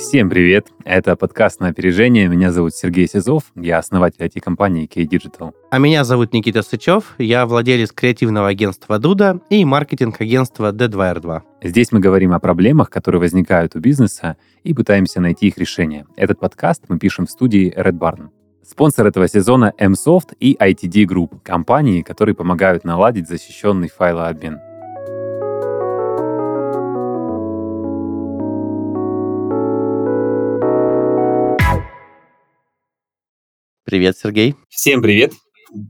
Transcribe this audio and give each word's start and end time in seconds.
Всем 0.00 0.30
привет! 0.30 0.68
Это 0.82 1.14
подкаст 1.14 1.60
на 1.60 1.68
опережение. 1.68 2.26
Меня 2.26 2.52
зовут 2.52 2.74
Сергей 2.74 3.06
Сизов, 3.06 3.52
я 3.54 3.76
основатель 3.76 4.24
IT-компании 4.24 4.86
K-Digital. 4.86 5.52
А 5.70 5.78
меня 5.78 6.04
зовут 6.04 6.32
Никита 6.32 6.62
Сычев, 6.62 7.14
я 7.18 7.44
владелец 7.44 7.92
креативного 7.92 8.48
агентства 8.48 8.98
Дуда 8.98 9.40
и 9.50 9.62
маркетинг-агентства 9.62 10.72
D2R2. 10.72 11.42
Здесь 11.64 11.92
мы 11.92 12.00
говорим 12.00 12.32
о 12.32 12.40
проблемах, 12.40 12.88
которые 12.88 13.20
возникают 13.20 13.76
у 13.76 13.80
бизнеса, 13.80 14.38
и 14.64 14.72
пытаемся 14.72 15.20
найти 15.20 15.48
их 15.48 15.58
решение. 15.58 16.06
Этот 16.16 16.40
подкаст 16.40 16.84
мы 16.88 16.98
пишем 16.98 17.26
в 17.26 17.30
студии 17.30 17.70
Red 17.76 17.98
Barn. 17.98 18.30
Спонсор 18.66 19.06
этого 19.06 19.28
сезона 19.28 19.74
MSoft 19.78 20.34
и 20.40 20.56
ITD 20.58 21.04
Group, 21.04 21.40
компании, 21.44 22.00
которые 22.00 22.34
помогают 22.34 22.84
наладить 22.84 23.28
защищенный 23.28 23.90
файлообмен. 23.90 24.60
Привет, 33.90 34.16
Сергей. 34.16 34.54
Всем 34.68 35.02
привет. 35.02 35.32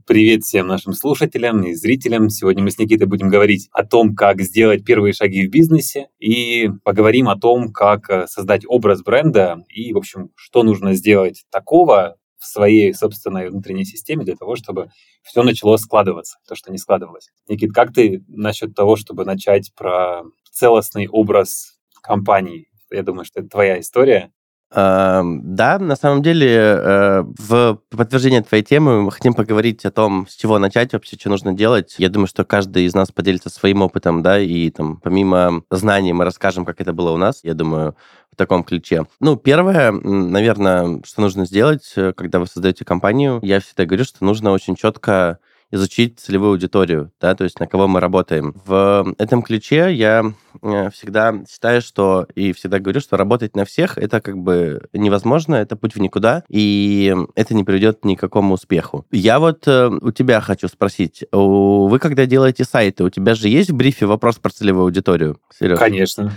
Привет 0.07 0.43
всем 0.43 0.67
нашим 0.67 0.95
слушателям 0.95 1.63
и 1.65 1.75
зрителям. 1.75 2.31
Сегодня 2.31 2.65
мы 2.65 2.71
с 2.71 2.79
Никитой 2.79 3.07
будем 3.07 3.29
говорить 3.29 3.69
о 3.73 3.85
том, 3.85 4.17
как 4.17 4.41
сделать 4.41 4.87
первые 4.87 5.13
шаги 5.13 5.47
в 5.47 5.51
бизнесе 5.51 6.09
и 6.19 6.71
поговорим 6.83 7.29
о 7.29 7.39
том, 7.39 7.71
как 7.71 8.09
э, 8.09 8.27
создать 8.27 8.63
образ 8.67 9.03
бренда 9.03 9.67
и, 9.69 9.93
в 9.93 9.99
общем, 9.99 10.31
что 10.35 10.63
нужно 10.63 10.95
сделать 10.95 11.45
такого 11.51 12.17
в 12.39 12.47
своей 12.47 12.95
собственной 12.95 13.51
внутренней 13.51 13.85
системе 13.85 14.25
для 14.25 14.35
того, 14.35 14.57
чтобы 14.57 14.89
все 15.23 15.43
начало 15.43 15.77
складываться, 15.77 16.39
то, 16.49 16.55
что 16.55 16.73
не 16.73 16.79
складывалось. 16.79 17.29
Никит, 17.49 17.75
как 17.75 17.93
ты 17.93 18.25
насчет 18.29 18.75
того, 18.75 18.97
чтобы 18.97 19.27
начать 19.27 19.75
про 19.77 20.23
целостный 20.51 21.07
образ 21.07 21.79
компании? 22.03 22.69
Я 22.91 23.03
думаю, 23.03 23.27
что 23.27 23.41
это 23.41 23.51
твоя 23.51 23.79
история. 23.79 24.33
Да, 24.73 25.79
на 25.81 25.97
самом 25.97 26.23
деле, 26.23 26.49
э, 26.49 27.25
в 27.39 27.81
подтверждение 27.91 28.43
твоей 28.43 28.63
темы 28.63 29.03
мы 29.03 29.11
хотим 29.11 29.35
поговорить 29.35 29.85
о 29.85 29.91
том, 29.91 30.29
с 30.29 30.37
чего 30.37 30.61
начать 30.61 30.93
вообще, 30.93 31.17
что 31.19 31.29
нужно 31.29 31.53
делать. 31.53 31.97
Я 31.99 32.09
думаю, 32.09 32.29
что 32.29 32.45
каждый 32.45 32.85
из 32.85 32.95
нас 32.95 33.11
поделится 33.11 33.51
своим 33.51 33.83
опытом, 33.83 34.23
да, 34.23 34.39
и 34.39 34.71
там 34.71 34.99
помимо 34.99 35.65
знаний 35.71 36.13
мы 36.13 36.25
расскажем, 36.25 36.65
как 36.65 36.81
это 36.81 36.93
было 36.93 37.11
у 37.11 37.17
нас, 37.17 37.41
я 37.43 37.55
думаю, 37.55 37.97
в 38.33 38.37
таком 38.37 38.63
ключе. 38.63 39.07
Ну, 39.19 39.37
первое, 39.37 39.91
наверное, 39.91 41.03
что 41.05 41.21
нужно 41.21 41.47
сделать, 41.47 41.93
э, 41.97 42.13
когда 42.17 42.39
вы 42.39 42.47
создаете 42.47 42.85
компанию, 42.85 43.41
я 43.43 43.59
всегда 43.59 43.87
говорю, 43.87 44.05
что 44.05 44.25
нужно 44.25 44.53
очень 44.53 44.77
четко 44.77 45.39
изучить 45.71 46.19
целевую 46.19 46.53
аудиторию, 46.53 47.13
да, 47.21 47.35
то 47.35 47.45
есть 47.45 47.61
на 47.61 47.67
кого 47.67 47.87
мы 47.87 48.01
работаем. 48.01 48.55
В 48.65 49.15
этом 49.19 49.43
ключе 49.43 49.93
я 49.93 50.33
э, 50.63 50.91
всегда 50.91 51.35
считаю, 51.49 51.81
что 51.81 52.27
и 52.35 52.53
всегда 52.53 52.79
говорю, 52.79 53.01
что 53.01 53.17
работать 53.17 53.57
на 53.57 53.65
всех 53.65 53.97
это 53.99 54.21
как 54.21 54.37
бы 54.37 54.89
невозможно, 54.93 55.57
это 55.57 55.77
путь 55.77 55.95
в 55.95 56.01
никуда, 56.01 56.45
и 56.49 57.15
это 57.35 57.55
не 57.55 57.65
приведет 57.65 58.05
ни 58.05 58.15
к 58.15 58.21
какому 58.21 58.55
успеху. 58.55 59.07
Я 59.11 59.39
вот 59.39 59.67
э, 59.67 59.89
у 59.89 60.11
тебя 60.13 60.41
хочу 60.41 60.69
спросить, 60.69 61.25
вы 61.33 61.99
когда 61.99 62.27
делаете 62.27 62.65
сайты, 62.65 63.05
у 63.05 63.11
тебя 63.11 63.35
же 63.35 63.49
есть 63.49 63.71
в 63.71 63.77
брифе 63.77 64.07
вопрос 64.07 64.37
про 64.37 64.51
целевую 64.51 64.85
аудиторию, 64.85 65.39
Сереж? 65.57 65.79
Конечно. 65.79 66.33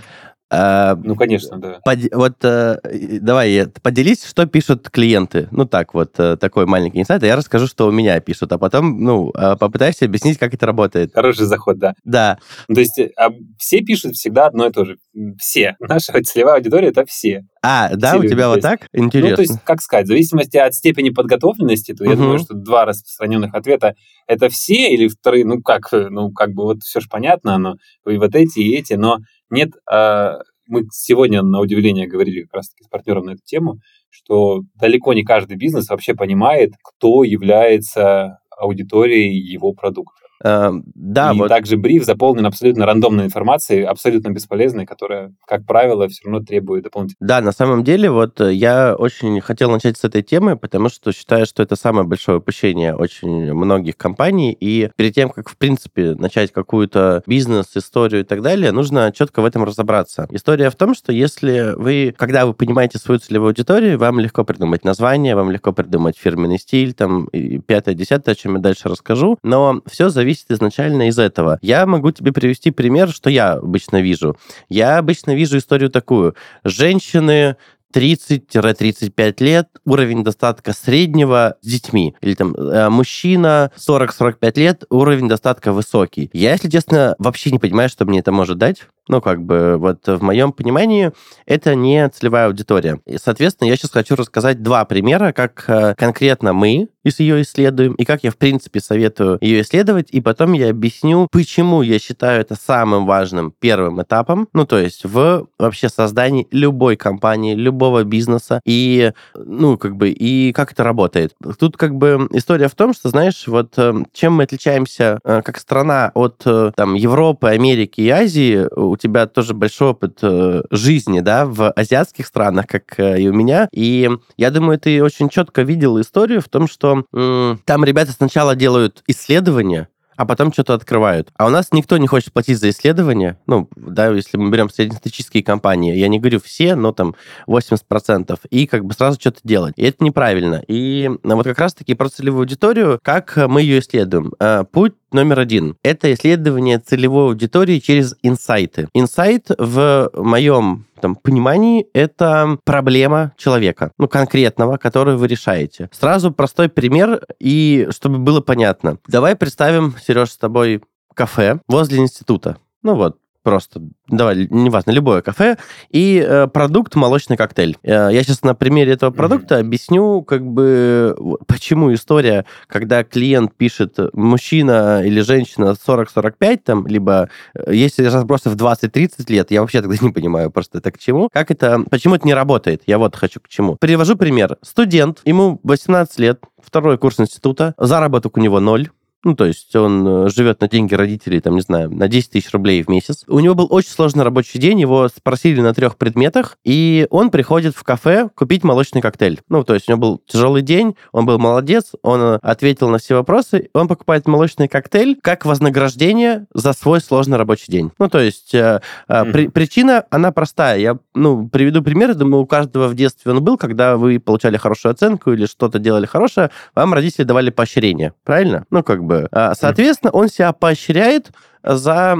А, 0.56 0.96
ну, 0.96 1.16
конечно, 1.16 1.58
да. 1.58 1.80
Под, 1.84 2.00
вот 2.14 2.36
э, 2.44 2.78
давай, 3.20 3.68
поделись, 3.82 4.24
что 4.24 4.46
пишут 4.46 4.88
клиенты. 4.92 5.48
Ну, 5.50 5.66
так 5.66 5.96
вот, 5.96 6.14
э, 6.20 6.38
такой 6.38 6.68
маленький 6.68 7.00
инсайт, 7.00 7.24
а 7.24 7.26
я 7.26 7.36
расскажу, 7.36 7.66
что 7.66 7.88
у 7.88 7.92
меня 7.92 8.20
пишут, 8.20 8.52
а 8.52 8.60
потом, 8.60 9.04
ну, 9.04 9.32
э, 9.36 9.56
попытайся 9.60 10.06
объяснить, 10.06 10.38
как 10.38 10.54
это 10.54 10.68
работает. 10.68 11.12
Хороший 11.16 11.48
заход, 11.48 11.80
да. 11.80 11.96
Да. 12.04 12.38
То 12.72 12.80
есть 12.80 13.00
а 13.18 13.30
все 13.58 13.82
пишут 13.82 14.14
всегда 14.14 14.46
одно 14.46 14.68
и 14.68 14.72
то 14.72 14.86
же. 14.86 14.98
Все. 15.40 15.76
Наша 15.80 16.14
целевая 16.22 16.58
аудитория— 16.58 16.88
это 16.90 17.04
все. 17.06 17.46
А, 17.64 17.96
да, 17.96 18.18
у 18.18 18.24
тебя 18.24 18.50
вот 18.50 18.62
так? 18.62 18.88
Интересно. 18.94 19.30
Ну, 19.30 19.36
то 19.38 19.42
есть, 19.42 19.60
как 19.64 19.82
сказать, 19.82 20.06
в 20.06 20.10
зависимости 20.10 20.58
от 20.58 20.76
степени 20.76 21.10
подготовленности, 21.10 21.94
то 21.94 22.04
я 22.04 22.16
думаю, 22.16 22.38
что 22.38 22.54
два 22.54 22.86
распространенных 22.86 23.56
ответа— 23.56 23.96
это 24.28 24.50
все, 24.50 24.94
или 24.94 25.08
вторые, 25.08 25.46
ну, 25.46 25.62
как, 25.62 25.90
ну, 25.92 26.32
как 26.32 26.52
бы 26.52 26.64
вот 26.64 26.84
все 26.84 27.00
же 27.00 27.08
понятно, 27.10 27.58
но 27.58 27.76
и 28.06 28.18
вот 28.18 28.36
эти, 28.36 28.60
и 28.60 28.76
эти, 28.76 28.94
но 28.94 29.18
нет, 29.50 29.72
а, 29.90 30.40
мы 30.68 30.84
сегодня, 30.92 31.42
на 31.42 31.60
удивление, 31.60 32.08
говорили 32.08 32.44
как 32.44 32.56
раз-таки 32.56 32.84
с 32.84 32.88
партнером 32.88 33.26
на 33.26 33.32
эту 33.32 33.42
тему, 33.44 33.80
что 34.10 34.62
далеко 34.76 35.14
не 35.14 35.24
каждый 35.24 35.58
бизнес 35.58 35.90
вообще 35.90 36.14
понимает, 36.14 36.74
кто 36.84 37.24
является 37.24 38.40
аудиторией 38.58 39.38
его 39.38 39.74
продукта. 39.74 40.22
Эм, 40.44 40.84
да, 40.94 41.32
и 41.32 41.38
вот. 41.38 41.48
также 41.48 41.78
бриф 41.78 42.04
заполнен 42.04 42.46
абсолютно 42.46 42.86
рандомной 42.86 43.26
информацией, 43.26 43.84
абсолютно 43.84 44.30
бесполезной, 44.30 44.86
которая, 44.86 45.34
как 45.48 45.66
правило, 45.66 46.08
все 46.10 46.26
равно 46.26 46.46
требует 46.46 46.84
дополнительного. 46.84 47.28
Да, 47.28 47.42
на 47.42 47.54
самом 47.54 47.84
деле, 47.84 48.12
вот 48.12 48.42
э, 48.42 48.54
я 48.54 48.96
очень 48.96 49.40
хотел 49.40 49.72
начать 49.72 49.98
с 49.98 50.04
этой 50.04 50.22
темы, 50.22 50.58
потому 50.58 50.90
что 50.90 51.14
считаю, 51.14 51.46
что 51.46 51.64
это 51.64 51.78
самое 51.78 52.06
большое 52.06 52.40
упущение 52.40 52.94
очень 52.94 53.54
многих 53.54 53.96
компаний. 53.96 54.56
И 54.60 54.90
перед 54.98 55.16
тем, 55.16 55.30
как, 55.30 55.48
в 55.48 55.58
принципе, 55.58 56.16
начать 56.16 56.52
какую-то 56.52 57.24
бизнес-историю 57.26 58.22
и 58.22 58.26
так 58.26 58.42
далее, 58.42 58.74
нужно 58.74 59.14
четко 59.16 59.42
в 59.42 59.46
этом 59.46 59.64
разобраться. 59.64 60.28
История 60.30 60.70
в 60.70 60.76
том, 60.76 60.94
что 60.94 61.14
если 61.14 61.74
вы, 61.78 62.14
когда 62.18 62.46
вы 62.46 62.54
понимаете 62.54 62.98
свою 62.98 63.20
целевую 63.20 63.50
аудиторию, 63.50 63.98
вам 63.98 64.20
легко 64.20 64.44
придумать 64.44 64.84
название, 64.84 65.36
вам 65.36 65.52
легко 65.52 65.72
придумать 65.72 66.18
фирменный 66.18 66.60
стиль, 66.60 66.94
там, 66.94 67.30
пятое, 67.66 67.96
десятое, 67.96 68.34
о 68.34 68.36
чем 68.36 68.56
я 68.56 68.60
дальше 68.60 68.90
расскажу, 68.90 69.38
но 69.42 69.82
все 69.90 70.10
зависит 70.10 70.33
зависит 70.34 70.52
изначально 70.52 71.08
из 71.08 71.20
этого. 71.20 71.60
Я 71.62 71.86
могу 71.86 72.12
тебе 72.12 72.32
привести 72.32 72.72
пример, 72.72 73.10
что 73.10 73.30
я 73.30 73.54
обычно 73.54 74.02
вижу. 74.02 74.36
Я 74.70 74.98
обычно 74.98 75.36
вижу 75.36 75.58
историю 75.58 75.90
такую. 75.90 76.36
Женщины 76.64 77.56
30-35 77.94 79.44
лет, 79.44 79.68
уровень 79.86 80.24
достатка 80.24 80.74
среднего 80.74 81.58
с 81.62 81.68
детьми. 81.68 82.16
Или 82.22 82.34
там 82.34 82.56
э, 82.56 82.90
мужчина 82.90 83.72
40-45 83.78 84.60
лет, 84.60 84.84
уровень 84.90 85.30
достатка 85.30 85.72
высокий. 85.72 86.32
Я, 86.34 86.54
если 86.54 86.70
честно, 86.70 87.16
вообще 87.20 87.52
не 87.52 87.60
понимаю, 87.60 87.90
что 87.90 88.06
мне 88.06 88.20
это 88.20 88.32
может 88.32 88.58
дать. 88.58 88.88
Ну, 89.10 89.22
как 89.22 89.42
бы, 89.42 89.76
вот 89.78 90.08
в 90.08 90.24
моем 90.24 90.54
понимании 90.54 91.12
это 91.46 91.76
не 91.76 92.08
целевая 92.10 92.48
аудитория. 92.48 93.00
И, 93.06 93.18
соответственно, 93.18 93.68
я 93.68 93.76
сейчас 93.76 93.92
хочу 93.92 94.16
рассказать 94.16 94.64
два 94.64 94.86
примера, 94.86 95.34
как 95.34 95.66
э, 95.68 95.94
конкретно 95.96 96.54
мы 96.54 96.88
из 97.04 97.20
ее 97.20 97.42
исследуем, 97.42 97.94
и 97.94 98.06
как 98.06 98.24
я, 98.24 98.32
в 98.32 98.38
принципе, 98.38 98.80
советую 98.80 99.38
ее 99.42 99.62
исследовать, 99.62 100.08
и 100.12 100.22
потом 100.22 100.54
я 100.54 100.70
объясню, 100.70 101.28
почему 101.32 101.82
я 101.82 102.00
считаю 102.00 102.42
это 102.42 102.56
самым 102.56 103.06
важным 103.06 103.54
первым 103.60 104.02
этапом, 104.02 104.48
ну, 104.54 104.66
то 104.66 104.78
есть 104.78 105.04
в 105.04 105.48
вообще 105.60 105.90
создании 105.90 106.48
любой 106.52 106.96
компании, 106.96 107.56
любого 107.56 108.04
бизнеса, 108.04 108.62
и, 108.66 109.12
ну, 109.36 109.78
как 109.78 109.98
бы, 109.98 110.10
и 110.10 110.54
как 110.54 110.72
это 110.72 110.84
работает. 110.84 111.36
Тут, 111.60 111.76
как 111.76 111.96
бы, 111.96 112.28
история 112.32 112.70
в 112.70 112.76
том, 112.76 112.94
что, 112.94 113.10
знаешь, 113.10 113.48
вот 113.48 113.74
э, 113.78 113.94
чем 114.14 114.34
мы 114.34 114.44
отличаемся 114.44 115.20
э, 115.24 115.42
как 115.42 115.58
страна 115.58 116.12
от, 116.14 116.46
там, 116.76 116.94
Европы, 116.94 117.50
Америки 117.50 118.02
и 118.02 118.10
Азии, 118.10 118.66
у 118.94 118.98
тебя 118.98 119.28
тоже 119.28 119.54
большой 119.54 119.90
опыт 119.90 120.20
э, 120.22 120.62
жизни, 120.72 121.20
да, 121.20 121.46
в 121.46 121.72
азиатских 121.72 122.28
странах, 122.28 122.68
как 122.68 123.00
э, 123.00 123.22
и 123.22 123.28
у 123.28 123.34
меня. 123.34 123.68
И 123.72 124.10
я 124.38 124.52
думаю, 124.52 124.80
ты 124.80 125.04
очень 125.04 125.30
четко 125.30 125.64
видел 125.64 126.00
историю 126.00 126.42
в 126.42 126.50
том, 126.50 126.68
что 126.68 127.06
там 127.12 127.84
ребята 127.84 128.12
сначала 128.12 128.56
делают 128.56 129.04
исследования, 129.08 129.90
а 130.16 130.26
потом 130.26 130.54
что-то 130.54 130.74
открывают. 130.74 131.32
А 131.38 131.46
у 131.46 131.50
нас 131.50 131.72
никто 131.72 131.98
не 131.98 132.08
хочет 132.08 132.34
платить 132.34 132.60
за 132.60 132.70
исследования. 132.70 133.38
Ну, 133.48 133.70
да, 133.76 134.10
если 134.10 134.38
мы 134.38 134.50
берем 134.50 134.70
среднестатистические 134.70 135.44
компании, 135.44 135.96
я 135.96 136.08
не 136.08 136.20
говорю 136.20 136.40
все, 136.40 136.76
но 136.76 136.92
там 136.92 137.16
80%, 137.48 138.40
и 138.50 138.68
как 138.68 138.86
бы 138.86 138.94
сразу 138.94 139.20
что-то 139.20 139.40
делать. 139.44 139.74
И 139.78 139.84
это 139.84 140.04
неправильно. 140.04 140.64
И 140.68 141.10
вот 141.24 141.46
как 141.46 141.60
раз-таки 141.60 141.94
про 141.94 142.10
целевую 142.10 142.42
аудиторию, 142.42 143.00
как 143.02 143.38
мы 143.38 143.62
ее 143.62 143.80
исследуем. 143.80 144.34
Э, 144.40 144.64
путь 144.70 144.94
номер 145.14 145.40
один. 145.40 145.78
Это 145.84 146.14
исследование 146.14 146.80
целевой 146.80 147.26
аудитории 147.26 147.80
через 147.80 148.16
инсайты. 148.22 148.88
Инсайт 148.94 149.48
в 149.58 150.10
моем 150.16 150.86
там, 151.02 151.16
понимании 151.16 151.86
это 151.94 152.58
проблема 152.64 153.34
человека, 153.38 153.92
ну, 153.98 154.08
конкретного, 154.08 154.78
которую 154.78 155.18
вы 155.18 155.28
решаете. 155.28 155.90
Сразу 155.92 156.32
простой 156.32 156.70
пример, 156.70 157.26
и 157.40 157.88
чтобы 157.92 158.20
было 158.20 158.42
понятно. 158.42 158.98
Давай 159.08 159.36
представим, 159.36 159.96
Сереж, 160.02 160.32
с 160.32 160.38
тобой 160.38 160.82
кафе 161.14 161.60
возле 161.68 162.00
института. 162.00 162.58
Ну 162.84 162.96
вот, 162.96 163.18
просто, 163.44 163.82
давай, 164.08 164.48
неважно, 164.50 164.92
любое 164.92 165.22
кафе, 165.22 165.58
и 165.90 166.26
э, 166.26 166.48
продукт 166.48 166.96
молочный 166.96 167.38
коктейль. 167.38 167.78
Э, 167.84 168.10
я 168.12 168.24
сейчас 168.24 168.42
на 168.42 168.56
примере 168.56 168.94
этого 168.94 169.12
продукта 169.12 169.56
mm-hmm. 169.56 169.60
объясню, 169.60 170.22
как 170.24 170.44
бы, 170.46 171.16
почему 171.46 171.94
история, 171.94 172.46
когда 172.68 173.04
клиент 173.04 173.54
пишет 173.56 174.00
мужчина 174.14 175.04
или 175.06 175.22
женщина 175.22 175.76
40-45, 175.88 176.58
там, 176.58 176.88
либо 176.88 177.30
э, 177.54 177.74
если 177.76 178.06
разбросы 178.06 178.50
в 178.50 178.56
20-30 178.56 179.26
лет, 179.28 179.52
я 179.52 179.62
вообще 179.62 179.82
тогда 179.82 179.98
не 180.02 180.12
понимаю 180.12 180.50
просто 180.50 180.80
это 180.80 180.92
к 180.92 180.98
чему. 180.98 181.30
Как 181.32 181.52
это, 181.52 181.84
почему 181.90 182.16
это 182.16 182.26
не 182.26 182.34
работает? 182.34 182.84
Я 182.88 182.98
вот 182.98 183.16
хочу 183.16 183.40
к 183.42 183.50
чему. 183.50 183.76
Привожу 183.76 184.16
пример. 184.16 184.58
Студент, 184.62 185.20
ему 185.26 185.60
18 185.64 186.20
лет, 186.20 186.42
второй 186.64 186.98
курс 186.98 187.20
института, 187.20 187.74
заработок 187.78 188.38
у 188.38 188.40
него 188.40 188.60
ноль, 188.60 188.90
Ну, 189.24 189.36
то 189.36 189.46
есть 189.46 189.74
он 189.76 190.06
э, 190.08 190.30
живет 190.30 190.60
на 190.60 190.68
деньги 190.68 190.94
родителей, 190.96 191.40
там, 191.40 191.56
не 191.56 191.62
знаю, 191.62 191.90
на 191.90 192.08
10 192.08 192.32
тысяч 192.32 192.52
рублей 192.52 192.84
в 192.84 192.90
месяц. 192.90 193.24
У 193.28 193.40
него 193.40 193.56
был 193.56 193.68
очень 193.70 193.90
сложный 193.90 194.24
рабочий 194.24 194.60
день, 194.60 194.82
его 194.82 195.08
спросили 195.08 195.62
на 195.62 195.74
трех 195.74 195.98
предметах, 195.98 196.58
и 196.66 197.08
он 197.10 197.30
приходит 197.30 197.76
в 197.76 197.84
кафе 197.84 198.30
купить 198.36 198.64
молочный 198.64 199.02
коктейль. 199.02 199.40
Ну, 199.48 199.64
то 199.64 199.76
есть 199.76 199.88
у 199.88 199.94
него 199.94 200.02
был 200.02 200.22
тяжелый 200.28 200.62
день, 200.62 200.96
он 201.14 201.26
был 201.26 201.40
молодец, 201.40 201.94
он 202.02 202.20
э, 202.22 202.40
ответил 202.42 202.90
на 202.90 202.98
все 202.98 203.16
вопросы, 203.16 203.70
он 203.74 203.88
покупает 203.88 204.28
молочный 204.28 204.68
коктейль 204.68 205.18
как 205.22 205.46
вознаграждение 205.46 206.46
за 206.54 206.74
свой 206.74 207.00
сложный 207.00 207.38
рабочий 207.38 207.72
день. 207.72 207.92
Ну, 208.00 208.10
то 208.10 208.20
есть 208.20 208.54
э, 208.54 208.82
э, 209.08 209.32
при, 209.32 209.48
причина, 209.48 210.06
она 210.10 210.34
простая. 210.34 210.80
Я, 210.80 210.98
ну, 211.16 211.48
приведу 211.48 211.82
пример, 211.82 212.14
думаю, 212.16 212.44
у 212.44 212.46
каждого 212.46 212.88
в 212.88 212.96
детстве 212.96 213.32
он 213.32 213.42
был, 213.42 213.58
когда 213.58 213.96
вы 213.96 214.20
получали 214.20 214.58
хорошую 214.58 214.92
оценку 214.92 215.32
или 215.32 215.46
что-то 215.46 215.80
делали 215.80 216.06
хорошее, 216.06 216.52
вам 216.76 216.94
родители 216.94 217.24
давали 217.24 217.52
поощрение, 217.52 218.14
правильно? 218.26 218.66
Ну, 218.70 218.84
как 218.84 219.04
бы. 219.04 219.13
А, 219.32 219.54
соответственно, 219.56 220.12
он 220.12 220.30
себя 220.30 220.52
поощряет 220.54 221.32
за 221.64 222.18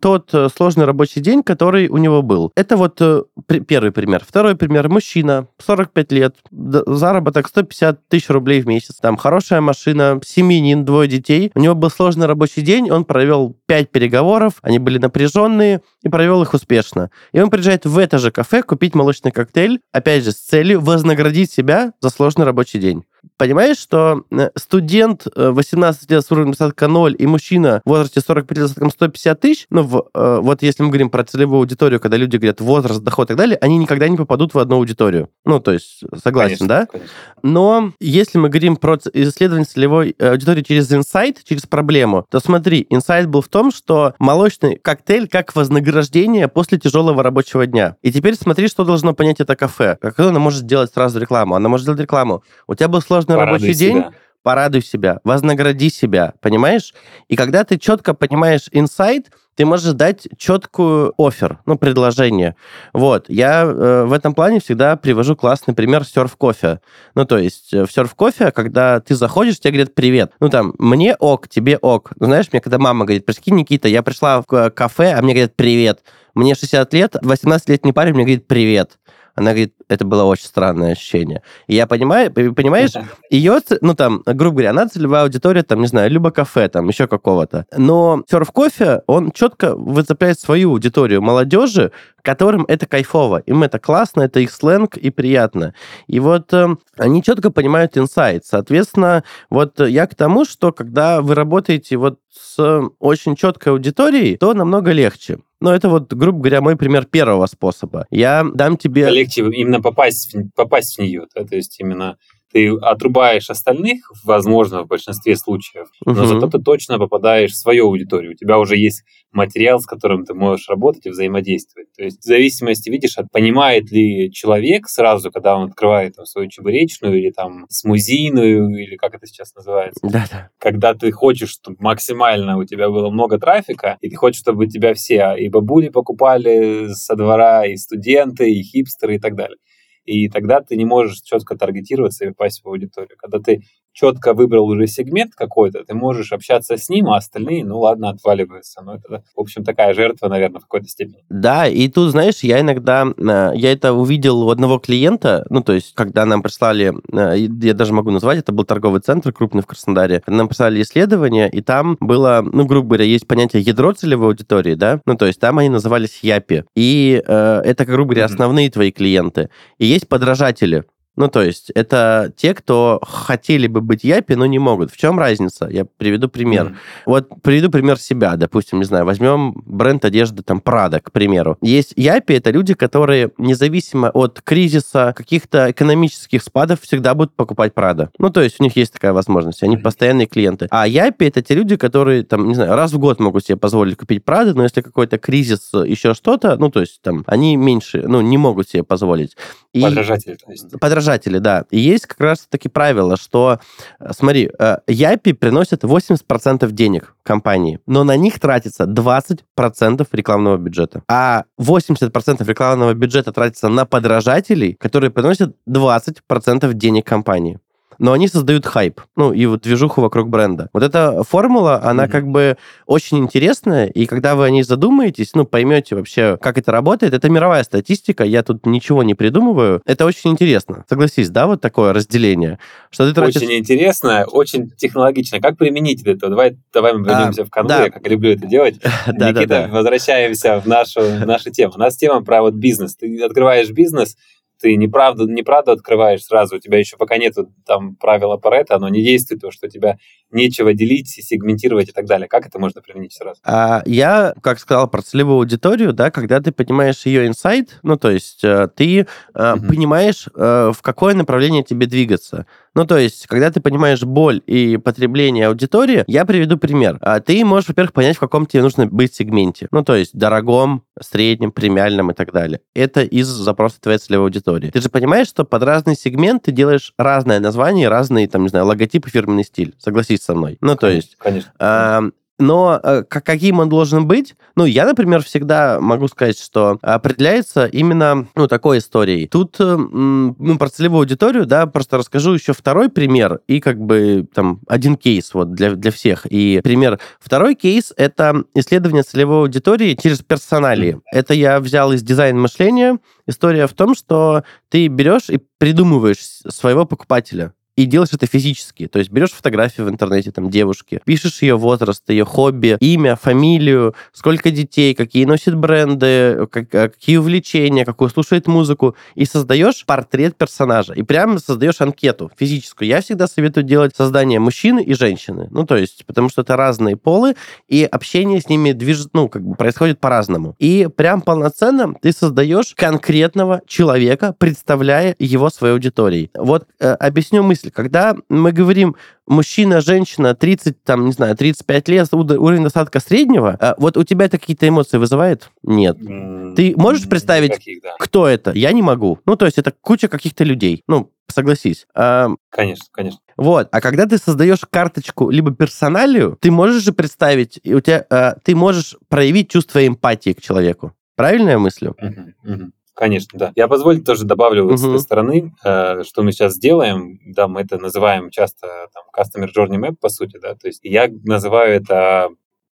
тот 0.00 0.30
э, 0.32 0.48
сложный 0.54 0.84
рабочий 0.84 1.20
день, 1.20 1.42
который 1.42 1.88
у 1.88 1.96
него 1.96 2.22
был. 2.22 2.52
Это 2.54 2.76
вот 2.76 2.98
э, 3.00 3.22
первый 3.66 3.90
пример. 3.90 4.22
Второй 4.26 4.54
пример. 4.54 4.88
Мужчина, 4.88 5.48
45 5.58 6.12
лет, 6.12 6.36
заработок 6.50 7.48
150 7.48 8.08
тысяч 8.08 8.30
рублей 8.30 8.60
в 8.62 8.66
месяц, 8.66 8.96
там 9.00 9.16
хорошая 9.16 9.60
машина, 9.60 10.20
семьянин, 10.24 10.84
двое 10.84 11.08
детей. 11.08 11.50
У 11.54 11.60
него 11.60 11.74
был 11.74 11.90
сложный 11.90 12.26
рабочий 12.26 12.62
день, 12.62 12.90
он 12.90 13.04
провел 13.04 13.56
5 13.66 13.90
переговоров, 13.90 14.54
они 14.62 14.78
были 14.78 14.98
напряженные, 14.98 15.80
и 16.02 16.08
провел 16.08 16.42
их 16.42 16.54
успешно. 16.54 17.10
И 17.32 17.40
он 17.40 17.50
приезжает 17.50 17.86
в 17.86 17.98
это 17.98 18.18
же 18.18 18.30
кафе 18.30 18.62
купить 18.62 18.94
молочный 18.94 19.32
коктейль, 19.32 19.80
опять 19.92 20.24
же, 20.24 20.30
с 20.30 20.36
целью 20.36 20.80
вознаградить 20.80 21.50
себя 21.50 21.92
за 22.00 22.10
сложный 22.10 22.44
рабочий 22.44 22.78
день 22.78 23.04
понимаешь, 23.36 23.78
что 23.78 24.24
э, 24.30 24.50
студент 24.56 25.26
18 25.34 26.10
э, 26.10 26.14
лет 26.14 26.24
с 26.24 26.30
уровнем 26.30 26.52
достатка 26.52 26.88
0 26.88 27.16
и 27.18 27.26
мужчина 27.26 27.82
в 27.84 27.88
возрасте 27.88 28.20
45 28.20 28.58
лет 28.58 28.66
с 28.66 28.70
достатком 28.70 28.90
150 28.90 29.40
тысяч, 29.40 29.66
ну, 29.70 29.82
в, 29.82 30.08
э, 30.14 30.38
вот 30.42 30.62
если 30.62 30.82
мы 30.82 30.90
говорим 30.90 31.10
про 31.10 31.24
целевую 31.24 31.60
аудиторию, 31.60 32.00
когда 32.00 32.16
люди 32.16 32.36
говорят 32.36 32.60
возраст, 32.60 33.02
доход 33.02 33.26
и 33.26 33.28
так 33.28 33.36
далее, 33.36 33.58
они 33.60 33.78
никогда 33.78 34.08
не 34.08 34.16
попадут 34.16 34.54
в 34.54 34.58
одну 34.58 34.76
аудиторию. 34.76 35.28
Ну, 35.44 35.60
то 35.60 35.72
есть, 35.72 36.04
согласен, 36.22 36.58
конечно, 36.58 36.68
да? 36.68 36.86
Конечно. 36.86 37.10
Но 37.42 37.92
если 38.00 38.38
мы 38.38 38.48
говорим 38.48 38.76
про 38.76 38.98
исследование 39.12 39.66
целевой 39.66 40.14
аудитории 40.18 40.62
через 40.62 40.92
инсайт, 40.92 41.42
через 41.44 41.62
проблему, 41.62 42.26
то 42.30 42.40
смотри, 42.40 42.86
инсайт 42.90 43.28
был 43.28 43.42
в 43.42 43.48
том, 43.48 43.72
что 43.72 44.14
молочный 44.18 44.76
коктейль 44.76 45.28
как 45.28 45.54
вознаграждение 45.54 46.48
после 46.48 46.78
тяжелого 46.78 47.22
рабочего 47.22 47.66
дня. 47.66 47.96
И 48.02 48.12
теперь 48.12 48.34
смотри, 48.34 48.68
что 48.68 48.84
должно 48.84 49.14
понять 49.14 49.40
это 49.40 49.56
кафе. 49.56 49.98
Как 50.00 50.18
она 50.20 50.38
может 50.38 50.60
сделать 50.60 50.92
сразу 50.92 51.18
рекламу? 51.18 51.54
Она 51.54 51.68
может 51.68 51.84
сделать 51.84 52.00
рекламу. 52.00 52.42
У 52.66 52.74
тебя 52.74 52.88
был 52.88 53.02
сложный 53.02 53.13
Порадуй 53.22 53.36
рабочий 53.36 53.74
себя. 53.74 53.92
день, 53.92 54.04
порадуй 54.42 54.82
себя, 54.82 55.20
вознагради 55.24 55.90
себя, 55.90 56.34
понимаешь? 56.40 56.94
И 57.28 57.36
когда 57.36 57.64
ты 57.64 57.78
четко 57.78 58.14
понимаешь 58.14 58.68
инсайт, 58.72 59.30
ты 59.56 59.64
можешь 59.64 59.92
дать 59.92 60.28
четкую 60.36 61.14
офер, 61.16 61.58
ну, 61.66 61.76
предложение. 61.76 62.56
Вот, 62.92 63.26
я 63.28 63.62
э, 63.62 64.04
в 64.04 64.12
этом 64.12 64.34
плане 64.34 64.60
всегда 64.60 64.96
привожу 64.96 65.36
классный 65.36 65.74
пример 65.74 66.04
серф-кофе. 66.04 66.80
Ну, 67.14 67.24
то 67.24 67.38
есть 67.38 67.72
э, 67.72 67.86
в 67.86 67.92
серф-кофе, 67.92 68.50
когда 68.50 69.00
ты 69.00 69.14
заходишь, 69.14 69.60
тебе 69.60 69.72
говорят 69.72 69.94
«привет». 69.94 70.32
Ну, 70.40 70.48
там, 70.48 70.74
мне 70.78 71.14
ок, 71.14 71.48
тебе 71.48 71.76
ок. 71.76 72.12
Ну, 72.18 72.26
знаешь, 72.26 72.46
мне 72.52 72.60
когда 72.60 72.78
мама 72.78 73.04
говорит 73.04 73.26
«прикинь, 73.26 73.54
Никита, 73.54 73.88
я 73.88 74.02
пришла 74.02 74.42
в 74.46 74.70
кафе, 74.70 75.12
а 75.12 75.22
мне 75.22 75.34
говорят 75.34 75.54
«привет». 75.54 76.00
Мне 76.34 76.54
60 76.56 76.92
лет, 76.94 77.14
18-летний 77.14 77.92
парень 77.92 78.14
мне 78.14 78.24
говорит 78.24 78.48
«привет». 78.48 78.98
Она 79.34 79.50
говорит, 79.50 79.74
это 79.88 80.04
было 80.04 80.24
очень 80.24 80.46
странное 80.46 80.92
ощущение. 80.92 81.42
И 81.66 81.74
я 81.74 81.86
понимаю, 81.86 82.32
понимаешь, 82.32 82.92
ее, 83.30 83.58
ну 83.80 83.94
там, 83.94 84.22
грубо 84.24 84.56
говоря, 84.56 84.70
она 84.70 84.86
целевая 84.88 85.24
аудитория, 85.24 85.62
там, 85.62 85.80
не 85.80 85.88
знаю, 85.88 86.10
либо 86.10 86.30
кафе, 86.30 86.68
там, 86.68 86.88
еще 86.88 87.06
какого-то. 87.06 87.66
Но 87.76 88.22
серф 88.30 88.50
кофе, 88.52 89.02
он 89.06 89.32
четко 89.32 89.74
выцепляет 89.74 90.38
свою 90.38 90.70
аудиторию 90.70 91.20
молодежи, 91.20 91.90
которым 92.22 92.64
это 92.68 92.86
кайфово. 92.86 93.38
Им 93.40 93.62
это 93.64 93.78
классно, 93.78 94.22
это 94.22 94.40
их 94.40 94.50
сленг 94.50 94.96
и 94.96 95.10
приятно. 95.10 95.74
И 96.06 96.20
вот 96.20 96.52
э, 96.54 96.76
они 96.96 97.22
четко 97.22 97.50
понимают 97.50 97.98
инсайт. 97.98 98.46
Соответственно, 98.46 99.24
вот 99.50 99.78
я 99.80 100.06
к 100.06 100.14
тому, 100.14 100.44
что 100.44 100.72
когда 100.72 101.20
вы 101.20 101.34
работаете 101.34 101.96
вот 101.96 102.18
с 102.30 102.82
очень 102.98 103.36
четкой 103.36 103.74
аудиторией, 103.74 104.36
то 104.38 104.54
намного 104.54 104.92
легче. 104.92 105.38
Но 105.64 105.74
это 105.74 105.88
вот, 105.88 106.12
грубо 106.12 106.40
говоря, 106.40 106.60
мой 106.60 106.76
пример 106.76 107.06
первого 107.06 107.46
способа. 107.46 108.06
Я 108.10 108.44
дам 108.52 108.76
тебе... 108.76 109.06
Коллектив, 109.06 109.50
именно 109.50 109.80
попасть, 109.80 110.36
попасть 110.54 110.98
в 110.98 111.00
нее, 111.00 111.26
да? 111.34 111.42
то 111.46 111.56
есть 111.56 111.80
именно 111.80 112.18
ты 112.54 112.68
отрубаешь 112.68 113.50
остальных, 113.50 114.12
возможно, 114.22 114.84
в 114.84 114.86
большинстве 114.86 115.34
случаев, 115.34 115.88
но 116.06 116.12
угу. 116.12 116.24
зато 116.24 116.46
ты 116.46 116.62
точно 116.62 116.98
попадаешь 117.00 117.50
в 117.50 117.56
свою 117.56 117.88
аудиторию. 117.88 118.30
У 118.30 118.34
тебя 118.34 118.60
уже 118.60 118.76
есть 118.76 119.02
материал, 119.32 119.80
с 119.80 119.86
которым 119.86 120.24
ты 120.24 120.34
можешь 120.34 120.68
работать 120.68 121.04
и 121.04 121.10
взаимодействовать. 121.10 121.88
То 121.96 122.04
есть 122.04 122.20
в 122.20 122.24
зависимости, 122.24 122.90
видишь, 122.90 123.18
от 123.18 123.28
понимает 123.32 123.90
ли 123.90 124.30
человек 124.30 124.86
сразу, 124.86 125.32
когда 125.32 125.56
он 125.56 125.70
открывает 125.70 126.14
там, 126.14 126.26
свою 126.26 126.48
чебуречную 126.48 127.18
или 127.18 127.30
там 127.30 127.66
смузийную, 127.70 128.68
или 128.68 128.94
как 128.94 129.14
это 129.14 129.26
сейчас 129.26 129.52
называется. 129.56 129.98
Да-да. 130.04 130.50
Когда 130.58 130.94
ты 130.94 131.10
хочешь, 131.10 131.50
чтобы 131.50 131.78
максимально 131.80 132.56
у 132.56 132.62
тебя 132.62 132.88
было 132.88 133.10
много 133.10 133.36
трафика, 133.36 133.98
и 134.00 134.08
ты 134.08 134.14
хочешь, 134.14 134.40
чтобы 134.40 134.68
тебя 134.68 134.94
все 134.94 135.34
и 135.36 135.48
бабули 135.48 135.88
покупали 135.88 136.86
со 136.92 137.16
двора, 137.16 137.66
и 137.66 137.74
студенты, 137.74 138.48
и 138.48 138.62
хипстеры, 138.62 139.16
и 139.16 139.18
так 139.18 139.34
далее 139.34 139.56
и 140.04 140.28
тогда 140.28 140.60
ты 140.60 140.76
не 140.76 140.84
можешь 140.84 141.20
четко 141.20 141.56
таргетироваться 141.56 142.24
и 142.24 142.28
попасть 142.28 142.62
в 142.62 142.68
аудиторию. 142.68 143.16
Когда 143.16 143.38
ты 143.38 143.62
четко 143.94 144.34
выбрал 144.34 144.66
уже 144.66 144.86
сегмент 144.86 145.34
какой-то, 145.34 145.84
ты 145.84 145.94
можешь 145.94 146.32
общаться 146.32 146.76
с 146.76 146.88
ним, 146.88 147.08
а 147.08 147.16
остальные, 147.16 147.64
ну 147.64 147.78
ладно, 147.78 148.10
отваливаются. 148.10 148.82
Но 148.82 148.96
это, 148.96 149.22
в 149.34 149.40
общем, 149.40 149.64
такая 149.64 149.94
жертва, 149.94 150.28
наверное, 150.28 150.58
в 150.58 150.64
какой-то 150.64 150.88
степени. 150.88 151.24
Да, 151.30 151.66
и 151.66 151.88
тут, 151.88 152.10
знаешь, 152.10 152.40
я 152.40 152.60
иногда, 152.60 153.06
э, 153.06 153.52
я 153.54 153.72
это 153.72 153.92
увидел 153.92 154.42
у 154.42 154.50
одного 154.50 154.78
клиента, 154.78 155.46
ну, 155.48 155.62
то 155.62 155.72
есть, 155.72 155.94
когда 155.94 156.26
нам 156.26 156.42
прислали, 156.42 156.92
э, 157.12 157.46
я 157.62 157.74
даже 157.74 157.92
могу 157.92 158.10
назвать, 158.10 158.38
это 158.38 158.52
был 158.52 158.64
торговый 158.64 159.00
центр 159.00 159.32
крупный 159.32 159.62
в 159.62 159.66
Краснодаре, 159.66 160.22
нам 160.26 160.48
прислали 160.48 160.82
исследование, 160.82 161.48
и 161.48 161.62
там 161.62 161.96
было, 162.00 162.44
ну, 162.44 162.66
грубо 162.66 162.88
говоря, 162.88 163.04
есть 163.04 163.26
понятие 163.26 163.62
ядро 163.62 163.92
целевой 163.92 164.28
аудитории, 164.28 164.74
да, 164.74 165.00
ну, 165.06 165.16
то 165.16 165.26
есть, 165.26 165.38
там 165.38 165.58
они 165.58 165.68
назывались 165.68 166.18
ЯПИ, 166.22 166.64
и 166.74 167.22
э, 167.24 167.60
это, 167.64 167.84
грубо 167.84 168.10
говоря, 168.10 168.24
основные 168.24 168.68
mm-hmm. 168.68 168.72
твои 168.72 168.90
клиенты. 168.90 169.50
И 169.78 169.86
есть 169.86 170.08
подражатели. 170.08 170.84
Ну, 171.16 171.28
то 171.28 171.42
есть, 171.42 171.70
это 171.70 172.32
те, 172.36 172.54
кто 172.54 173.00
хотели 173.02 173.68
бы 173.68 173.80
быть 173.80 174.02
Япи, 174.02 174.34
но 174.34 174.46
не 174.46 174.58
могут. 174.58 174.90
В 174.90 174.96
чем 174.96 175.18
разница? 175.18 175.68
Я 175.70 175.84
приведу 175.84 176.28
пример. 176.28 176.66
Mm. 176.66 176.74
Вот 177.06 177.28
приведу 177.42 177.70
пример 177.70 177.98
себя. 177.98 178.34
Допустим, 178.36 178.80
не 178.80 178.84
знаю, 178.84 179.04
возьмем 179.04 179.52
бренд 179.64 180.04
одежды, 180.04 180.42
там, 180.42 180.60
Прада, 180.60 181.00
к 181.00 181.12
примеру. 181.12 181.56
Есть 181.62 181.92
Япи, 181.96 182.34
это 182.34 182.50
люди, 182.50 182.74
которые 182.74 183.30
независимо 183.38 184.10
от 184.10 184.40
кризиса, 184.42 185.14
каких-то 185.16 185.70
экономических 185.70 186.42
спадов, 186.42 186.80
всегда 186.80 187.14
будут 187.14 187.34
покупать 187.36 187.74
Прада. 187.74 188.10
Ну, 188.18 188.30
то 188.30 188.42
есть, 188.42 188.56
у 188.60 188.64
них 188.64 188.76
есть 188.76 188.92
такая 188.92 189.12
возможность. 189.12 189.62
Они 189.62 189.76
постоянные 189.76 190.26
клиенты. 190.26 190.66
А 190.70 190.88
Япи, 190.88 191.26
это 191.26 191.42
те 191.42 191.54
люди, 191.54 191.76
которые, 191.76 192.24
там, 192.24 192.48
не 192.48 192.54
знаю, 192.54 192.74
раз 192.74 192.92
в 192.92 192.98
год 192.98 193.20
могут 193.20 193.44
себе 193.44 193.56
позволить 193.56 193.96
купить 193.96 194.24
Прада, 194.24 194.54
но 194.54 194.64
если 194.64 194.80
какой-то 194.80 195.18
кризис, 195.18 195.70
еще 195.72 196.14
что-то, 196.14 196.56
ну, 196.56 196.70
то 196.70 196.80
есть, 196.80 197.00
там, 197.02 197.22
они 197.28 197.56
меньше, 197.56 198.02
ну, 198.06 198.20
не 198.20 198.36
могут 198.36 198.68
себе 198.68 198.82
позволить. 198.82 199.36
И... 199.72 199.80
Подражатели, 199.80 200.34
то 200.34 200.50
есть. 200.50 200.80
Подражатели, 200.80 201.03
да. 201.38 201.64
И 201.70 201.78
есть 201.78 202.06
как 202.06 202.20
раз-таки 202.20 202.68
правило, 202.68 203.16
что, 203.16 203.60
э, 204.00 204.12
смотри, 204.16 204.50
э, 204.58 204.76
Япи 204.86 205.32
приносит 205.32 205.84
80% 205.84 206.72
денег 206.72 207.14
компании, 207.22 207.80
но 207.86 208.04
на 208.04 208.16
них 208.16 208.38
тратится 208.40 208.86
20% 208.86 210.08
рекламного 210.12 210.56
бюджета. 210.56 211.02
А 211.08 211.44
80% 211.58 212.46
рекламного 212.46 212.94
бюджета 212.94 213.32
тратится 213.32 213.68
на 213.68 213.84
подражателей, 213.86 214.74
которые 214.74 215.10
приносят 215.10 215.56
20% 215.66 216.74
денег 216.74 217.06
компании 217.06 217.58
но 217.98 218.12
они 218.12 218.28
создают 218.28 218.66
хайп, 218.66 219.00
ну, 219.16 219.32
и 219.32 219.46
вот 219.46 219.62
движуху 219.62 220.00
вокруг 220.00 220.28
бренда. 220.28 220.68
Вот 220.72 220.82
эта 220.82 221.22
формула, 221.24 221.82
она 221.82 222.04
mm-hmm. 222.04 222.10
как 222.10 222.28
бы 222.28 222.56
очень 222.86 223.18
интересная, 223.18 223.86
и 223.86 224.06
когда 224.06 224.34
вы 224.34 224.46
о 224.46 224.50
ней 224.50 224.62
задумаетесь, 224.62 225.34
ну, 225.34 225.44
поймете 225.44 225.96
вообще, 225.96 226.36
как 226.40 226.58
это 226.58 226.72
работает, 226.72 227.14
это 227.14 227.28
мировая 227.28 227.64
статистика, 227.64 228.24
я 228.24 228.42
тут 228.42 228.66
ничего 228.66 229.02
не 229.02 229.14
придумываю, 229.14 229.82
это 229.84 230.04
очень 230.04 230.30
интересно. 230.30 230.84
Согласись, 230.88 231.30
да, 231.30 231.46
вот 231.46 231.60
такое 231.60 231.92
разделение? 231.92 232.58
Что 232.90 233.08
ты 233.08 233.14
тратишь... 233.14 233.42
Очень 233.42 233.58
интересно, 233.58 234.26
очень 234.30 234.70
технологично. 234.70 235.40
Как 235.40 235.56
применить 235.56 236.02
это? 236.02 236.28
Давай, 236.28 236.56
давай 236.72 236.94
мы 236.94 237.06
вернемся 237.06 237.42
а, 237.42 237.44
в 237.44 237.50
канву, 237.50 237.68
да. 237.68 237.84
я 237.84 237.90
как 237.90 238.06
люблю 238.06 238.32
это 238.32 238.46
делать. 238.46 238.80
да, 239.06 239.30
Никита, 239.30 239.46
да, 239.46 239.66
да. 239.66 239.68
возвращаемся 239.68 240.60
в 240.60 240.66
нашу, 240.66 241.00
нашу 241.24 241.50
тему. 241.50 241.74
У 241.76 241.78
нас 241.78 241.96
тема 241.96 242.22
про 242.22 242.42
вот 242.42 242.54
бизнес. 242.54 242.96
Ты 242.96 243.22
открываешь 243.22 243.70
бизнес, 243.70 244.16
ты 244.60 244.76
неправду, 244.76 245.26
неправду 245.28 245.72
открываешь 245.72 246.22
сразу, 246.24 246.56
у 246.56 246.58
тебя 246.58 246.78
еще 246.78 246.96
пока 246.96 247.18
нету 247.18 247.52
там 247.66 247.96
правила 247.96 248.36
Паретта, 248.36 248.76
оно 248.76 248.88
не 248.88 249.02
действует, 249.02 249.40
то, 249.40 249.50
что 249.50 249.66
у 249.66 249.70
тебя 249.70 249.98
нечего 250.34 250.74
делить, 250.74 251.08
сегментировать 251.08 251.88
и 251.88 251.92
так 251.92 252.06
далее. 252.06 252.28
Как 252.28 252.46
это 252.46 252.58
можно 252.58 252.80
применить 252.80 253.12
сразу? 253.14 253.40
А, 253.44 253.82
я, 253.86 254.34
как 254.40 254.58
сказал 254.58 254.88
про 254.88 255.02
целевую 255.02 255.38
аудиторию, 255.38 255.92
да, 255.92 256.10
когда 256.10 256.40
ты 256.40 256.52
понимаешь 256.52 257.06
ее 257.06 257.26
инсайт, 257.26 257.78
ну, 257.82 257.96
то 257.96 258.10
есть 258.10 258.44
э, 258.44 258.68
ты 258.74 259.06
угу. 259.34 259.66
понимаешь, 259.66 260.28
э, 260.34 260.72
в 260.74 260.82
какое 260.82 261.14
направление 261.14 261.62
тебе 261.62 261.86
двигаться. 261.86 262.46
Ну, 262.74 262.86
то 262.86 262.98
есть, 262.98 263.26
когда 263.28 263.50
ты 263.52 263.60
понимаешь 263.60 264.02
боль 264.02 264.42
и 264.46 264.76
потребление 264.78 265.46
аудитории, 265.46 266.04
я 266.08 266.24
приведу 266.24 266.56
пример. 266.56 266.98
А 267.00 267.20
ты 267.20 267.44
можешь, 267.44 267.68
во-первых, 267.68 267.92
понять, 267.92 268.16
в 268.16 268.20
каком 268.20 268.46
тебе 268.46 268.62
нужно 268.62 268.86
быть 268.86 269.14
сегменте. 269.14 269.68
Ну, 269.70 269.84
то 269.84 269.94
есть, 269.94 270.16
дорогом, 270.16 270.82
среднем, 271.00 271.52
премиальном 271.52 272.10
и 272.10 272.14
так 272.14 272.32
далее. 272.32 272.60
Это 272.74 273.02
из 273.02 273.28
запроса 273.28 273.80
твоей 273.80 273.98
целевой 273.98 274.26
аудитории. 274.26 274.70
Ты 274.70 274.80
же 274.80 274.88
понимаешь, 274.88 275.28
что 275.28 275.44
под 275.44 275.62
разный 275.62 275.94
сегмент 275.94 276.44
ты 276.44 276.52
делаешь 276.52 276.92
разное 276.98 277.38
название, 277.38 277.88
разные, 277.88 278.26
там, 278.26 278.42
не 278.42 278.48
знаю, 278.48 278.66
логотипы, 278.66 279.08
фирменный 279.08 279.44
стиль. 279.44 279.74
Согласись 279.78 280.23
со 280.24 280.34
мной. 280.34 280.58
Ну, 280.60 280.76
то 280.76 280.88
есть... 280.88 281.16
Конечно. 281.18 281.52
А, 281.58 282.02
но 282.38 282.80
э, 282.82 283.04
каким 283.04 283.60
он 283.60 283.68
должен 283.68 284.08
быть? 284.08 284.34
Ну, 284.56 284.64
я, 284.64 284.86
например, 284.86 285.22
всегда 285.22 285.78
могу 285.80 286.08
сказать, 286.08 286.38
что 286.38 286.78
определяется 286.82 287.66
именно, 287.66 288.26
ну, 288.34 288.48
такой 288.48 288.78
историей. 288.78 289.28
Тут, 289.28 289.56
э, 289.60 289.76
ну, 289.76 290.58
про 290.58 290.68
целевую 290.68 291.00
аудиторию, 291.00 291.46
да, 291.46 291.66
просто 291.66 291.96
расскажу 291.96 292.34
еще 292.34 292.52
второй 292.52 292.88
пример 292.88 293.40
и 293.46 293.60
как 293.60 293.78
бы 293.78 294.26
там 294.34 294.60
один 294.66 294.96
кейс 294.96 295.32
вот 295.32 295.52
для, 295.52 295.76
для 295.76 295.92
всех. 295.92 296.26
И 296.26 296.60
пример. 296.64 296.98
Второй 297.20 297.54
кейс— 297.54 297.92
это 297.96 298.42
исследование 298.54 299.04
целевой 299.04 299.42
аудитории 299.42 299.96
через 300.00 300.18
персоналии. 300.18 301.00
Это 301.12 301.34
я 301.34 301.60
взял 301.60 301.92
из 301.92 302.02
дизайн 302.02 302.38
мышления. 302.40 302.98
История 303.26 303.68
в 303.68 303.74
том, 303.74 303.94
что 303.94 304.42
ты 304.70 304.88
берешь 304.88 305.30
и 305.30 305.38
придумываешь 305.58 306.18
своего 306.48 306.84
покупателя 306.84 307.52
и 307.76 307.86
делаешь 307.86 308.10
это 308.12 308.26
физически. 308.26 308.86
То 308.86 308.98
есть 308.98 309.10
берешь 309.10 309.32
фотографию 309.32 309.86
в 309.86 309.90
интернете 309.90 310.30
там 310.30 310.50
девушки, 310.50 311.00
пишешь 311.04 311.42
ее 311.42 311.56
возраст, 311.56 312.02
ее 312.08 312.24
хобби, 312.24 312.76
имя, 312.80 313.16
фамилию, 313.16 313.94
сколько 314.12 314.50
детей, 314.50 314.94
какие 314.94 315.24
носит 315.24 315.56
бренды, 315.56 316.46
как, 316.50 316.74
а, 316.74 316.88
какие 316.88 317.16
увлечения, 317.16 317.84
какую 317.84 318.10
слушает 318.10 318.46
музыку, 318.46 318.96
и 319.14 319.24
создаешь 319.24 319.84
портрет 319.84 320.36
персонажа. 320.36 320.92
И 320.94 321.02
прямо 321.02 321.38
создаешь 321.38 321.80
анкету 321.80 322.30
физическую. 322.36 322.88
Я 322.88 323.00
всегда 323.00 323.26
советую 323.26 323.64
делать 323.64 323.94
создание 323.96 324.38
мужчины 324.38 324.82
и 324.82 324.94
женщины. 324.94 325.48
Ну, 325.50 325.66
то 325.66 325.76
есть, 325.76 326.04
потому 326.06 326.28
что 326.28 326.42
это 326.42 326.56
разные 326.56 326.96
полы, 326.96 327.34
и 327.68 327.84
общение 327.84 328.40
с 328.40 328.48
ними 328.48 328.72
движет, 328.72 329.08
ну, 329.12 329.28
как 329.28 329.42
бы 329.42 329.56
происходит 329.56 329.98
по-разному. 330.00 330.54
И 330.58 330.88
прям 330.94 331.20
полноценно 331.20 331.94
ты 332.00 332.12
создаешь 332.12 332.74
конкретного 332.76 333.62
человека, 333.66 334.34
представляя 334.38 335.16
его 335.18 335.50
своей 335.50 335.74
аудиторией. 335.74 336.30
Вот 336.34 336.66
э, 336.78 336.92
объясню 336.92 337.42
мысль 337.42 337.63
мысль. 337.64 337.70
Когда 337.70 338.16
мы 338.28 338.52
говорим 338.52 338.96
мужчина, 339.26 339.80
женщина, 339.80 340.34
30, 340.34 340.82
там, 340.82 341.06
не 341.06 341.12
знаю, 341.12 341.36
35 341.36 341.88
лет, 341.88 342.08
уровень 342.12 342.62
достатка 342.62 343.00
среднего, 343.00 343.56
а 343.60 343.74
вот 343.78 343.96
у 343.96 344.04
тебя 344.04 344.26
это 344.26 344.38
какие-то 344.38 344.68
эмоции 344.68 344.98
вызывает? 344.98 345.50
Нет. 345.62 345.98
Mm, 345.98 346.54
Ты 346.54 346.74
можешь 346.76 347.08
представить, 347.08 347.50
никаких, 347.50 347.82
да. 347.82 347.94
кто 347.98 348.28
это? 348.28 348.52
Я 348.52 348.72
не 348.72 348.82
могу. 348.82 349.18
Ну, 349.26 349.36
то 349.36 349.46
есть 349.46 349.58
это 349.58 349.72
куча 349.80 350.08
каких-то 350.08 350.44
людей. 350.44 350.82
Ну, 350.88 351.10
согласись. 351.28 351.86
Конечно, 351.94 352.84
конечно. 352.92 353.20
Вот. 353.36 353.68
А 353.72 353.80
когда 353.80 354.06
ты 354.06 354.18
создаешь 354.18 354.60
карточку 354.70 355.30
либо 355.30 355.52
персоналию, 355.52 356.36
ты 356.40 356.50
можешь 356.50 356.82
же 356.82 356.92
представить, 356.92 357.60
у 357.64 357.80
тебя, 357.80 358.06
а, 358.10 358.36
ты 358.44 358.54
можешь 358.54 358.96
проявить 359.08 359.50
чувство 359.50 359.84
эмпатии 359.84 360.34
к 360.34 360.40
человеку. 360.40 360.92
Правильно 361.16 361.50
я 361.50 361.58
мыслю? 361.58 361.96
Uh-huh, 362.00 362.32
uh-huh. 362.44 362.70
Конечно, 362.94 363.38
да. 363.38 363.52
Я 363.56 363.66
позволю 363.66 364.02
тоже 364.02 364.24
добавлю 364.24 364.64
вот 364.64 364.74
угу. 364.74 364.78
с 364.78 364.84
этой 364.84 365.00
стороны, 365.00 365.52
э, 365.64 366.02
что 366.04 366.22
мы 366.22 366.32
сейчас 366.32 366.56
делаем. 366.58 367.18
Да, 367.26 367.48
мы 367.48 367.62
это 367.62 367.78
называем 367.78 368.30
часто 368.30 368.88
там 368.92 369.04
Customer 369.16 369.48
Journey 369.48 369.80
Map, 369.80 369.96
по 370.00 370.08
сути, 370.08 370.38
да. 370.40 370.54
То 370.54 370.68
есть 370.68 370.80
я 370.84 371.08
называю 371.24 371.74
это 371.74 372.28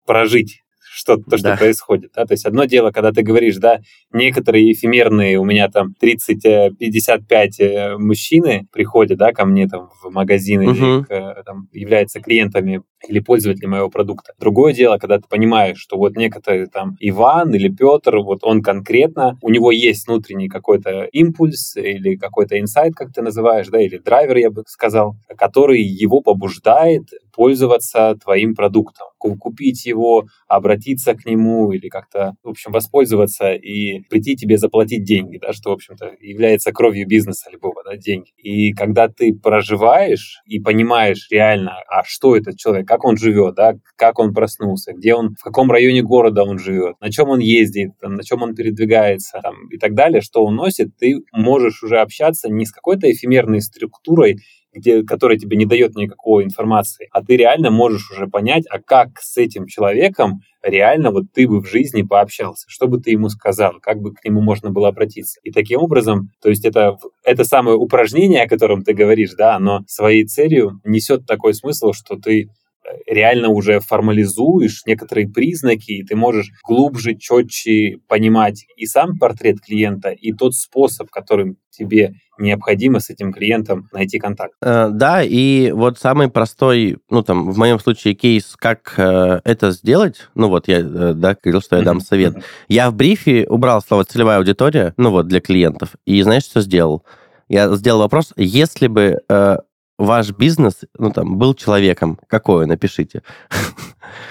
прожить 0.06 0.62
что 0.94 1.16
то, 1.16 1.38
что 1.38 1.50
да. 1.50 1.58
происходит. 1.58 2.12
Да? 2.16 2.26
То 2.26 2.34
есть 2.34 2.46
одно 2.46 2.66
дело, 2.66 2.92
когда 2.92 3.12
ты 3.12 3.22
говоришь, 3.24 3.58
да, 3.58 3.80
некоторые 4.12 4.74
эфемерные, 4.74 5.40
у 5.40 5.46
меня 5.46 5.70
там 5.70 5.96
30-55 6.02 7.48
э, 7.60 7.98
мужчины 7.98 8.68
приходят, 8.72 9.18
да, 9.18 9.32
ко 9.32 9.46
мне 9.46 9.68
там 9.68 9.90
в 10.04 10.12
магазин 10.12 10.62
угу. 10.62 10.72
или 10.72 11.04
к, 11.04 11.44
там, 11.46 11.70
являются 11.72 12.20
клиентами 12.20 12.84
или 13.08 13.20
пользователями 13.20 13.72
моего 13.72 13.90
продукта. 13.90 14.34
Другое 14.40 14.74
дело, 14.74 14.98
когда 14.98 15.18
ты 15.18 15.24
понимаешь, 15.28 15.78
что 15.78 15.98
вот 15.98 16.16
некоторые 16.16 16.68
там 16.68 16.96
Иван 17.00 17.54
или 17.54 17.70
Петр, 17.70 18.18
вот 18.18 18.40
он 18.44 18.62
конкретно, 18.62 19.38
у 19.42 19.50
него 19.50 19.72
есть 19.72 20.08
внутренний 20.08 20.50
какой-то 20.50 21.04
импульс 21.12 21.76
или 21.78 22.16
какой-то 22.16 22.60
инсайт, 22.60 22.94
как 22.96 23.12
ты 23.14 23.22
называешь, 23.22 23.68
да, 23.68 23.82
или 23.82 23.98
драйвер, 23.98 24.38
я 24.38 24.52
бы 24.52 24.64
сказал, 24.68 25.16
который 25.38 25.82
его 25.82 26.22
побуждает 26.22 27.04
пользоваться 27.34 28.16
твоим 28.22 28.56
продуктом, 28.56 29.08
купить 29.18 29.86
его, 29.86 30.26
обратиться 30.48 31.14
к 31.14 31.26
нему 31.26 31.72
или 31.72 31.88
как-то, 31.88 32.34
в 32.44 32.50
общем, 32.50 32.72
воспользоваться 32.72 33.54
и 33.54 34.02
прийти 34.10 34.36
тебе 34.36 34.58
заплатить 34.58 35.04
деньги, 35.04 35.38
да, 35.38 35.54
что, 35.54 35.70
в 35.70 35.74
общем-то, 35.74 36.12
является 36.20 36.72
кровью 36.72 37.08
бизнеса 37.08 37.50
любого, 37.52 37.84
да, 37.86 37.96
деньги. 37.96 38.32
И 38.38 38.74
когда 38.74 39.08
ты 39.08 39.34
проживаешь 39.34 40.42
и 40.46 40.60
понимаешь 40.60 41.28
реально, 41.32 41.78
а 41.88 42.04
что 42.04 42.36
этот 42.36 42.58
человек, 42.58 42.88
как 42.92 43.06
он 43.06 43.16
живет, 43.16 43.56
да, 43.56 43.76
как 43.96 44.20
он 44.20 44.34
проснулся, 44.34 44.92
где 44.92 45.16
он, 45.16 45.36
в 45.40 45.44
каком 45.46 45.72
районе 45.72 46.04
города 46.04 46.44
он 46.44 46.60
живет, 46.60 47.00
на 47.00 47.10
чем 47.10 47.30
он 47.30 47.40
ездит, 47.40 47.92
там, 48.02 48.16
на 48.16 48.24
чем 48.26 48.42
он 48.44 48.54
передвигается 48.54 49.40
там, 49.42 49.70
и 49.70 49.78
так 49.78 49.94
далее, 49.94 50.20
что 50.20 50.44
он 50.44 50.56
носит, 50.56 50.90
ты 51.00 51.22
можешь 51.32 51.84
уже 51.84 52.00
общаться 52.00 52.50
не 52.50 52.66
с 52.66 52.72
какой-то 52.74 53.10
эфемерной 53.10 53.62
структурой 53.62 54.40
где, 54.74 55.04
которая 55.04 55.38
тебе 55.38 55.58
не 55.58 55.66
дает 55.66 55.96
никакой 55.96 56.46
информации, 56.46 57.10
а 57.12 57.22
ты 57.22 57.36
реально 57.36 57.72
можешь 57.72 58.10
уже 58.10 58.28
понять, 58.28 58.64
а 58.70 58.80
как 58.80 59.20
с 59.20 59.38
этим 59.38 59.68
человеком 59.68 60.40
реально 60.64 61.12
вот 61.12 61.26
ты 61.34 61.46
бы 61.46 61.62
в 61.62 61.70
жизни 61.70 62.04
пообщался, 62.04 62.66
что 62.70 62.88
бы 62.88 63.00
ты 63.00 63.12
ему 63.12 63.28
сказал, 63.28 63.74
как 63.82 64.00
бы 64.00 64.14
к 64.14 64.24
нему 64.24 64.42
можно 64.42 64.70
было 64.70 64.88
обратиться. 64.88 65.42
И 65.44 65.52
таким 65.52 65.82
образом, 65.82 66.30
то 66.42 66.48
есть 66.48 66.64
это, 66.64 66.98
это 67.26 67.44
самое 67.44 67.76
упражнение, 67.76 68.44
о 68.44 68.48
котором 68.48 68.84
ты 68.84 68.94
говоришь, 68.94 69.34
да, 69.38 69.56
оно 69.56 69.82
своей 69.88 70.26
целью 70.26 70.80
несет 70.86 71.26
такой 71.26 71.54
смысл, 71.54 71.92
что 71.92 72.16
ты 72.16 72.50
реально 73.06 73.50
уже 73.50 73.80
формализуешь 73.80 74.82
некоторые 74.86 75.30
признаки, 75.30 75.92
и 75.92 76.04
ты 76.04 76.16
можешь 76.16 76.52
глубже, 76.64 77.16
четче 77.16 77.98
понимать 78.08 78.66
и 78.76 78.86
сам 78.86 79.18
портрет 79.18 79.62
клиента, 79.62 80.10
и 80.10 80.34
тот 80.34 80.54
способ, 80.54 81.10
которым 81.10 81.58
тебе 81.70 82.14
необходимо 82.38 83.00
с 83.00 83.10
этим 83.10 83.32
клиентом 83.32 83.88
найти 83.94 84.20
контакт. 84.20 84.54
Э, 84.62 84.90
да, 84.92 85.24
и 85.24 85.72
вот 85.72 86.00
самый 86.00 86.30
простой, 86.30 86.98
ну 87.10 87.24
там 87.24 87.52
в 87.52 87.58
моем 87.58 87.80
случае 87.80 88.14
кейс, 88.14 88.56
как 88.58 88.94
э, 88.98 89.42
это 89.44 89.72
сделать, 89.72 90.30
ну 90.36 90.50
вот 90.50 90.68
я, 90.68 90.80
э, 90.80 91.14
да, 91.14 91.38
говорил, 91.42 91.62
что 91.62 91.78
я 91.78 91.84
дам 91.84 92.00
совет. 92.02 92.36
Я 92.68 92.92
в 92.92 92.96
брифе 92.96 93.46
убрал 93.48 93.82
слово 93.82 94.06
целевая 94.06 94.38
аудитория, 94.38 94.94
ну 94.98 95.12
вот 95.12 95.28
для 95.28 95.40
клиентов, 95.40 95.96
и 96.06 96.22
знаешь, 96.22 96.44
что 96.44 96.62
сделал? 96.62 97.04
Я 97.48 97.74
сделал 97.76 98.00
вопрос, 98.00 98.34
если 98.38 98.88
бы 98.88 99.20
э, 99.28 99.58
ваш 100.02 100.32
бизнес, 100.32 100.82
ну, 100.98 101.12
там, 101.12 101.38
был 101.38 101.54
человеком, 101.54 102.18
какой, 102.28 102.66
напишите. 102.66 103.24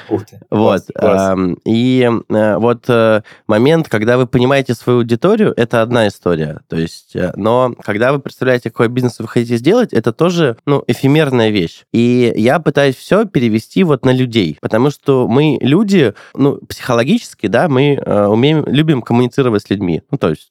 Ух 0.08 0.26
ты. 0.26 0.40
Вот. 0.50 0.80
Класс, 0.84 0.86
класс. 0.94 1.38
И 1.64 2.10
э, 2.28 2.56
вот 2.56 2.84
э, 2.88 3.22
момент, 3.46 3.88
когда 3.88 4.18
вы 4.18 4.26
понимаете 4.26 4.74
свою 4.74 4.98
аудиторию, 4.98 5.54
это 5.56 5.80
одна 5.80 6.08
история. 6.08 6.60
То 6.68 6.76
есть, 6.76 7.14
э, 7.14 7.32
но 7.36 7.74
когда 7.82 8.12
вы 8.12 8.18
представляете, 8.18 8.70
какой 8.70 8.88
бизнес 8.88 9.18
вы 9.20 9.28
хотите 9.28 9.56
сделать, 9.56 9.92
это 9.92 10.12
тоже, 10.12 10.56
ну, 10.66 10.82
эфемерная 10.86 11.50
вещь. 11.50 11.84
И 11.92 12.32
я 12.36 12.58
пытаюсь 12.58 12.96
все 12.96 13.24
перевести 13.24 13.84
вот 13.84 14.04
на 14.04 14.12
людей, 14.12 14.58
потому 14.60 14.90
что 14.90 15.28
мы 15.28 15.58
люди, 15.60 16.14
ну, 16.34 16.58
психологически, 16.68 17.46
да, 17.46 17.68
мы 17.68 17.96
умеем, 17.96 18.64
любим 18.66 19.02
коммуницировать 19.02 19.62
с 19.62 19.70
людьми. 19.70 20.02
Ну, 20.10 20.18
то 20.18 20.30
есть 20.30 20.50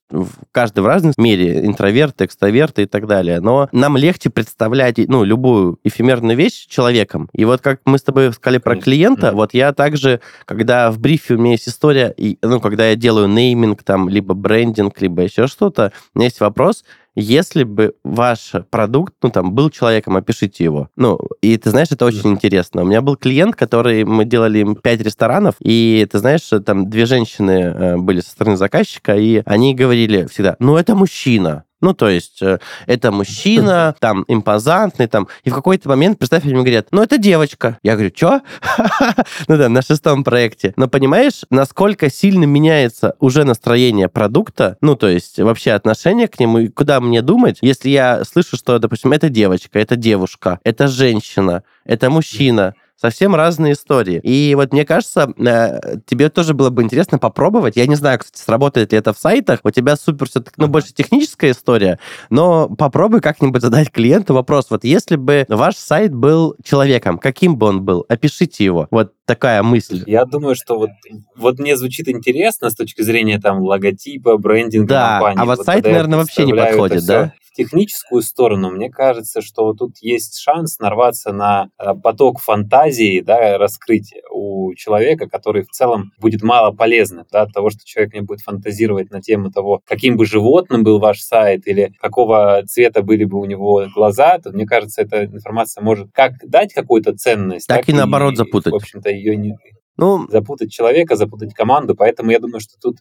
каждый 0.51 0.79
в 0.79 0.87
разной 0.87 1.13
мере, 1.17 1.65
интроверты, 1.65 2.25
экстраверты 2.25 2.83
и 2.83 2.85
так 2.85 3.07
далее. 3.07 3.41
Но 3.41 3.69
нам 3.71 3.97
легче 3.97 4.29
представлять, 4.29 4.99
ну, 5.09 5.23
любую 5.23 5.79
эфемерную 5.83 6.37
вещь 6.37 6.67
человеком. 6.67 7.29
И 7.33 7.43
вот 7.43 7.61
как 7.61 7.81
мы 7.85 7.97
с 7.97 8.03
тобой 8.03 8.31
сказали 8.31 8.59
про 8.59 8.75
клиента, 8.77 9.27
mm-hmm. 9.27 9.35
вот 9.35 9.53
я 9.55 9.73
также, 9.73 10.21
когда 10.45 10.91
в 10.91 10.99
брифе 10.99 11.33
у 11.33 11.39
меня 11.39 11.53
есть 11.53 11.67
история, 11.67 12.13
и, 12.15 12.37
ну, 12.43 12.61
когда 12.61 12.87
я 12.87 12.95
делаю 12.95 13.27
нейминг, 13.27 13.81
там, 13.83 14.07
либо 14.07 14.35
брендинг, 14.35 15.01
либо 15.01 15.23
еще 15.23 15.47
что-то, 15.47 15.91
у 16.13 16.19
меня 16.19 16.27
есть 16.27 16.39
вопрос, 16.39 16.85
если 17.15 17.63
бы 17.63 17.95
ваш 18.03 18.51
продукт, 18.69 19.15
ну, 19.23 19.31
там, 19.31 19.53
был 19.53 19.71
человеком, 19.71 20.15
опишите 20.15 20.63
его. 20.63 20.89
Ну, 20.95 21.19
и 21.41 21.57
ты 21.57 21.71
знаешь, 21.71 21.89
это 21.89 22.05
очень 22.05 22.29
интересно. 22.29 22.83
У 22.83 22.85
меня 22.85 23.01
был 23.01 23.17
клиент, 23.17 23.55
который, 23.55 24.05
мы 24.05 24.25
делали 24.25 24.59
им 24.59 24.75
пять 24.75 25.01
ресторанов, 25.01 25.55
и 25.59 26.07
ты 26.09 26.19
знаешь, 26.19 26.47
там 26.63 26.87
две 26.87 27.07
женщины 27.07 27.51
э, 27.51 27.97
были 27.97 28.21
со 28.21 28.29
стороны 28.29 28.57
заказчика, 28.57 29.15
и 29.15 29.41
они 29.45 29.73
говорили 29.73 30.27
всегда, 30.27 30.55
ну, 30.59 30.77
это 30.77 30.93
мужчина. 30.93 31.63
Ну, 31.81 31.93
то 31.93 32.09
есть 32.09 32.41
э, 32.41 32.59
это 32.87 33.11
мужчина, 33.11 33.95
там, 33.99 34.25
импозантный, 34.27 35.07
там, 35.07 35.27
и 35.43 35.49
в 35.49 35.55
какой-то 35.55 35.89
момент, 35.89 36.17
представь, 36.17 36.43
мне 36.43 36.53
говорят, 36.53 36.87
ну, 36.91 37.01
это 37.01 37.17
девочка. 37.17 37.77
Я 37.83 37.93
говорю, 37.93 38.11
что? 38.15 38.41
ну 39.47 39.57
да, 39.57 39.69
на 39.69 39.81
шестом 39.81 40.23
проекте. 40.23 40.73
Но 40.75 40.87
понимаешь, 40.87 41.43
насколько 41.49 42.09
сильно 42.09 42.43
меняется 42.45 43.15
уже 43.19 43.43
настроение 43.43 44.09
продукта, 44.09 44.77
ну, 44.81 44.95
то 44.95 45.07
есть 45.07 45.39
вообще 45.39 45.71
отношение 45.71 46.27
к 46.27 46.39
нему, 46.39 46.59
и 46.59 46.67
куда 46.67 46.99
мне 46.99 47.21
думать, 47.21 47.59
если 47.61 47.89
я 47.89 48.23
слышу, 48.25 48.57
что, 48.57 48.79
допустим, 48.79 49.11
это 49.13 49.29
девочка, 49.29 49.79
это 49.79 49.95
девушка, 49.95 50.59
это 50.63 50.87
женщина, 50.87 51.63
это 51.85 52.09
мужчина, 52.09 52.73
совсем 52.99 53.35
разные 53.35 53.73
истории. 53.73 54.19
И 54.23 54.53
вот 54.55 54.73
мне 54.73 54.85
кажется, 54.85 55.31
э, 55.37 55.97
тебе 56.05 56.29
тоже 56.29 56.53
было 56.53 56.69
бы 56.69 56.83
интересно 56.83 57.17
попробовать. 57.17 57.75
Я 57.75 57.87
не 57.87 57.95
знаю, 57.95 58.19
кстати, 58.19 58.41
сработает 58.41 58.91
ли 58.91 58.97
это 58.97 59.13
в 59.13 59.17
сайтах. 59.17 59.59
У 59.63 59.71
тебя 59.71 59.95
супер 59.95 60.27
все 60.27 60.43
ну, 60.57 60.67
больше 60.67 60.93
техническая 60.93 61.51
история, 61.51 61.99
но 62.29 62.67
попробуй 62.69 63.21
как-нибудь 63.21 63.61
задать 63.61 63.91
клиенту 63.91 64.33
вопрос. 64.33 64.67
Вот 64.69 64.83
если 64.83 65.15
бы 65.15 65.45
ваш 65.47 65.75
сайт 65.75 66.13
был 66.13 66.55
человеком, 66.63 67.17
каким 67.17 67.57
бы 67.57 67.67
он 67.67 67.83
был? 67.83 68.05
Опишите 68.09 68.63
его. 68.63 68.87
Вот 68.91 69.13
такая 69.25 69.61
мысль. 69.61 70.03
Я 70.07 70.25
думаю, 70.25 70.55
что 70.55 70.77
вот, 70.77 70.89
вот 71.35 71.59
мне 71.59 71.77
звучит 71.77 72.07
интересно 72.09 72.71
с 72.71 72.75
точки 72.75 73.03
зрения 73.03 73.39
там 73.39 73.61
логотипа, 73.61 74.37
брендинга 74.37 74.87
да, 74.87 75.11
компании. 75.11 75.41
а 75.41 75.45
вот, 75.45 75.57
вот 75.57 75.65
сайт, 75.65 75.83
наверное, 75.83 76.17
вообще 76.17 76.45
не 76.45 76.53
подходит, 76.53 77.05
да? 77.05 77.33
Техническую 77.59 78.21
сторону, 78.21 78.71
мне 78.71 78.89
кажется, 78.89 79.41
что 79.41 79.73
тут 79.73 79.97
есть 79.99 80.39
шанс 80.39 80.79
нарваться 80.79 81.33
на 81.33 81.67
э, 81.77 81.93
поток 81.93 82.39
фантазии, 82.39 83.19
да, 83.19 83.57
раскрытия 83.57 84.21
у 84.31 84.73
человека, 84.75 85.27
который 85.27 85.63
в 85.63 85.67
целом 85.67 86.13
будет 86.19 86.41
мало 86.41 86.71
полезным, 86.71 87.25
да, 87.29 87.41
от 87.41 87.51
того, 87.51 87.69
что 87.69 87.81
человек 87.83 88.13
не 88.13 88.21
будет 88.21 88.39
фантазировать 88.39 89.11
на 89.11 89.21
тему 89.21 89.51
того, 89.51 89.81
каким 89.85 90.15
бы 90.15 90.25
животным 90.25 90.85
был 90.85 90.99
ваш 90.99 91.19
сайт 91.19 91.67
или 91.67 91.91
какого 91.99 92.63
цвета 92.65 93.01
были 93.01 93.25
бы 93.25 93.41
у 93.41 93.45
него 93.45 93.85
глаза, 93.93 94.39
то, 94.39 94.51
мне 94.51 94.65
кажется, 94.65 95.01
эта 95.01 95.25
информация 95.25 95.83
может 95.83 96.13
как 96.13 96.35
дать 96.43 96.73
какую-то 96.73 97.13
ценность, 97.17 97.67
так, 97.67 97.79
так 97.79 97.89
и 97.89 97.93
наоборот 97.93 98.37
запутать. 98.37 98.71
В 98.71 98.77
общем-то, 98.77 99.09
ее 99.09 99.35
не... 99.35 99.57
Ну, 99.97 100.29
запутать 100.29 100.71
человека, 100.71 101.17
запутать 101.17 101.53
команду, 101.53 101.93
поэтому 101.93 102.31
я 102.31 102.39
думаю, 102.39 102.61
что 102.61 102.79
тут 102.81 102.99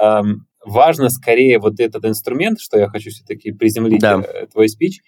эм, 0.00 0.46
важно 0.64 1.10
скорее 1.10 1.58
вот 1.58 1.80
этот 1.80 2.04
инструмент, 2.04 2.60
что 2.60 2.78
я 2.78 2.88
хочу 2.88 3.10
все-таки 3.10 3.52
приземлить 3.52 4.00
да. 4.00 4.20
Э, 4.20 4.46
твой 4.46 4.68
спич, 4.68 5.00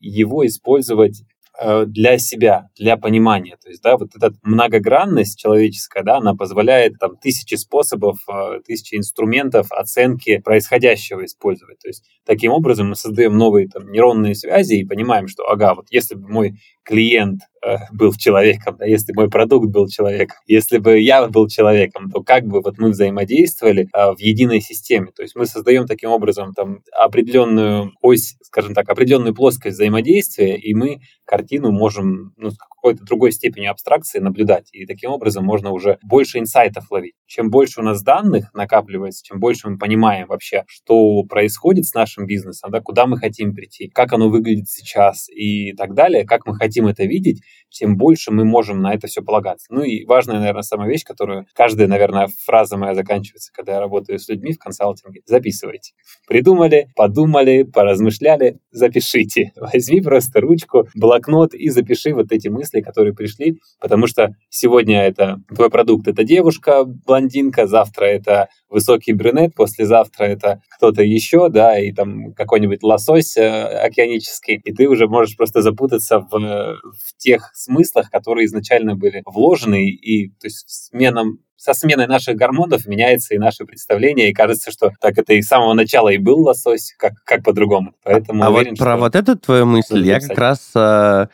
его 0.00 0.46
использовать 0.46 1.22
э, 1.60 1.84
для 1.86 2.18
себя, 2.18 2.68
для 2.76 2.96
понимания. 2.96 3.56
То 3.62 3.68
есть, 3.68 3.82
да, 3.82 3.96
вот 3.96 4.10
эта 4.16 4.32
многогранность 4.42 5.38
человеческая, 5.38 6.02
да, 6.02 6.16
она 6.16 6.34
позволяет 6.34 6.98
там 6.98 7.16
тысячи 7.16 7.54
способов, 7.54 8.18
э, 8.28 8.60
тысячи 8.66 8.94
инструментов 8.96 9.66
оценки 9.70 10.38
происходящего 10.38 11.24
использовать. 11.24 11.78
То 11.78 11.88
есть, 11.88 12.04
таким 12.24 12.52
образом 12.52 12.88
мы 12.88 12.96
создаем 12.96 13.36
новые 13.36 13.68
там 13.68 13.90
нейронные 13.90 14.34
связи 14.34 14.74
и 14.74 14.86
понимаем, 14.86 15.28
что, 15.28 15.44
ага, 15.44 15.74
вот 15.74 15.86
если 15.90 16.14
бы 16.14 16.28
мой 16.28 16.54
клиент 16.90 17.40
Э, 17.62 17.76
был 17.92 18.14
человеком, 18.14 18.76
да, 18.78 18.86
если 18.86 19.12
мой 19.12 19.28
продукт 19.28 19.68
был 19.68 19.86
человеком, 19.86 20.38
если 20.46 20.78
бы 20.78 20.98
я 20.98 21.26
был 21.28 21.46
человеком, 21.46 22.10
то 22.10 22.22
как 22.22 22.46
бы 22.46 22.62
вот 22.62 22.78
мы 22.78 22.88
взаимодействовали 22.88 23.86
а, 23.92 24.14
в 24.14 24.18
единой 24.18 24.62
системе. 24.62 25.08
То 25.14 25.20
есть 25.22 25.36
мы 25.36 25.44
создаем 25.44 25.86
таким 25.86 26.10
образом 26.10 26.54
там 26.54 26.78
определенную 26.98 27.92
ось, 28.00 28.36
скажем 28.42 28.72
так, 28.72 28.88
определенную 28.88 29.34
плоскость 29.34 29.74
взаимодействия, 29.74 30.56
и 30.56 30.72
мы 30.72 31.00
картину 31.26 31.70
можем 31.70 32.32
ну, 32.38 32.50
с 32.50 32.56
какой-то 32.56 33.04
другой 33.04 33.30
степенью 33.30 33.70
абстракции 33.70 34.20
наблюдать. 34.20 34.70
И 34.72 34.86
таким 34.86 35.10
образом 35.10 35.44
можно 35.44 35.70
уже 35.70 35.98
больше 36.02 36.38
инсайтов 36.38 36.90
ловить. 36.90 37.14
Чем 37.26 37.50
больше 37.50 37.80
у 37.80 37.84
нас 37.84 38.02
данных 38.02 38.54
накапливается, 38.54 39.22
чем 39.22 39.38
больше 39.38 39.68
мы 39.68 39.76
понимаем 39.76 40.28
вообще, 40.28 40.64
что 40.66 41.22
происходит 41.24 41.84
с 41.84 41.92
нашим 41.92 42.26
бизнесом, 42.26 42.70
да, 42.70 42.80
куда 42.80 43.06
мы 43.06 43.18
хотим 43.18 43.54
прийти, 43.54 43.88
как 43.88 44.14
оно 44.14 44.30
выглядит 44.30 44.68
сейчас 44.68 45.28
и 45.28 45.74
так 45.74 45.94
далее, 45.94 46.24
как 46.24 46.46
мы 46.46 46.56
хотим 46.56 46.79
это 46.88 47.04
видеть, 47.04 47.42
тем 47.70 47.96
больше 47.96 48.30
мы 48.30 48.44
можем 48.44 48.80
на 48.82 48.94
это 48.94 49.06
все 49.06 49.22
полагаться. 49.22 49.66
Ну 49.70 49.82
и 49.82 50.04
важная, 50.04 50.38
наверное, 50.38 50.62
самая 50.62 50.88
вещь, 50.88 51.04
которую 51.04 51.46
каждая, 51.54 51.86
наверное, 51.86 52.28
фраза 52.44 52.76
моя 52.76 52.94
заканчивается, 52.94 53.52
когда 53.52 53.74
я 53.74 53.80
работаю 53.80 54.18
с 54.18 54.28
людьми 54.28 54.52
в 54.52 54.58
консалтинге. 54.58 55.22
Записывайте. 55.26 55.92
Придумали, 56.26 56.88
подумали, 56.96 57.62
поразмышляли, 57.62 58.58
запишите. 58.70 59.52
Возьми 59.56 60.00
просто 60.00 60.40
ручку, 60.40 60.88
блокнот 60.94 61.54
и 61.54 61.68
запиши 61.68 62.12
вот 62.14 62.32
эти 62.32 62.48
мысли, 62.48 62.80
которые 62.80 63.14
пришли, 63.14 63.58
потому 63.80 64.06
что 64.06 64.34
сегодня 64.48 65.02
это 65.02 65.38
твой 65.54 65.70
продукт, 65.70 66.08
это 66.08 66.24
девушка, 66.24 66.84
блондинка, 66.84 67.66
завтра 67.66 68.06
это 68.06 68.48
высокий 68.68 69.12
брюнет, 69.12 69.54
послезавтра 69.54 70.24
это 70.24 70.62
кто-то 70.76 71.02
еще, 71.02 71.48
да, 71.48 71.78
и 71.78 71.92
там 71.92 72.32
какой-нибудь 72.34 72.82
лосось 72.82 73.36
э, 73.36 73.64
океанический, 73.64 74.60
и 74.64 74.72
ты 74.72 74.88
уже 74.88 75.08
можешь 75.08 75.36
просто 75.36 75.62
запутаться 75.62 76.20
в, 76.20 76.36
в 76.82 77.16
тех 77.16 77.50
смыслах, 77.54 78.10
которые 78.10 78.46
изначально 78.46 78.94
были 78.96 79.22
вложены, 79.26 79.88
и 79.88 80.28
то 80.28 80.46
есть 80.46 80.64
сменам 80.68 81.38
со 81.60 81.74
сменой 81.74 82.06
наших 82.06 82.36
гормонов 82.36 82.86
меняется 82.86 83.34
и 83.34 83.38
наше 83.38 83.66
представление, 83.66 84.30
и 84.30 84.32
кажется, 84.32 84.70
что 84.70 84.92
так 84.98 85.18
это 85.18 85.34
и 85.34 85.42
с 85.42 85.46
самого 85.46 85.74
начала 85.74 86.08
и 86.08 86.16
был 86.16 86.40
лосось, 86.40 86.94
как, 86.96 87.12
как 87.24 87.44
по-другому. 87.44 87.92
Поэтому 88.02 88.42
а 88.42 88.48
уверен, 88.48 88.70
вот 88.70 88.78
про 88.78 88.96
вот 88.96 89.14
эту 89.14 89.36
твою 89.36 89.66
мысль 89.66 90.02
я 90.06 90.20
как 90.20 90.38
раз 90.38 90.70
э, 90.74 90.80
э, 90.80 91.26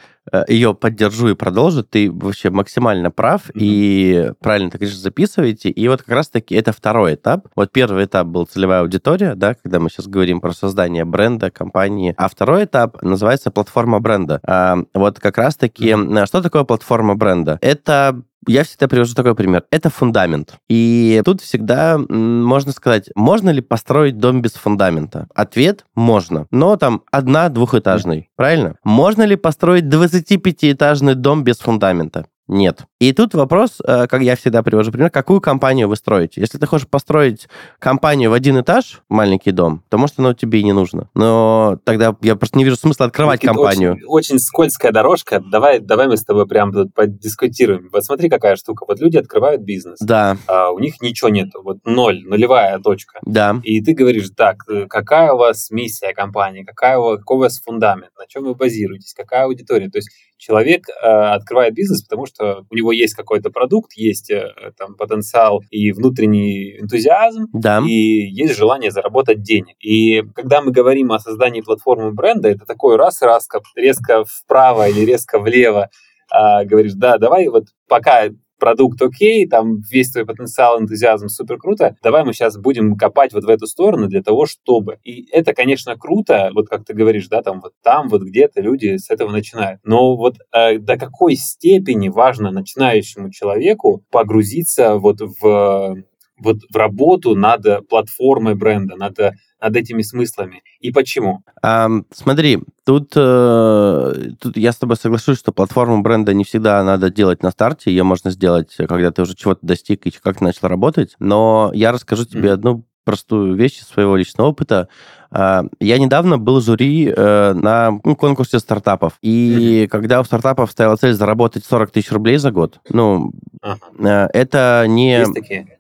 ее 0.49 0.75
поддержу 0.75 1.29
и 1.29 1.35
продолжу. 1.35 1.83
Ты 1.83 2.11
вообще 2.11 2.51
максимально 2.51 3.11
прав, 3.11 3.49
mm-hmm. 3.49 3.53
и 3.55 4.33
правильно 4.41 4.71
ты 4.71 4.79
говоришь, 4.79 4.97
записывайте. 4.97 5.71
И 5.71 5.89
вот 5.89 6.03
как 6.03 6.15
раз-таки 6.15 6.55
это 6.55 6.73
второй 6.73 7.15
этап. 7.15 7.49
Вот 7.55 7.73
первый 7.73 8.05
этап 8.05 8.27
был 8.27 8.47
целевая 8.47 8.81
аудитория, 8.81 9.35
да, 9.35 9.55
когда 9.55 9.81
мы 9.81 9.91
сейчас 9.91 10.07
говорим 10.07 10.41
про 10.41 10.53
создание 10.53 11.05
бренда, 11.05 11.51
компании. 11.51 12.15
А 12.17 12.29
второй 12.29 12.65
этап 12.65 13.03
называется 13.03 13.51
платформа 13.51 14.01
бренда. 14.01 14.41
А, 14.43 14.79
вот 14.95 15.21
как 15.21 15.39
раз-таки, 15.39 15.91
mm-hmm. 15.91 16.27
что 16.27 16.43
такое 16.43 16.65
платформа 16.65 17.15
бренда? 17.15 17.59
Это 17.61 18.23
я 18.47 18.65
всегда 18.65 18.89
привожу 18.89 19.15
такой 19.15 19.35
пример. 19.35 19.65
Это 19.71 19.91
фундамент. 19.91 20.57
И 20.69 21.21
тут 21.25 21.41
всегда 21.41 21.99
можно 21.99 22.73
сказать, 22.73 23.11
можно 23.15 23.51
ли 23.51 23.61
построить 23.61 24.19
дом 24.19 24.43
без 24.43 24.53
фундамента? 24.53 25.27
Ответ– 25.35 25.85
можно. 25.95 26.47
Но 26.51 26.77
там 26.77 27.03
одна 27.11 27.49
двухэтажный, 27.49 28.31
правильно? 28.37 28.77
Можно 28.85 29.25
ли 29.25 29.37
построить 29.37 29.85
25-этажный 29.85 31.15
дом 31.15 31.45
без 31.45 31.59
фундамента? 31.59 32.27
Нет. 32.49 32.85
И 32.99 33.13
тут 33.13 33.35
вопрос, 33.35 33.83
э, 33.87 34.07
как 34.07 34.23
я 34.23 34.37
всегда 34.37 34.63
привожу 34.63 34.91
пример, 34.91 35.11
какую 35.11 35.43
компанию 35.43 35.87
вы 35.87 35.97
строите. 35.97 36.41
Если 36.41 36.57
ты 36.57 36.67
хочешь 36.67 36.89
построить 36.89 37.47
компанию 37.79 38.31
в 38.31 38.33
один 38.33 38.59
этаж, 38.59 39.03
маленький 39.11 39.51
дом, 39.51 39.83
то, 39.91 39.99
может, 39.99 40.19
оно 40.19 40.33
тебе 40.33 40.61
и 40.61 40.65
не 40.65 40.73
нужно. 40.73 41.11
Но 41.15 41.79
тогда 41.85 42.17
я 42.23 42.37
просто 42.37 42.57
не 42.57 42.65
вижу 42.65 42.77
смысла 42.77 43.05
открывать 43.05 43.43
Никит, 43.43 43.55
компанию. 43.55 43.93
Очень, 43.93 44.07
очень 44.07 44.39
скользкая 44.39 44.93
дорожка. 44.93 45.41
Давай, 45.41 45.79
давай 45.79 46.09
мы 46.09 46.17
с 46.17 46.25
тобой 46.25 46.47
прям 46.47 46.73
тут 46.73 46.95
подискутируем. 46.95 47.91
Вот 47.93 48.03
смотри, 48.03 48.31
какая 48.31 48.57
штука. 48.57 48.87
Вот 48.89 48.99
люди 48.99 49.19
открывают 49.19 49.61
бизнес. 49.61 49.99
Да. 50.01 50.39
А 50.47 50.71
у 50.71 50.79
них 50.79 51.03
ничего 51.03 51.29
нет. 51.29 51.51
Вот 51.63 51.77
ноль, 51.85 52.23
нулевая 52.25 52.79
точка. 52.79 53.19
Да. 53.27 53.61
И 53.63 53.83
ты 53.83 53.93
говоришь, 53.93 54.31
так, 54.35 54.57
э, 54.71 54.87
какая 54.89 55.35
у 55.35 55.37
вас 55.37 55.71
миссия 55.71 56.15
компании, 56.15 56.65
какая 56.65 56.97
у 56.97 57.03
вас, 57.03 57.19
какой 57.19 57.37
у 57.37 57.41
вас 57.41 57.61
фундамент, 57.61 58.13
на 58.19 58.27
чем 58.27 58.45
вы 58.45 58.55
базируетесь, 58.55 59.13
какая 59.13 59.45
аудитория. 59.45 59.91
То 59.91 59.99
есть 59.99 60.09
человек 60.39 60.89
э, 60.89 61.07
открывает 61.07 61.75
бизнес, 61.75 62.03
потому 62.03 62.27
что 62.27 62.65
у 62.71 62.75
него 62.75 62.86
есть 62.93 63.15
какой-то 63.15 63.51
продукт, 63.51 63.93
есть 63.95 64.31
э, 64.31 64.73
там 64.77 64.95
потенциал 64.95 65.63
и 65.71 65.93
внутренний 65.93 66.79
энтузиазм, 66.81 67.47
да. 67.53 67.83
и 67.87 67.93
есть 67.93 68.57
желание 68.57 68.91
заработать 68.91 69.43
денег. 69.43 69.77
И 69.81 70.23
когда 70.35 70.61
мы 70.61 70.73
говорим 70.73 71.13
о 71.13 71.19
создании 71.19 71.61
платформы 71.61 72.13
бренда, 72.13 72.49
это 72.49 72.65
такой 72.67 72.97
раз-раз 72.97 73.49
резко 73.75 74.25
вправо 74.25 74.89
или 74.89 75.05
резко 75.05 75.39
влево, 75.39 75.89
э, 76.33 76.65
говоришь, 76.65 76.95
да, 76.95 77.19
давай 77.19 77.49
вот 77.49 77.65
пока 77.89 78.29
продукт 78.59 79.01
окей, 79.03 79.47
там 79.47 79.81
весь 79.91 80.11
твой 80.11 80.27
потенциал, 80.27 80.81
энтузиазм 80.81 81.29
супер 81.29 81.59
круто, 81.59 81.97
давай 82.03 82.25
мы 82.25 82.33
сейчас 82.33 82.57
будем 82.57 82.97
копать 82.97 83.33
вот 83.33 83.45
в 83.45 83.49
эту 83.49 83.67
сторону 83.67 84.09
для 84.09 84.23
того, 84.23 84.47
чтобы. 84.47 84.99
И 85.05 85.29
это, 85.31 85.55
конечно, 85.55 85.97
круто, 85.97 86.51
вот 86.55 86.69
как 86.69 86.85
ты 86.85 86.95
говоришь, 86.95 87.29
да, 87.29 87.43
там 87.43 87.61
вот 87.61 87.73
там 87.83 88.09
вот 88.09 88.23
где-то 88.23 88.61
люди 88.61 88.97
с 88.97 89.11
этого 89.11 89.31
начинают. 89.31 89.81
Но 89.85 90.17
вот 90.17 90.37
э, 90.53 90.79
до 90.79 90.97
какой 90.97 91.37
степени 91.37 92.09
важно 92.09 92.51
начинающему 92.51 93.31
человеку 93.31 94.03
погрузиться 94.11 94.97
вот 94.97 95.21
в 95.21 95.97
вот 96.39 96.59
в 96.71 96.77
работу 96.77 97.35
над 97.35 97.89
платформой 97.89 98.55
бренда, 98.55 98.97
над 98.97 99.19
над 99.61 99.77
этими 99.77 100.03
смыслами 100.03 100.63
и 100.81 100.93
почему? 100.93 101.41
А, 101.63 101.89
смотри, 102.13 102.59
тут, 102.87 103.13
э, 103.17 104.15
тут 104.41 104.57
я 104.57 104.73
с 104.73 104.77
тобой 104.77 104.97
соглашусь, 104.97 105.39
что 105.39 105.53
платформу 105.53 106.03
бренда 106.03 106.33
не 106.33 106.45
всегда 106.45 106.83
надо 106.85 107.11
делать 107.11 107.43
на 107.43 107.51
старте, 107.51 107.91
ее 107.91 108.05
можно 108.05 108.31
сделать, 108.31 108.75
когда 108.77 109.11
ты 109.11 109.23
уже 109.23 109.35
чего-то 109.35 109.67
достиг 109.67 110.07
и 110.07 110.13
как 110.13 110.41
начал 110.41 110.69
работать, 110.69 111.17
но 111.19 111.73
я 111.75 111.91
расскажу 111.91 112.25
тебе 112.25 112.53
одну 112.53 112.87
простую 113.05 113.55
вещь 113.55 113.81
из 113.81 113.89
своего 113.89 114.17
личного 114.17 114.49
опыта. 114.49 114.89
А, 115.31 115.65
я 115.81 115.99
недавно 115.99 116.39
был 116.39 116.61
жюри 116.61 117.09
э, 117.09 117.53
на 117.55 118.01
ну, 118.03 118.17
конкурсе 118.17 118.59
стартапов. 118.59 119.15
И 119.21 119.85
mm-hmm. 119.85 119.89
когда 119.89 120.21
у 120.21 120.25
стартапов 120.25 120.71
стояла 120.71 120.97
цель 120.97 121.13
заработать 121.13 121.65
40 121.65 121.91
тысяч 121.91 122.11
рублей 122.11 122.39
за 122.39 122.51
год, 122.51 122.81
ну, 122.89 123.33
uh-huh. 123.63 124.29
это 124.33 124.85
не... 124.89 125.19
Есть 125.19 125.35
такие? 125.35 125.79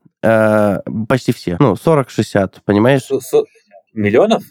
Почти 1.08 1.32
все. 1.32 1.56
Ну, 1.58 1.74
40-60, 1.74 2.54
понимаешь? 2.64 3.08
Миллионов? 3.92 4.42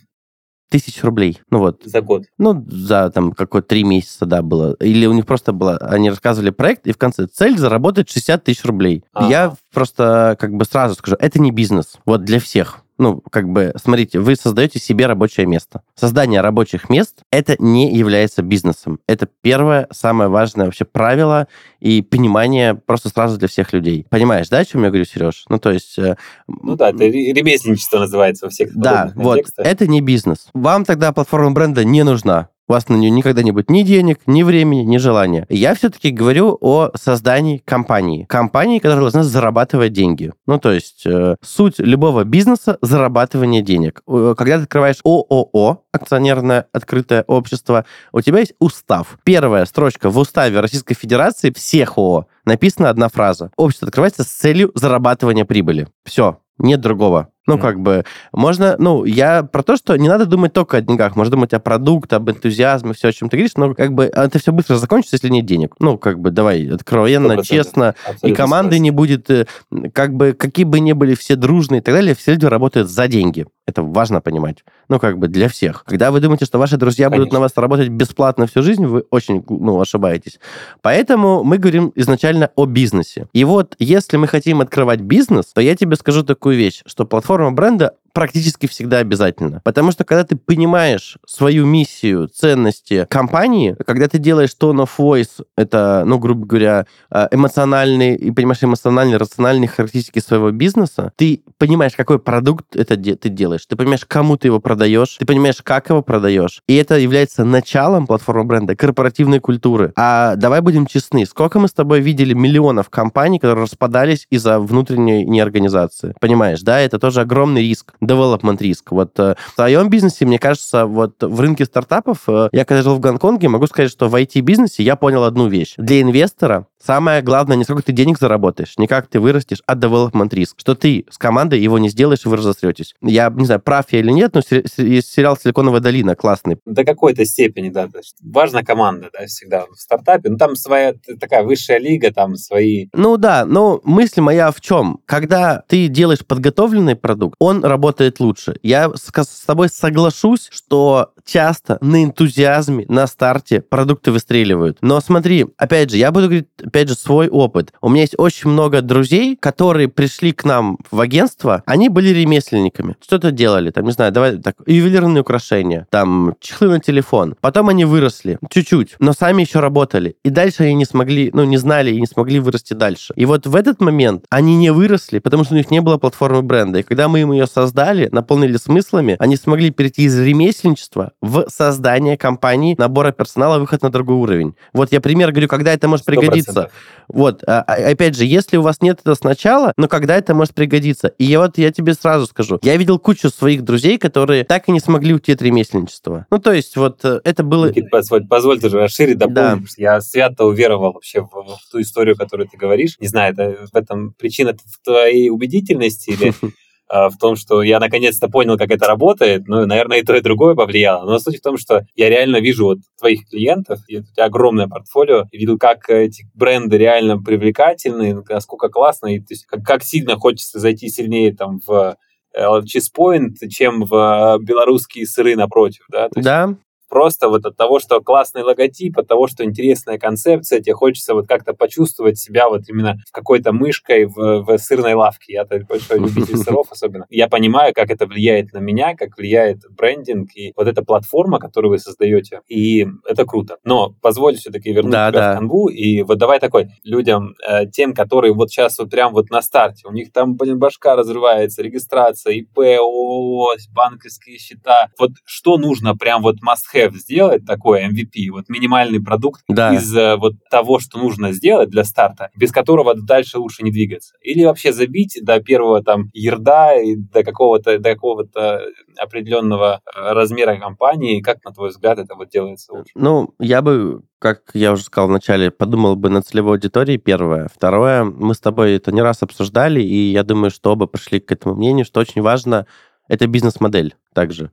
Тысяч 0.79 1.03
рублей. 1.03 1.41
Ну 1.49 1.59
вот. 1.59 1.81
За 1.85 2.01
год? 2.01 2.23
Ну, 2.37 2.65
за 2.67 3.09
там 3.09 3.31
какой-то 3.31 3.67
три 3.67 3.83
месяца, 3.83 4.25
да, 4.25 4.41
было. 4.41 4.75
Или 4.79 5.05
у 5.05 5.13
них 5.13 5.25
просто 5.25 5.53
было, 5.53 5.77
они 5.77 6.09
рассказывали 6.09 6.49
проект, 6.49 6.87
и 6.87 6.91
в 6.91 6.97
конце 6.97 7.27
цель 7.27 7.57
заработать 7.57 8.09
60 8.09 8.43
тысяч 8.43 8.65
рублей. 8.65 9.03
Ага. 9.13 9.29
Я 9.29 9.53
просто 9.73 10.37
как 10.39 10.53
бы 10.53 10.65
сразу 10.65 10.95
скажу, 10.95 11.15
это 11.19 11.39
не 11.39 11.51
бизнес. 11.51 11.97
Вот 12.05 12.23
для 12.23 12.39
всех 12.39 12.84
ну, 12.97 13.21
как 13.29 13.49
бы, 13.49 13.73
смотрите, 13.81 14.19
вы 14.19 14.35
создаете 14.35 14.79
себе 14.79 15.05
рабочее 15.05 15.45
место. 15.45 15.81
Создание 15.95 16.41
рабочих 16.41 16.89
мест— 16.89 17.19
это 17.31 17.55
не 17.59 17.93
является 17.93 18.41
бизнесом. 18.41 18.99
Это 19.07 19.27
первое, 19.41 19.87
самое 19.91 20.29
важное 20.29 20.65
вообще 20.65 20.85
правило 20.85 21.47
и 21.79 22.01
понимание 22.01 22.75
просто 22.75 23.09
сразу 23.09 23.37
для 23.37 23.47
всех 23.47 23.73
людей. 23.73 24.05
Понимаешь, 24.09 24.49
да, 24.49 24.59
о 24.59 24.65
чем 24.65 24.83
я 24.83 24.89
говорю, 24.89 25.05
Сереж? 25.05 25.45
Ну, 25.49 25.59
то 25.59 25.71
есть... 25.71 25.97
Э, 25.99 26.15
ну 26.47 26.75
да, 26.75 26.89
это 26.89 27.05
ремесленничество 27.05 27.99
называется 27.99 28.45
во 28.45 28.49
всех 28.49 28.73
Да, 28.73 29.11
вот, 29.15 29.41
это 29.57 29.87
не 29.87 30.01
бизнес. 30.01 30.47
Вам 30.53 30.85
тогда 30.85 31.11
платформа 31.11 31.51
бренда 31.51 31.83
не 31.83 32.03
нужна 32.03 32.49
у 32.67 32.73
вас 32.73 32.89
на 32.89 32.95
нее 32.95 33.11
никогда 33.11 33.43
не 33.43 33.51
будет 33.51 33.69
ни 33.69 33.83
денег, 33.83 34.19
ни 34.25 34.43
времени, 34.43 34.81
ни 34.81 34.97
желания. 34.97 35.45
Я 35.49 35.75
все-таки 35.75 36.09
говорю 36.09 36.57
о 36.61 36.91
создании 36.95 37.61
компании. 37.63 38.25
Компании, 38.25 38.79
которая 38.79 39.01
должна 39.01 39.23
зарабатывать 39.23 39.93
деньги. 39.93 40.31
Ну, 40.47 40.59
то 40.59 40.71
есть 40.71 41.05
э, 41.05 41.35
суть 41.41 41.79
любого 41.79 42.23
бизнеса– 42.23 42.77
зарабатывание 42.81 43.61
денег. 43.61 44.01
Когда 44.05 44.57
ты 44.57 44.63
открываешь 44.63 44.99
ООО, 45.03 45.83
акционерное 45.91 46.67
открытое 46.73 47.23
общество, 47.23 47.85
у 48.11 48.21
тебя 48.21 48.39
есть 48.39 48.53
устав. 48.59 49.17
Первая 49.23 49.65
строчка 49.65 50.09
в 50.09 50.17
уставе 50.17 50.59
Российской 50.59 50.95
Федерации 50.95 51.51
всех 51.51 51.97
ООО 51.97 52.27
написана 52.45 52.89
одна 52.89 53.09
фраза. 53.09 53.51
Общество 53.57 53.87
открывается 53.87 54.23
с 54.23 54.27
целью 54.27 54.71
зарабатывания 54.75 55.45
прибыли. 55.45 55.87
Все, 56.03 56.39
нет 56.57 56.81
другого. 56.81 57.29
Ну, 57.47 57.57
mm. 57.57 57.61
как 57.61 57.79
бы, 57.79 58.05
можно, 58.31 58.75
ну, 58.79 59.05
я 59.05 59.43
про 59.43 59.61
то, 59.61 59.77
что 59.77 59.95
не 59.95 60.09
надо 60.09 60.25
думать 60.25 60.53
только 60.53 60.77
о 60.77 60.81
деньгах, 60.81 61.15
можно 61.15 61.31
думать 61.31 61.53
о 61.53 61.59
продукте, 61.59 62.15
об 62.15 62.29
энтузиазме, 62.29 62.93
все, 62.93 63.09
о 63.09 63.11
чем 63.11 63.29
ты 63.29 63.37
говоришь, 63.37 63.55
но, 63.55 63.75
как 63.75 63.93
бы, 63.93 64.05
это 64.05 64.39
все 64.39 64.51
быстро 64.51 64.77
закончится, 64.77 65.15
если 65.15 65.29
нет 65.29 65.45
денег. 65.45 65.75
Ну, 65.79 65.97
как 65.97 66.19
бы, 66.19 66.31
давай, 66.31 66.67
откровенно, 66.67 67.33
100%. 67.33 67.43
честно, 67.43 67.89
Абсолютно 67.89 68.27
и 68.27 68.33
команды 68.33 68.79
не 68.79 68.91
будет, 68.91 69.29
э, 69.29 69.45
как 69.93 70.13
бы, 70.15 70.33
какие 70.33 70.65
бы 70.65 70.79
ни 70.79 70.93
были 70.93 71.13
все 71.13 71.35
дружные 71.35 71.81
и 71.81 71.83
так 71.83 71.93
далее, 71.93 72.15
все 72.15 72.33
люди 72.33 72.45
работают 72.45 72.89
за 72.89 73.07
деньги. 73.07 73.45
Это 73.67 73.81
важно 73.81 74.21
понимать. 74.21 74.63
Ну, 74.89 74.99
как 74.99 75.17
бы 75.17 75.27
для 75.27 75.49
всех. 75.49 75.83
Когда 75.85 76.11
вы 76.11 76.19
думаете, 76.19 76.45
что 76.45 76.59
ваши 76.59 76.77
друзья 76.77 77.07
Конечно. 77.07 77.23
будут 77.23 77.33
на 77.33 77.39
вас 77.39 77.51
работать 77.55 77.89
бесплатно 77.89 78.45
всю 78.45 78.61
жизнь, 78.61 78.85
вы 78.85 79.05
очень, 79.09 79.43
ну, 79.49 79.81
ошибаетесь. 79.81 80.39
Поэтому 80.81 81.43
мы 81.43 81.57
говорим 81.57 81.91
изначально 81.95 82.51
о 82.55 82.65
бизнесе. 82.65 83.27
И 83.33 83.43
вот, 83.43 83.75
если 83.79 84.17
мы 84.17 84.27
хотим 84.27 84.61
открывать 84.61 85.01
бизнес, 85.01 85.47
то 85.47 85.61
я 85.61 85.75
тебе 85.75 85.95
скажу 85.95 86.23
такую 86.23 86.57
вещь, 86.57 86.83
что 86.85 87.05
платформа 87.05 87.34
бренда 87.55 87.95
практически 88.15 88.65
всегда 88.65 88.99
обязательно. 88.99 89.61
Потому 89.63 89.91
что 89.91 90.05
когда 90.05 90.23
ты 90.23 90.37
понимаешь 90.37 91.17
свою 91.27 91.65
миссию, 91.65 92.29
ценности 92.29 93.05
компании, 93.09 93.75
когда 93.85 94.07
ты 94.07 94.19
делаешь 94.19 94.55
tone 94.59 94.85
of 94.85 94.89
voice, 94.97 95.43
это, 95.57 96.03
ну, 96.07 96.17
грубо 96.17 96.45
говоря, 96.47 96.85
э, 97.11 97.27
эмоциональные, 97.31 98.15
и 98.15 98.31
понимаешь 98.31 98.63
эмоциональные, 98.63 99.17
рациональные 99.17 99.67
характеристики 99.67 100.19
своего 100.19 100.51
бизнеса, 100.51 101.11
ты 101.17 101.43
понимаешь, 101.57 101.91
какой 101.95 102.17
продукт 102.17 102.75
это 102.75 102.95
де- 102.95 103.17
ты 103.17 103.27
делаешь, 103.27 103.65
ты 103.65 103.75
понимаешь, 103.75 104.05
кому 104.07 104.37
ты 104.37 104.47
его 104.47 104.61
продаешь, 104.61 105.17
ты 105.19 105.25
понимаешь, 105.25 105.61
как 105.61 105.89
его 105.89 106.01
продаешь. 106.01 106.61
И 106.67 106.75
это 106.75 106.97
является 106.97 107.43
началом 107.43 108.07
платформы 108.07 108.45
бренда, 108.45 108.77
корпоративной 108.77 109.41
культуры. 109.41 109.91
А 109.97 110.37
давай 110.37 110.61
будем 110.61 110.85
честны, 110.85 111.25
сколько 111.25 111.59
мы 111.59 111.67
с 111.67 111.73
тобой 111.73 111.99
видели 111.99 112.33
миллионов 112.33 112.89
компаний, 112.89 113.39
которые 113.39 113.63
распадались 113.65 114.25
из-за 114.29 114.61
внутренней 114.61 115.25
неорганизации? 115.25 116.15
Понимаешь, 116.21 116.61
да, 116.61 116.79
это 116.79 116.97
тоже 116.97 117.19
огромный 117.19 117.61
риск 117.61 117.93
development 118.05 118.57
риск. 118.59 118.91
Вот 118.91 119.19
э, 119.19 119.35
в 119.51 119.55
своем 119.55 119.89
бизнесе, 119.89 120.25
мне 120.25 120.39
кажется, 120.39 120.85
вот 120.85 121.15
в 121.21 121.39
рынке 121.39 121.65
стартапов, 121.65 122.23
э, 122.27 122.49
я 122.51 122.65
когда 122.65 122.81
жил 122.81 122.95
в 122.95 122.99
Гонконге, 122.99 123.49
могу 123.49 123.67
сказать, 123.67 123.91
что 123.91 124.07
в 124.07 124.15
IT-бизнесе 124.15 124.83
я 124.83 124.95
понял 124.95 125.23
одну 125.23 125.47
вещь. 125.47 125.73
Для 125.77 126.01
инвестора 126.01 126.67
Самое 126.85 127.23
главное, 127.23 127.57
не 127.57 127.63
сколько 127.63 127.81
ты 127.81 127.93
денег 127.93 128.19
заработаешь, 128.19 128.77
не 128.77 128.85
как 128.85 129.07
ты 129.07 129.19
вырастешь, 129.19 129.63
а 129.65 129.75
development 129.75 130.29
риск. 130.35 130.59
Что 130.59 130.75
ты 130.75 131.05
с 131.09 131.17
командой 131.17 131.59
его 131.59 131.79
не 131.79 131.89
сделаешь, 131.89 132.25
и 132.25 132.29
вы 132.29 132.37
разостретесь. 132.37 132.93
Я 133.01 133.31
не 133.31 133.45
знаю, 133.45 133.59
прав 133.59 133.85
я 133.89 134.01
или 134.01 134.11
нет, 134.11 134.35
но 134.35 134.41
есть 134.51 135.11
сериал 135.11 135.35
«Силиконовая 135.35 135.81
долина» 135.81 136.15
классный. 136.15 136.59
До 136.63 136.83
какой-то 136.83 137.25
степени, 137.25 137.69
да. 137.69 137.89
Важна 138.21 138.61
команда, 138.61 139.09
да, 139.11 139.25
всегда 139.25 139.65
в 139.65 139.79
стартапе. 139.79 140.29
Ну, 140.29 140.37
там 140.37 140.55
своя 140.55 140.93
такая 141.19 141.41
высшая 141.41 141.79
лига, 141.79 142.13
там 142.13 142.35
свои... 142.35 142.85
Ну 142.93 143.17
да, 143.17 143.45
но 143.45 143.81
мысль 143.83 144.21
моя 144.21 144.51
в 144.51 144.61
чем? 144.61 144.99
Когда 145.05 145.63
ты 145.67 145.87
делаешь 145.87 146.23
подготовленный 146.23 146.95
продукт, 146.95 147.35
он 147.39 147.65
работает 147.65 147.94
лучше. 148.19 148.57
Я 148.63 148.91
с 148.95 149.45
тобой 149.45 149.69
соглашусь, 149.69 150.49
что 150.51 151.13
часто 151.25 151.77
на 151.81 152.03
энтузиазме, 152.03 152.85
на 152.87 153.07
старте 153.07 153.61
продукты 153.61 154.11
выстреливают. 154.11 154.77
Но 154.81 155.01
смотри, 155.01 155.47
опять 155.57 155.89
же, 155.89 155.97
я 155.97 156.11
буду 156.11 156.27
говорить 156.27 156.47
опять 156.63 156.89
же, 156.89 156.95
свой 156.95 157.27
опыт. 157.27 157.73
У 157.81 157.89
меня 157.89 158.01
есть 158.01 158.15
очень 158.17 158.49
много 158.49 158.81
друзей, 158.81 159.35
которые 159.35 159.87
пришли 159.87 160.31
к 160.31 160.43
нам 160.45 160.77
в 160.91 160.99
агентство, 160.99 161.63
они 161.65 161.89
были 161.89 162.09
ремесленниками. 162.09 162.95
Что-то 163.01 163.31
делали, 163.31 163.71
там, 163.71 163.85
не 163.85 163.91
знаю, 163.91 164.11
давай 164.11 164.37
так, 164.37 164.55
ювелирные 164.65 165.21
украшения, 165.21 165.87
там, 165.89 166.35
чехлы 166.39 166.69
на 166.69 166.79
телефон. 166.79 167.35
Потом 167.41 167.69
они 167.69 167.85
выросли, 167.85 168.37
чуть-чуть, 168.49 168.95
но 168.99 169.13
сами 169.13 169.41
еще 169.41 169.59
работали. 169.59 170.15
И 170.23 170.29
дальше 170.29 170.63
они 170.63 170.75
не 170.75 170.85
смогли, 170.85 171.29
ну, 171.33 171.43
не 171.43 171.57
знали 171.57 171.91
и 171.91 171.99
не 171.99 172.07
смогли 172.07 172.39
вырасти 172.39 172.73
дальше. 172.73 173.13
И 173.15 173.25
вот 173.25 173.47
в 173.47 173.55
этот 173.55 173.81
момент 173.81 174.25
они 174.29 174.55
не 174.55 174.71
выросли, 174.71 175.19
потому 175.19 175.43
что 175.43 175.53
у 175.53 175.57
них 175.57 175.71
не 175.71 175.81
было 175.81 175.97
платформы 175.97 176.41
бренда. 176.41 176.79
И 176.79 176.83
когда 176.83 177.07
мы 177.07 177.21
им 177.21 177.31
ее 177.31 177.47
создали, 177.47 178.09
наполнили 178.11 178.57
смыслами, 178.57 179.15
они 179.19 179.35
смогли 179.35 179.71
перейти 179.71 180.03
из 180.03 180.19
ремесленничества 180.19 181.11
в 181.25 181.45
создание 181.49 182.17
компании, 182.17 182.75
набора 182.77 183.11
персонала, 183.11 183.59
выход 183.59 183.81
на 183.81 183.89
другой 183.89 184.15
уровень. 184.15 184.55
Вот 184.73 184.91
я 184.91 185.01
пример 185.01 185.31
говорю, 185.31 185.47
когда 185.47 185.73
это 185.73 185.87
может 185.87 186.07
100%. 186.07 186.11
пригодиться. 186.11 186.71
Вот, 187.07 187.43
а, 187.47 187.61
а, 187.61 187.91
опять 187.91 188.15
же, 188.15 188.25
если 188.25 188.57
у 188.57 188.61
вас 188.61 188.81
нет 188.81 188.99
это 189.01 189.15
сначала, 189.15 189.73
но 189.77 189.87
когда 189.87 190.15
это 190.15 190.33
может 190.33 190.53
пригодиться? 190.53 191.09
И 191.17 191.25
я 191.25 191.39
вот 191.39 191.57
я 191.57 191.71
тебе 191.71 191.93
сразу 191.93 192.25
скажу, 192.25 192.59
я 192.63 192.77
видел 192.77 192.99
кучу 192.99 193.29
своих 193.29 193.63
друзей, 193.63 193.97
которые 193.97 194.43
так 194.43 194.67
и 194.69 194.71
не 194.71 194.79
смогли 194.79 195.13
уйти 195.13 195.33
от 195.33 195.41
ремесленничества. 195.41 196.25
Ну, 196.31 196.39
то 196.39 196.51
есть, 196.51 196.75
вот 196.77 197.03
э, 197.03 197.21
это 197.23 197.43
было... 197.43 197.69
Никит, 197.69 197.89
позволь, 197.89 198.25
позволь 198.27 198.59
тоже 198.59 198.79
расширить, 198.79 199.17
дополнить. 199.17 199.75
Да. 199.77 199.95
Я 199.95 200.01
свято 200.01 200.45
уверовал 200.45 200.93
вообще 200.93 201.21
в, 201.21 201.29
в 201.29 201.71
ту 201.71 201.81
историю, 201.81 202.15
которую 202.15 202.47
ты 202.47 202.57
говоришь. 202.57 202.97
Не 202.99 203.07
знаю, 203.07 203.33
это 203.33 203.67
в 203.71 203.75
этом 203.75 204.13
причина 204.13 204.53
в 204.53 204.83
твоей 204.83 205.29
убедительности 205.29 206.11
или 206.11 206.33
в 206.89 207.13
том, 207.19 207.35
что 207.35 207.63
я 207.63 207.79
наконец-то 207.79 208.27
понял, 208.27 208.57
как 208.57 208.69
это 208.69 208.85
работает. 208.85 209.47
Ну, 209.47 209.65
наверное, 209.65 209.99
и 209.99 210.03
то, 210.03 210.15
и 210.15 210.21
другое 210.21 210.55
повлияло. 210.55 211.09
Но 211.09 211.19
суть 211.19 211.37
в 211.37 211.41
том, 211.41 211.57
что 211.57 211.85
я 211.95 212.09
реально 212.09 212.37
вижу 212.37 212.65
вот 212.65 212.77
твоих 212.99 213.27
клиентов, 213.27 213.79
и 213.87 213.99
у 213.99 214.03
тебя 214.03 214.25
огромное 214.25 214.67
портфолио, 214.67 215.25
и 215.31 215.37
видел, 215.37 215.57
как 215.57 215.89
эти 215.89 216.25
бренды 216.33 216.77
реально 216.77 217.21
привлекательны, 217.21 218.23
насколько 218.29 218.69
классно, 218.69 219.07
и 219.07 219.19
то 219.19 219.27
есть, 219.31 219.45
как, 219.45 219.63
как 219.63 219.83
сильно 219.83 220.15
хочется 220.15 220.59
зайти 220.59 220.89
сильнее 220.89 221.35
там 221.35 221.59
в 221.65 221.97
э, 222.33 222.61
чем 222.65 223.83
в 223.83 224.37
э, 224.39 224.43
белорусские 224.43 225.07
сыры 225.07 225.35
напротив, 225.35 225.85
да? 225.89 226.09
То 226.09 226.19
есть, 226.19 226.25
да 226.25 226.55
просто 226.95 227.27
вот 227.27 227.45
от 227.45 227.57
того, 227.57 227.81
что 227.81 227.99
классный 227.99 228.41
логотип, 228.41 228.97
от 228.97 229.05
того, 229.05 229.27
что 229.27 229.43
интересная 229.43 229.99
концепция, 229.99 230.61
тебе 230.61 230.75
хочется 230.75 231.13
вот 231.13 231.27
как-то 231.27 231.53
почувствовать 231.53 232.17
себя 232.17 232.47
вот 232.47 232.61
именно 232.69 232.95
какой-то 233.11 233.51
мышкой 233.51 234.05
в, 234.05 234.45
в 234.45 234.57
сырной 234.57 234.93
лавке. 234.93 235.33
Я-то 235.33 235.59
большой 235.67 235.99
любитель 235.99 236.37
сыров 236.45 236.67
особенно. 236.71 237.05
Я 237.09 237.27
понимаю, 237.27 237.73
как 237.75 237.91
это 237.91 238.05
влияет 238.05 238.53
на 238.53 238.59
меня, 238.59 238.95
как 238.95 239.17
влияет 239.17 239.57
брендинг 239.69 240.29
и 240.35 240.53
вот 240.55 240.69
эта 240.69 240.83
платформа, 240.83 241.37
которую 241.37 241.71
вы 241.71 241.79
создаете. 241.79 242.39
И 242.47 242.87
это 243.05 243.25
круто. 243.25 243.57
Но 243.65 243.93
позволь 244.01 244.37
все-таки 244.37 244.71
вернуть 244.71 244.93
да, 244.93 245.09
тебя 245.09 245.19
да. 245.19 245.31
в 245.33 245.39
канву. 245.39 245.67
И 245.67 246.01
вот 246.03 246.17
давай 246.17 246.39
такой 246.39 246.69
людям, 246.85 247.35
э, 247.45 247.65
тем, 247.65 247.93
которые 247.93 248.33
вот 248.33 248.51
сейчас 248.51 248.79
вот 248.79 248.89
прям 248.89 249.11
вот 249.11 249.31
на 249.31 249.41
старте, 249.41 249.85
у 249.85 249.91
них 249.91 250.13
там, 250.13 250.37
блин, 250.37 250.59
башка 250.59 250.95
разрывается, 250.95 251.61
регистрация, 251.61 252.35
ИП, 252.35 252.57
ООО, 252.57 253.55
банковские 253.73 254.37
счета. 254.37 254.87
Вот 254.97 255.11
что 255.25 255.57
нужно 255.57 255.93
прям 255.97 256.21
вот 256.21 256.35
must 256.35 256.73
have 256.73 256.84
сделать 256.93 257.45
такой 257.45 257.85
MVP, 257.85 258.29
вот 258.31 258.49
минимальный 258.49 259.01
продукт 259.01 259.41
да. 259.47 259.73
из 259.73 259.95
э, 259.95 260.15
вот 260.17 260.33
того, 260.49 260.79
что 260.79 260.97
нужно 260.99 261.31
сделать 261.31 261.69
для 261.69 261.83
старта, 261.83 262.29
без 262.35 262.51
которого 262.51 262.95
дальше 262.95 263.39
лучше 263.39 263.63
не 263.63 263.71
двигаться. 263.71 264.15
Или 264.21 264.43
вообще 264.43 264.73
забить 264.73 265.19
до 265.21 265.39
первого 265.39 265.83
там 265.83 266.09
ерда 266.13 266.73
и 266.75 266.95
до 266.95 267.23
какого-то 267.23 267.79
до 267.79 267.93
какого-то 267.93 268.61
определенного 268.97 269.81
э, 269.85 270.13
размера 270.13 270.57
компании. 270.57 271.21
Как, 271.21 271.43
на 271.43 271.51
твой 271.51 271.69
взгляд, 271.69 271.99
это 271.99 272.15
вот 272.15 272.29
делается 272.29 272.73
лучше? 272.73 272.91
Ну, 272.95 273.33
я 273.39 273.61
бы 273.61 274.01
как 274.19 274.51
я 274.55 274.71
уже 274.71 274.81
сказал 274.81 275.07
вначале, 275.09 275.51
подумал 275.51 275.95
бы 275.95 276.09
на 276.09 276.23
целевой 276.23 276.53
аудитории, 276.53 276.97
первое. 276.97 277.47
Второе, 277.53 278.03
мы 278.03 278.33
с 278.33 278.39
тобой 278.39 278.73
это 278.73 278.91
не 278.91 279.03
раз 279.03 279.21
обсуждали, 279.21 279.81
и 279.81 280.11
я 280.11 280.23
думаю, 280.23 280.49
что 280.49 280.71
оба 280.71 280.87
пришли 280.87 281.19
к 281.19 281.31
этому 281.31 281.53
мнению, 281.53 281.85
что 281.85 281.99
очень 281.99 282.23
важно, 282.23 282.65
это 283.07 283.27
бизнес-модель 283.27 283.95
также. 284.15 284.51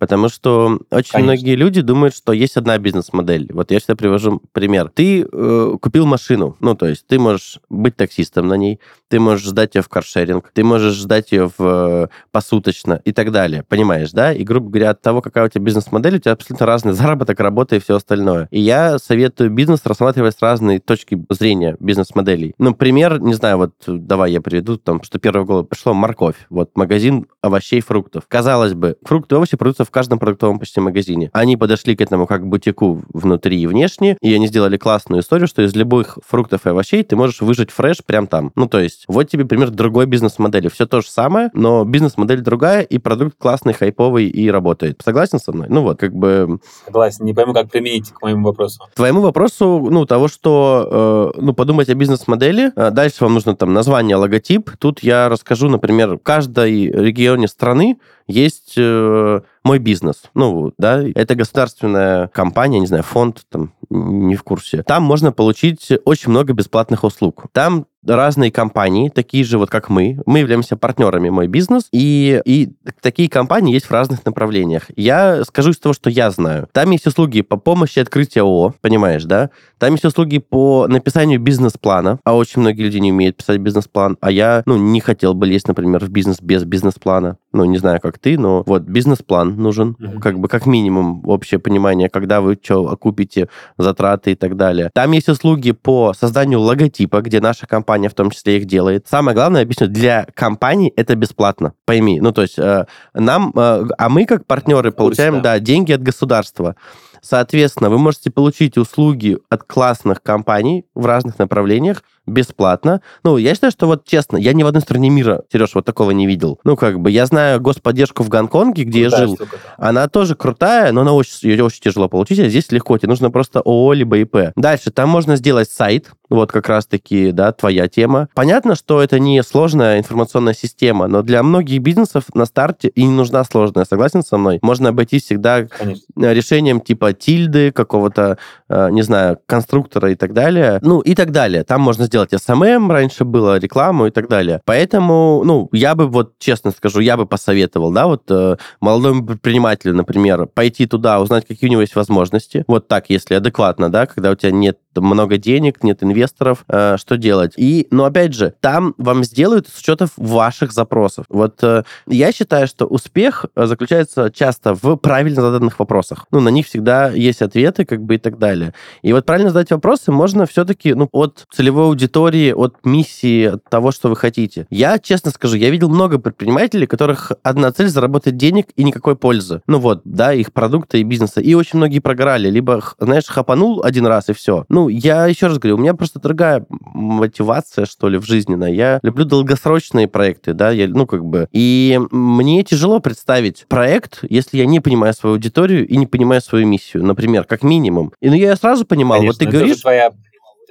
Потому 0.00 0.30
что 0.30 0.80
очень 0.90 1.12
Конечно. 1.12 1.18
многие 1.20 1.56
люди 1.56 1.82
думают, 1.82 2.16
что 2.16 2.32
есть 2.32 2.56
одна 2.56 2.78
бизнес-модель. 2.78 3.50
Вот 3.52 3.70
я 3.70 3.78
всегда 3.78 3.96
привожу 3.96 4.40
пример. 4.52 4.88
Ты 4.88 5.26
э, 5.30 5.76
купил 5.78 6.06
машину, 6.06 6.56
ну, 6.58 6.74
то 6.74 6.86
есть 6.86 7.06
ты 7.06 7.18
можешь 7.18 7.58
быть 7.68 7.96
таксистом 7.96 8.48
на 8.48 8.54
ней, 8.54 8.80
ты 9.10 9.18
можешь 9.18 9.46
сдать 9.46 9.74
ее 9.74 9.82
в 9.82 9.88
каршеринг, 9.88 10.50
ты 10.54 10.62
можешь 10.62 10.98
сдать 10.98 11.32
ее 11.32 11.48
в 11.48 11.54
э, 11.58 12.08
посуточно 12.30 13.02
и 13.04 13.12
так 13.12 13.32
далее. 13.32 13.64
Понимаешь, 13.68 14.12
да? 14.12 14.32
И, 14.32 14.44
грубо 14.44 14.70
говоря, 14.70 14.90
от 14.90 15.02
того, 15.02 15.20
какая 15.20 15.46
у 15.46 15.48
тебя 15.48 15.64
бизнес-модель, 15.64 16.16
у 16.16 16.18
тебя 16.18 16.32
абсолютно 16.32 16.64
разный 16.64 16.92
заработок, 16.92 17.40
работа 17.40 17.76
и 17.76 17.80
все 17.80 17.96
остальное. 17.96 18.46
И 18.52 18.60
я 18.60 18.98
советую 18.98 19.50
бизнес 19.50 19.80
рассматривать 19.84 20.36
с 20.38 20.42
разной 20.42 20.78
точки 20.78 21.22
зрения 21.28 21.76
бизнес-моделей. 21.80 22.54
Ну, 22.58 22.72
пример, 22.74 23.20
не 23.20 23.34
знаю, 23.34 23.58
вот 23.58 23.72
давай 23.86 24.32
я 24.32 24.40
приведу, 24.40 24.76
там, 24.76 25.02
что 25.02 25.18
первое 25.18 25.42
в 25.42 25.46
голову 25.46 25.64
пришло, 25.64 25.92
морковь. 25.92 26.36
Вот 26.48 26.70
магазин 26.76 27.26
овощей, 27.42 27.80
фруктов. 27.80 28.24
Казалось 28.28 28.74
бы, 28.74 28.96
фрукты 29.04 29.34
и 29.34 29.36
овощи 29.36 29.56
продаются 29.56 29.84
в 29.84 29.90
каждом 29.90 30.20
продуктовом 30.20 30.60
почти 30.60 30.80
магазине. 30.80 31.30
Они 31.32 31.56
подошли 31.56 31.96
к 31.96 32.00
этому 32.00 32.26
как 32.26 32.46
бутику 32.46 33.02
внутри 33.12 33.60
и 33.60 33.66
внешне, 33.66 34.16
и 34.20 34.32
они 34.32 34.46
сделали 34.46 34.76
классную 34.76 35.22
историю, 35.22 35.48
что 35.48 35.62
из 35.62 35.74
любых 35.74 36.18
фруктов 36.26 36.66
и 36.66 36.70
овощей 36.70 37.02
ты 37.02 37.16
можешь 37.16 37.40
выжать 37.40 37.70
фреш 37.70 38.04
прям 38.04 38.26
там. 38.26 38.52
Ну, 38.54 38.68
то 38.68 38.78
есть, 38.78 38.99
вот 39.08 39.28
тебе 39.28 39.44
пример 39.44 39.70
другой 39.70 40.06
бизнес-модели. 40.06 40.68
Все 40.68 40.86
то 40.86 41.00
же 41.00 41.08
самое, 41.08 41.50
но 41.54 41.84
бизнес-модель 41.84 42.40
другая, 42.40 42.82
и 42.82 42.98
продукт 42.98 43.36
классный, 43.38 43.72
хайповый 43.72 44.26
и 44.26 44.50
работает. 44.50 45.00
Согласен 45.04 45.38
со 45.38 45.52
мной? 45.52 45.66
Ну 45.68 45.82
вот, 45.82 45.98
как 45.98 46.14
бы... 46.14 46.60
Согласен. 46.84 47.24
Не 47.24 47.34
пойму, 47.34 47.52
как 47.52 47.70
применить 47.70 48.10
к 48.10 48.22
моему 48.22 48.46
вопросу. 48.46 48.84
Твоему 48.94 49.20
вопросу, 49.20 49.88
ну, 49.90 50.06
того, 50.06 50.28
что, 50.28 51.32
э, 51.36 51.40
ну, 51.40 51.52
подумать 51.52 51.88
о 51.88 51.94
бизнес-модели. 51.94 52.72
А 52.76 52.90
дальше 52.90 53.24
вам 53.24 53.34
нужно 53.34 53.56
там 53.56 53.72
название, 53.72 54.16
логотип. 54.16 54.70
Тут 54.78 55.02
я 55.02 55.28
расскажу, 55.28 55.68
например, 55.68 56.16
в 56.16 56.18
каждой 56.18 56.90
регионе 56.90 57.48
страны 57.48 57.98
есть 58.30 58.74
э, 58.76 59.40
мой 59.64 59.78
бизнес. 59.78 60.22
Ну, 60.34 60.72
да, 60.78 61.02
это 61.14 61.34
государственная 61.34 62.28
компания, 62.28 62.80
не 62.80 62.86
знаю, 62.86 63.02
фонд, 63.02 63.42
там, 63.50 63.72
не 63.90 64.36
в 64.36 64.42
курсе. 64.42 64.82
Там 64.82 65.02
можно 65.02 65.32
получить 65.32 65.88
очень 66.04 66.30
много 66.30 66.52
бесплатных 66.52 67.04
услуг. 67.04 67.46
Там 67.52 67.86
разные 68.06 68.50
компании, 68.50 69.10
такие 69.10 69.44
же 69.44 69.58
вот 69.58 69.70
как 69.70 69.90
мы. 69.90 70.20
Мы 70.26 70.38
являемся 70.38 70.76
партнерами 70.76 71.28
мой 71.28 71.48
бизнес, 71.48 71.88
и, 71.92 72.40
и 72.44 72.72
такие 73.02 73.28
компании 73.28 73.74
есть 73.74 73.86
в 73.86 73.90
разных 73.90 74.24
направлениях. 74.24 74.84
Я 74.96 75.44
скажу 75.44 75.70
из 75.70 75.78
того, 75.78 75.92
что 75.92 76.08
я 76.08 76.30
знаю. 76.30 76.68
Там 76.72 76.90
есть 76.90 77.06
услуги 77.06 77.42
по 77.42 77.56
помощи 77.56 77.98
открытия 77.98 78.40
ООО, 78.40 78.74
понимаешь, 78.80 79.24
да? 79.24 79.50
Там 79.78 79.92
есть 79.92 80.04
услуги 80.04 80.38
по 80.38 80.86
написанию 80.88 81.40
бизнес-плана, 81.40 82.18
а 82.24 82.34
очень 82.36 82.62
многие 82.62 82.82
люди 82.82 82.98
не 82.98 83.12
умеют 83.12 83.36
писать 83.36 83.58
бизнес-план, 83.58 84.16
а 84.20 84.30
я, 84.30 84.62
ну, 84.66 84.76
не 84.76 85.00
хотел 85.00 85.34
бы 85.34 85.46
лезть, 85.46 85.68
например, 85.68 86.04
в 86.04 86.08
бизнес 86.08 86.40
без 86.40 86.64
бизнес-плана. 86.64 87.36
Ну, 87.52 87.64
не 87.64 87.78
знаю, 87.78 88.00
как 88.00 88.18
ты, 88.18 88.38
но 88.38 88.62
вот 88.64 88.82
бизнес-план 88.82 89.56
нужен, 89.56 89.96
mm-hmm. 89.98 90.20
как 90.20 90.38
бы 90.38 90.48
как 90.48 90.66
минимум 90.66 91.22
общее 91.26 91.58
понимание, 91.58 92.08
когда 92.08 92.40
вы 92.40 92.56
что 92.62 92.88
окупите, 92.88 93.48
затраты 93.76 94.32
и 94.32 94.34
так 94.36 94.56
далее. 94.56 94.90
Там 94.94 95.10
есть 95.12 95.28
услуги 95.28 95.72
по 95.72 96.12
созданию 96.12 96.60
логотипа, 96.60 97.22
где 97.22 97.40
наша 97.40 97.66
компания 97.66 98.08
в 98.08 98.14
том 98.14 98.30
числе 98.30 98.58
их 98.58 98.66
делает. 98.66 99.06
Самое 99.08 99.34
главное, 99.34 99.62
объясню, 99.62 99.88
для 99.88 100.26
компаний 100.34 100.92
это 100.94 101.16
бесплатно, 101.16 101.72
пойми. 101.86 102.20
Ну, 102.20 102.32
то 102.32 102.42
есть 102.42 102.58
э, 102.58 102.86
нам, 103.14 103.52
э, 103.56 103.84
а 103.98 104.08
мы 104.08 104.26
как 104.26 104.46
партнеры 104.46 104.92
получаем, 104.92 105.42
да, 105.42 105.58
деньги 105.58 105.92
от 105.92 106.02
государства. 106.02 106.76
Соответственно, 107.22 107.90
вы 107.90 107.98
можете 107.98 108.30
получить 108.30 108.78
услуги 108.78 109.38
от 109.50 109.64
классных 109.64 110.22
компаний 110.22 110.86
в 110.94 111.04
разных 111.04 111.38
направлениях 111.38 112.02
бесплатно. 112.30 113.00
Ну, 113.24 113.36
я 113.36 113.54
считаю, 113.54 113.70
что 113.70 113.86
вот 113.86 114.04
честно, 114.06 114.36
я 114.36 114.52
ни 114.52 114.62
в 114.62 114.66
одной 114.66 114.82
стране 114.82 115.10
мира, 115.10 115.42
Сереж, 115.52 115.74
вот 115.74 115.84
такого 115.84 116.10
не 116.12 116.26
видел. 116.26 116.58
Ну, 116.64 116.76
как 116.76 117.00
бы, 117.00 117.10
я 117.10 117.26
знаю 117.26 117.60
господдержку 117.60 118.22
в 118.22 118.28
Гонконге, 118.28 118.84
где 118.84 119.02
крутая 119.02 119.20
я 119.20 119.26
жил. 119.26 119.34
Штука, 119.36 119.56
да. 119.78 119.88
Она 119.88 120.08
тоже 120.08 120.34
крутая, 120.34 120.92
но 120.92 121.02
она 121.02 121.12
очень, 121.12 121.48
ее 121.48 121.64
очень 121.64 121.80
тяжело 121.80 122.08
получить, 122.08 122.38
а 122.38 122.48
здесь 122.48 122.70
легко. 122.72 122.98
Тебе 122.98 123.08
нужно 123.08 123.30
просто 123.30 123.60
ООО 123.60 123.92
либо 123.92 124.18
ИП. 124.18 124.52
Дальше, 124.56 124.90
там 124.90 125.08
можно 125.08 125.36
сделать 125.36 125.70
сайт, 125.70 126.10
вот 126.28 126.52
как 126.52 126.68
раз-таки, 126.68 127.32
да, 127.32 127.52
твоя 127.52 127.88
тема. 127.88 128.28
Понятно, 128.34 128.76
что 128.76 129.02
это 129.02 129.18
не 129.18 129.42
сложная 129.42 129.98
информационная 129.98 130.54
система, 130.54 131.08
но 131.08 131.22
для 131.22 131.42
многих 131.42 131.80
бизнесов 131.80 132.24
на 132.34 132.44
старте 132.44 132.88
и 132.88 133.02
не 133.02 133.10
нужна 133.10 133.42
сложная, 133.44 133.84
согласен 133.84 134.22
со 134.22 134.38
мной? 134.38 134.60
Можно 134.62 134.90
обойтись 134.90 135.24
всегда 135.24 135.64
Конечно. 135.64 136.04
решением 136.16 136.80
типа 136.80 137.12
тильды, 137.12 137.72
какого-то, 137.72 138.38
э, 138.68 138.90
не 138.90 139.02
знаю, 139.02 139.38
конструктора 139.46 140.12
и 140.12 140.14
так 140.14 140.32
далее. 140.32 140.78
Ну, 140.82 141.00
и 141.00 141.14
так 141.14 141.32
далее. 141.32 141.64
Там 141.64 141.80
можно 141.80 142.04
сделать 142.04 142.19
SMM, 142.28 142.90
раньше 142.90 143.24
было 143.24 143.58
рекламу 143.58 144.06
и 144.06 144.10
так 144.10 144.28
далее. 144.28 144.60
Поэтому, 144.64 145.42
ну, 145.44 145.68
я 145.72 145.94
бы 145.94 146.06
вот, 146.06 146.38
честно 146.38 146.70
скажу, 146.70 147.00
я 147.00 147.16
бы 147.16 147.26
посоветовал, 147.26 147.92
да, 147.92 148.06
вот 148.06 148.22
э, 148.28 148.56
молодому 148.80 149.26
предпринимателю, 149.26 149.94
например, 149.94 150.46
пойти 150.46 150.86
туда, 150.86 151.20
узнать, 151.20 151.46
какие 151.46 151.68
у 151.68 151.72
него 151.72 151.82
есть 151.82 151.96
возможности. 151.96 152.64
Вот 152.66 152.88
так, 152.88 153.06
если 153.08 153.34
адекватно, 153.34 153.90
да, 153.90 154.06
когда 154.06 154.30
у 154.30 154.34
тебя 154.34 154.52
нет 154.52 154.78
много 154.96 155.36
денег, 155.36 155.82
нет 155.82 156.02
инвесторов, 156.02 156.64
э, 156.68 156.96
что 156.98 157.16
делать? 157.16 157.52
И, 157.56 157.86
но 157.90 158.04
опять 158.04 158.34
же, 158.34 158.54
там 158.60 158.94
вам 158.98 159.24
сделают 159.24 159.68
с 159.68 159.80
учетом 159.80 160.08
ваших 160.16 160.72
запросов. 160.72 161.26
Вот 161.28 161.62
э, 161.62 161.84
я 162.06 162.32
считаю, 162.32 162.66
что 162.66 162.86
успех 162.86 163.46
э, 163.54 163.66
заключается 163.66 164.30
часто 164.30 164.74
в 164.74 164.96
правильно 164.96 165.42
заданных 165.42 165.78
вопросах. 165.78 166.26
Ну, 166.32 166.40
на 166.40 166.48
них 166.48 166.66
всегда 166.66 167.10
есть 167.10 167.42
ответы, 167.42 167.84
как 167.84 168.02
бы 168.02 168.16
и 168.16 168.18
так 168.18 168.38
далее. 168.38 168.74
И 169.02 169.12
вот 169.12 169.26
правильно 169.26 169.50
задать 169.50 169.70
вопросы 169.70 170.10
можно 170.10 170.46
все-таки, 170.46 170.94
ну, 170.94 171.08
от 171.12 171.46
целевой 171.52 171.84
аудитории, 171.84 172.09
от 172.16 172.84
миссии, 172.84 173.44
от 173.44 173.64
того, 173.64 173.92
что 173.92 174.08
вы 174.08 174.16
хотите. 174.16 174.66
Я, 174.70 174.98
честно 174.98 175.30
скажу, 175.30 175.56
я 175.56 175.70
видел 175.70 175.88
много 175.88 176.18
предпринимателей, 176.18 176.86
которых 176.86 177.32
одна 177.42 177.72
цель 177.72 177.88
заработать 177.88 178.36
денег 178.36 178.68
и 178.76 178.84
никакой 178.84 179.16
пользы. 179.16 179.62
Ну 179.66 179.78
вот, 179.78 180.02
да, 180.04 180.32
их 180.32 180.52
продукта 180.52 180.98
и 180.98 181.02
бизнеса. 181.02 181.40
И 181.40 181.54
очень 181.54 181.78
многие 181.78 182.00
прогорали. 182.00 182.50
Либо, 182.50 182.82
знаешь, 182.98 183.26
хапанул 183.26 183.82
один 183.82 184.06
раз 184.06 184.28
и 184.28 184.32
все. 184.32 184.64
Ну, 184.68 184.88
я 184.88 185.26
еще 185.26 185.46
раз 185.46 185.58
говорю, 185.58 185.76
у 185.76 185.80
меня 185.80 185.94
просто 185.94 186.20
другая 186.20 186.64
мотивация, 186.68 187.86
что 187.86 188.08
ли, 188.08 188.18
в 188.18 188.24
жизненной. 188.24 188.74
Я 188.74 189.00
люблю 189.02 189.24
долгосрочные 189.24 190.08
проекты, 190.08 190.52
да, 190.52 190.70
я, 190.70 190.88
ну, 190.88 191.06
как 191.06 191.24
бы. 191.24 191.48
И 191.52 191.98
мне 192.10 192.62
тяжело 192.62 193.00
представить 193.00 193.66
проект, 193.68 194.24
если 194.28 194.58
я 194.58 194.66
не 194.66 194.80
понимаю 194.80 195.14
свою 195.14 195.34
аудиторию 195.34 195.86
и 195.86 195.96
не 195.96 196.06
понимаю 196.06 196.40
свою 196.40 196.66
миссию, 196.66 197.04
например, 197.04 197.44
как 197.44 197.62
минимум. 197.62 198.12
И 198.20 198.28
ну, 198.28 198.34
я 198.34 198.56
сразу 198.56 198.84
понимал, 198.84 199.18
Конечно, 199.18 199.44
вот 199.44 199.50
ты 199.50 199.56
говоришь... 199.56 199.80
Твоя 199.80 200.12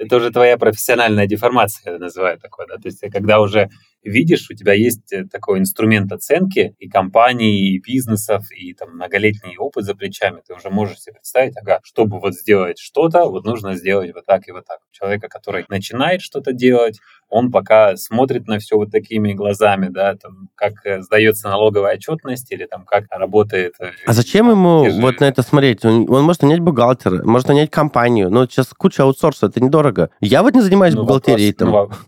это 0.00 0.16
уже 0.16 0.30
твоя 0.30 0.56
профессиональная 0.56 1.26
деформация, 1.26 1.92
я 1.92 1.98
называю 1.98 2.38
такое, 2.38 2.66
да, 2.66 2.76
то 2.76 2.88
есть 2.88 3.00
когда 3.12 3.40
уже 3.40 3.68
видишь, 4.02 4.48
у 4.50 4.54
тебя 4.54 4.72
есть 4.72 5.12
э, 5.12 5.26
такой 5.30 5.58
инструмент 5.58 6.10
оценки 6.10 6.74
и 6.78 6.88
компаний, 6.88 7.74
и 7.74 7.80
бизнесов, 7.80 8.46
и 8.50 8.72
там 8.72 8.94
многолетний 8.94 9.58
опыт 9.58 9.84
за 9.84 9.94
плечами, 9.94 10.40
ты 10.46 10.54
уже 10.54 10.70
можешь 10.70 11.00
себе 11.00 11.14
представить, 11.14 11.54
ага, 11.58 11.80
чтобы 11.84 12.18
вот 12.18 12.34
сделать 12.34 12.78
что-то, 12.78 13.26
вот 13.26 13.44
нужно 13.44 13.76
сделать 13.76 14.14
вот 14.14 14.24
так 14.24 14.48
и 14.48 14.52
вот 14.52 14.64
так. 14.66 14.78
Человека, 14.90 15.28
который 15.28 15.66
начинает 15.68 16.22
что-то 16.22 16.52
делать, 16.52 16.98
он 17.30 17.50
пока 17.50 17.96
смотрит 17.96 18.46
на 18.46 18.58
все 18.58 18.76
вот 18.76 18.90
такими 18.90 19.32
глазами, 19.32 19.88
да, 19.88 20.16
там, 20.16 20.48
как 20.56 20.84
э, 20.84 21.00
сдается 21.00 21.48
налоговая 21.48 21.94
отчетность 21.94 22.50
или 22.52 22.66
там 22.66 22.84
как 22.84 23.04
работает... 23.10 23.74
Э, 23.80 23.92
а 24.04 24.12
зачем 24.12 24.50
ему 24.50 24.90
же... 24.90 25.00
вот 25.00 25.20
на 25.20 25.24
это 25.24 25.42
смотреть? 25.42 25.84
Он, 25.84 26.10
он 26.10 26.24
может 26.24 26.42
нанять 26.42 26.60
бухгалтера, 26.60 27.24
может 27.24 27.48
нанять 27.48 27.70
компанию, 27.70 28.30
но 28.30 28.46
сейчас 28.46 28.68
куча 28.76 29.04
аутсорса, 29.04 29.46
это 29.46 29.60
недорого. 29.60 30.10
Я 30.20 30.42
вот 30.42 30.54
не 30.54 30.60
занимаюсь 30.60 30.94
ну, 30.94 31.02
бухгалтерией 31.02 31.54
вопрос, 31.58 31.96
там. 31.96 31.98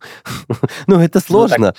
Ну, 0.49 0.57
ну, 0.97 1.01
это 1.01 1.21
сложно. 1.21 1.75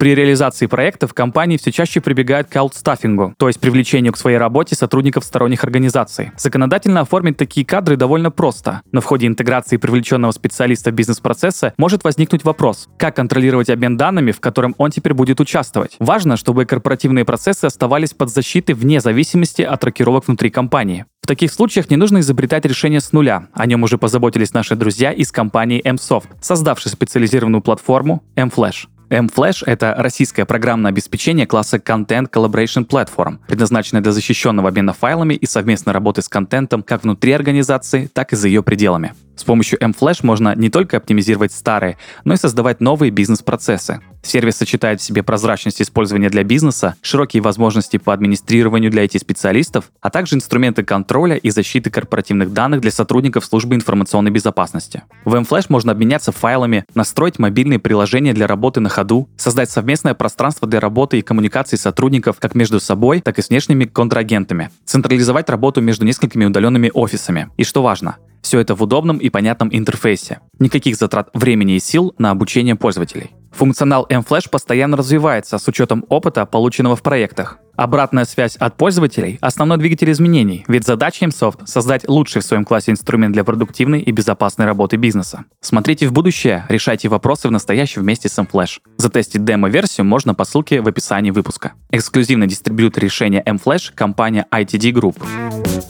При 0.00 0.14
реализации 0.14 0.64
проектов 0.64 1.12
компании 1.12 1.58
все 1.58 1.70
чаще 1.70 2.00
прибегают 2.00 2.48
к 2.48 2.56
аутстаффингу, 2.56 3.34
то 3.36 3.48
есть 3.48 3.60
привлечению 3.60 4.14
к 4.14 4.16
своей 4.16 4.38
работе 4.38 4.74
сотрудников 4.74 5.26
сторонних 5.26 5.62
организаций. 5.62 6.30
Законодательно 6.38 7.00
оформить 7.00 7.36
такие 7.36 7.66
кадры 7.66 7.98
довольно 7.98 8.30
просто, 8.30 8.80
но 8.92 9.02
в 9.02 9.04
ходе 9.04 9.26
интеграции 9.26 9.76
привлеченного 9.76 10.32
специалиста 10.32 10.90
бизнес-процесса 10.90 11.74
может 11.76 12.02
возникнуть 12.02 12.44
вопрос, 12.44 12.88
как 12.96 13.16
контролировать 13.16 13.68
обмен 13.68 13.98
данными, 13.98 14.32
в 14.32 14.40
котором 14.40 14.74
он 14.78 14.90
теперь 14.90 15.12
будет 15.12 15.38
участвовать. 15.38 15.96
Важно, 15.98 16.38
чтобы 16.38 16.64
корпоративные 16.64 17.26
процессы 17.26 17.66
оставались 17.66 18.14
под 18.14 18.30
защитой 18.30 18.72
вне 18.72 19.00
зависимости 19.00 19.60
от 19.60 19.84
рокировок 19.84 20.26
внутри 20.28 20.48
компании. 20.48 21.04
В 21.20 21.26
таких 21.26 21.52
случаях 21.52 21.90
не 21.90 21.96
нужно 21.96 22.20
изобретать 22.20 22.64
решение 22.64 23.00
с 23.00 23.12
нуля. 23.12 23.48
О 23.52 23.66
нем 23.66 23.82
уже 23.82 23.98
позаботились 23.98 24.54
наши 24.54 24.76
друзья 24.76 25.12
из 25.12 25.30
компании 25.30 25.82
MSoft, 25.86 26.28
создавшей 26.40 26.90
специализированную 26.90 27.60
платформу 27.60 28.24
MFlash. 28.34 28.86
MFlash— 29.10 29.64
это 29.66 29.94
российское 29.98 30.44
программное 30.44 30.90
обеспечение 30.90 31.44
класса 31.44 31.78
Content 31.78 32.30
Collaboration 32.30 32.86
Platform, 32.86 33.38
предназначенное 33.48 34.02
для 34.02 34.12
защищенного 34.12 34.68
обмена 34.68 34.92
файлами 34.92 35.34
и 35.34 35.46
совместной 35.46 35.92
работы 35.92 36.22
с 36.22 36.28
контентом 36.28 36.84
как 36.84 37.02
внутри 37.02 37.32
организации, 37.32 38.08
так 38.12 38.32
и 38.32 38.36
за 38.36 38.46
ее 38.46 38.62
пределами. 38.62 39.14
С 39.40 39.44
помощью 39.44 39.78
mFlash 39.78 40.18
можно 40.20 40.54
не 40.54 40.68
только 40.68 40.98
оптимизировать 40.98 41.50
старые, 41.50 41.96
но 42.24 42.34
и 42.34 42.36
создавать 42.36 42.82
новые 42.82 43.10
бизнес-процессы. 43.10 44.00
Сервис 44.22 44.56
сочетает 44.56 45.00
в 45.00 45.02
себе 45.02 45.22
прозрачность 45.22 45.80
использования 45.80 46.28
для 46.28 46.44
бизнеса, 46.44 46.94
широкие 47.00 47.42
возможности 47.42 47.96
по 47.96 48.12
администрированию 48.12 48.90
для 48.90 49.06
IT-специалистов, 49.06 49.86
а 50.02 50.10
также 50.10 50.36
инструменты 50.36 50.84
контроля 50.84 51.36
и 51.36 51.48
защиты 51.48 51.88
корпоративных 51.88 52.52
данных 52.52 52.82
для 52.82 52.90
сотрудников 52.90 53.46
службы 53.46 53.76
информационной 53.76 54.30
безопасности. 54.30 55.04
В 55.24 55.34
mFlash 55.34 55.66
можно 55.70 55.92
обменяться 55.92 56.32
файлами, 56.32 56.84
настроить 56.94 57.38
мобильные 57.38 57.78
приложения 57.78 58.34
для 58.34 58.46
работы 58.46 58.80
на 58.80 58.90
ходу, 58.90 59.26
создать 59.38 59.70
совместное 59.70 60.12
пространство 60.12 60.68
для 60.68 60.80
работы 60.80 61.18
и 61.18 61.22
коммуникации 61.22 61.76
сотрудников 61.76 62.36
как 62.40 62.54
между 62.54 62.78
собой, 62.78 63.22
так 63.22 63.38
и 63.38 63.42
с 63.42 63.48
внешними 63.48 63.86
контрагентами, 63.86 64.68
централизовать 64.84 65.48
работу 65.48 65.80
между 65.80 66.04
несколькими 66.04 66.44
удаленными 66.44 66.90
офисами. 66.92 67.48
И 67.56 67.64
что 67.64 67.82
важно, 67.82 68.18
все 68.42 68.60
это 68.60 68.74
в 68.74 68.82
удобном 68.82 69.18
и 69.18 69.28
понятном 69.28 69.68
интерфейсе. 69.72 70.40
Никаких 70.58 70.96
затрат 70.96 71.28
времени 71.34 71.76
и 71.76 71.80
сил 71.80 72.14
на 72.18 72.30
обучение 72.30 72.76
пользователей. 72.76 73.30
Функционал 73.52 74.06
mFlash 74.08 74.48
постоянно 74.48 74.96
развивается 74.96 75.58
с 75.58 75.66
учетом 75.66 76.04
опыта, 76.08 76.46
полученного 76.46 76.96
в 76.96 77.02
проектах. 77.02 77.58
Обратная 77.76 78.24
связь 78.24 78.56
от 78.56 78.76
пользователей– 78.76 79.38
основной 79.40 79.78
двигатель 79.78 80.10
изменений, 80.12 80.64
ведь 80.68 80.86
задача 80.86 81.24
MSoft– 81.24 81.60
создать 81.66 82.08
лучший 82.08 82.42
в 82.42 82.44
своем 82.44 82.64
классе 82.64 82.92
инструмент 82.92 83.32
для 83.32 83.42
продуктивной 83.42 84.00
и 84.00 84.12
безопасной 84.12 84.66
работы 84.66 84.96
бизнеса. 84.96 85.46
Смотрите 85.60 86.06
в 86.06 86.12
будущее, 86.12 86.66
решайте 86.68 87.08
вопросы 87.08 87.48
в 87.48 87.50
настоящем 87.50 88.02
вместе 88.02 88.28
с 88.28 88.38
mFlash. 88.38 88.80
Затестить 88.98 89.44
демо-версию 89.44 90.04
можно 90.04 90.34
по 90.34 90.44
ссылке 90.44 90.82
в 90.82 90.88
описании 90.88 91.30
выпуска. 91.30 91.72
Эксклюзивный 91.90 92.46
дистрибьютор 92.46 93.02
решения 93.02 93.42
mFlash– 93.44 93.92
компания 93.94 94.46
ITD 94.52 94.92
Group. 94.92 95.89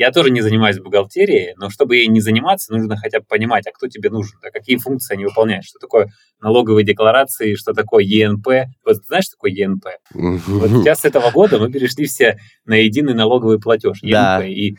Я 0.00 0.12
тоже 0.12 0.30
не 0.30 0.40
занимаюсь 0.40 0.78
бухгалтерией, 0.78 1.52
но 1.58 1.68
чтобы 1.68 1.96
ей 1.96 2.06
не 2.06 2.22
заниматься, 2.22 2.72
нужно 2.72 2.96
хотя 2.96 3.20
бы 3.20 3.26
понимать, 3.26 3.66
а 3.66 3.70
кто 3.70 3.86
тебе 3.86 4.08
нужен, 4.08 4.38
да, 4.42 4.48
какие 4.50 4.78
функции 4.78 5.12
они 5.12 5.26
выполняют, 5.26 5.66
что 5.66 5.78
такое 5.78 6.08
налоговые 6.40 6.86
декларации, 6.86 7.54
что 7.54 7.74
такое 7.74 8.02
ЕНП. 8.02 8.48
Вот 8.82 8.96
знаешь, 9.06 9.24
что 9.26 9.36
такое 9.36 9.50
ЕНП? 9.50 9.88
Вот 10.14 10.70
сейчас 10.70 11.00
с 11.00 11.04
этого 11.04 11.30
года 11.30 11.58
мы 11.58 11.70
перешли 11.70 12.06
все 12.06 12.38
на 12.64 12.76
единый 12.76 13.12
налоговый 13.12 13.60
платеж, 13.60 13.98
ЕНП. 14.00 14.12
Да. 14.14 14.42
И 14.46 14.76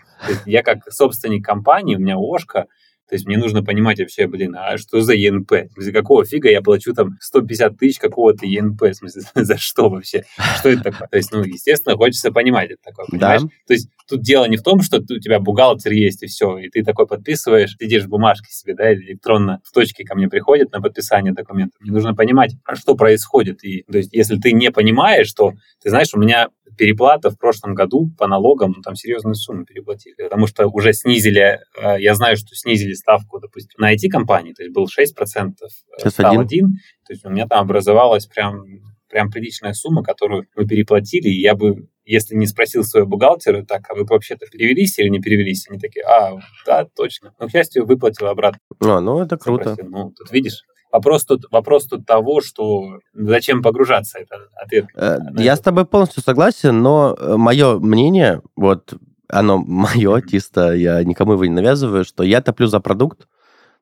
я 0.48 0.64
как 0.64 0.92
собственник 0.92 1.46
компании, 1.46 1.98
у 1.98 2.00
меня 2.00 2.16
ОООшка, 2.18 2.66
то 3.12 3.16
есть 3.16 3.28
мне 3.28 3.38
нужно 3.38 3.62
понимать 3.62 4.00
вообще, 4.00 4.26
блин, 4.26 4.56
а 4.58 4.78
что 4.78 5.02
за 5.02 5.14
ЕНП? 5.14 5.52
За 5.76 5.92
какого 5.92 6.24
фига 6.24 6.50
я 6.50 6.62
плачу 6.62 6.94
там 6.94 7.18
150 7.20 7.78
тысяч 7.78 8.00
какого-то 8.00 8.46
ЕНП? 8.46 8.84
В 8.84 8.94
смысле, 8.94 9.24
за 9.36 9.58
что 9.58 9.90
вообще? 9.90 10.24
Что 10.58 10.70
это 10.70 10.84
такое? 10.84 11.10
То 11.10 11.18
есть, 11.18 11.30
ну, 11.34 11.44
естественно, 11.44 11.98
хочется 11.98 12.32
понимать 12.32 12.72
это 12.72 12.82
такое, 12.82 13.08
понимаешь? 13.08 13.42
Да. 13.42 13.48
То 13.68 13.74
есть 13.74 13.90
тут 14.08 14.22
дело 14.22 14.46
не 14.46 14.58
в 14.58 14.64
том, 14.64 14.82
что 14.82 14.98
у 14.98 15.20
тебя 15.20 15.40
бухгалтер 15.40 15.92
есть 15.92 16.24
и 16.24 16.28
все, 16.28 16.58
и 16.58 16.70
ты 16.70 16.84
такой 16.84 17.08
подписываешь, 17.08 17.76
сидишь 17.80 18.04
в 18.04 18.10
бумажке 18.10 18.52
себе, 18.52 18.76
да, 18.76 18.92
или 18.92 19.12
электронно 19.12 19.62
в 19.64 19.72
точке 19.72 20.04
ко 20.04 20.16
мне 20.16 20.28
приходит 20.28 20.72
на 20.72 20.82
подписание 20.82 21.34
документов. 21.34 21.80
Мне 21.82 21.92
нужно 21.92 22.16
понимать, 22.16 22.56
а 22.66 22.76
что 22.76 22.96
происходит. 22.96 23.64
И, 23.64 23.84
то 23.84 23.98
есть, 23.98 24.14
если 24.14 24.38
ты 24.38 24.52
не 24.52 24.72
понимаешь, 24.72 25.28
что, 25.28 25.54
ты 25.82 25.90
знаешь, 25.90 26.14
у 26.14 26.20
меня 26.20 26.50
переплата 26.78 27.30
в 27.30 27.38
прошлом 27.38 27.76
году 27.76 28.12
по 28.18 28.28
налогам, 28.28 28.74
ну, 28.76 28.82
там 28.82 28.96
серьезную 28.96 29.36
сумму 29.36 29.66
переплатили, 29.66 30.16
потому 30.18 30.48
что 30.48 30.68
уже 30.68 30.94
снизили, 30.94 31.60
э, 31.80 32.02
я 32.02 32.16
знаю, 32.16 32.38
что 32.38 32.56
снизили 32.56 32.94
ставку, 32.94 33.40
допустим, 33.40 33.76
на 33.78 33.94
IT-компании, 33.94 34.54
то 34.54 34.64
есть 34.64 34.74
был 34.74 34.88
6%, 34.88 35.54
э, 35.62 35.68
Сейчас 36.00 36.14
стал 36.14 36.40
1. 36.40 36.42
1, 36.42 36.68
то 37.06 37.14
есть 37.14 37.26
у 37.26 37.30
меня 37.30 37.48
там 37.48 37.62
образовалась 37.62 38.26
прям 38.26 38.64
прям 39.12 39.30
приличная 39.30 39.74
сумма, 39.74 40.04
которую 40.04 40.48
мы 40.56 40.66
переплатили, 40.66 41.28
и 41.28 41.42
я 41.42 41.54
бы, 41.54 41.88
если 42.06 42.36
не 42.36 42.48
спросил 42.48 42.84
своего 42.84 43.08
бухгалтера, 43.08 43.64
так, 43.64 43.82
а 43.90 43.96
вы 43.96 44.06
вообще-то 44.06 44.46
перевелись 44.48 44.98
или 45.00 45.10
не 45.10 45.20
перевелись? 45.20 45.68
Они 45.70 45.80
такие, 45.80 46.04
а, 46.06 46.40
да, 46.66 46.86
точно. 46.96 47.34
Но, 47.40 47.48
к 47.48 47.52
счастью, 47.52 47.86
выплатил 47.86 48.28
обратно. 48.28 48.60
А, 48.80 49.00
ну, 49.00 49.22
это 49.22 49.38
круто. 49.38 49.74
Спросил. 49.74 49.92
Ну, 49.92 50.12
тут 50.12 50.32
видишь, 50.32 50.64
Вопрос 50.92 51.24
тут, 51.24 51.46
вопрос 51.52 51.86
тут 51.86 52.06
того, 52.06 52.42
что 52.42 53.00
зачем 53.14 53.62
погружаться, 53.62 54.20
это 54.20 54.36
ответ. 54.56 54.88
Э, 54.96 55.20
я 55.38 55.56
с 55.56 55.62
тобой 55.62 55.86
полностью 55.86 56.22
согласен, 56.22 56.82
но 56.82 57.16
э, 57.18 57.38
мое 57.38 57.80
мнение, 57.80 58.42
вот 58.58 58.94
оно 59.30 59.58
мое, 59.66 60.22
чисто 60.22 60.74
я 60.74 61.02
никому 61.04 61.34
его 61.34 61.46
не 61.46 61.54
навязываю, 61.54 62.04
что 62.04 62.24
я 62.24 62.42
топлю 62.42 62.68
за 62.68 62.80
продукт. 62.82 63.28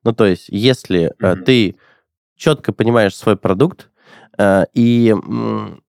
Ну, 0.04 0.12
то 0.12 0.24
есть, 0.24 0.46
если 0.48 1.12
mm-hmm. 1.20 1.42
ты 1.42 1.76
четко 2.36 2.72
понимаешь 2.72 3.16
свой 3.16 3.36
продукт, 3.36 3.89
и 4.74 5.14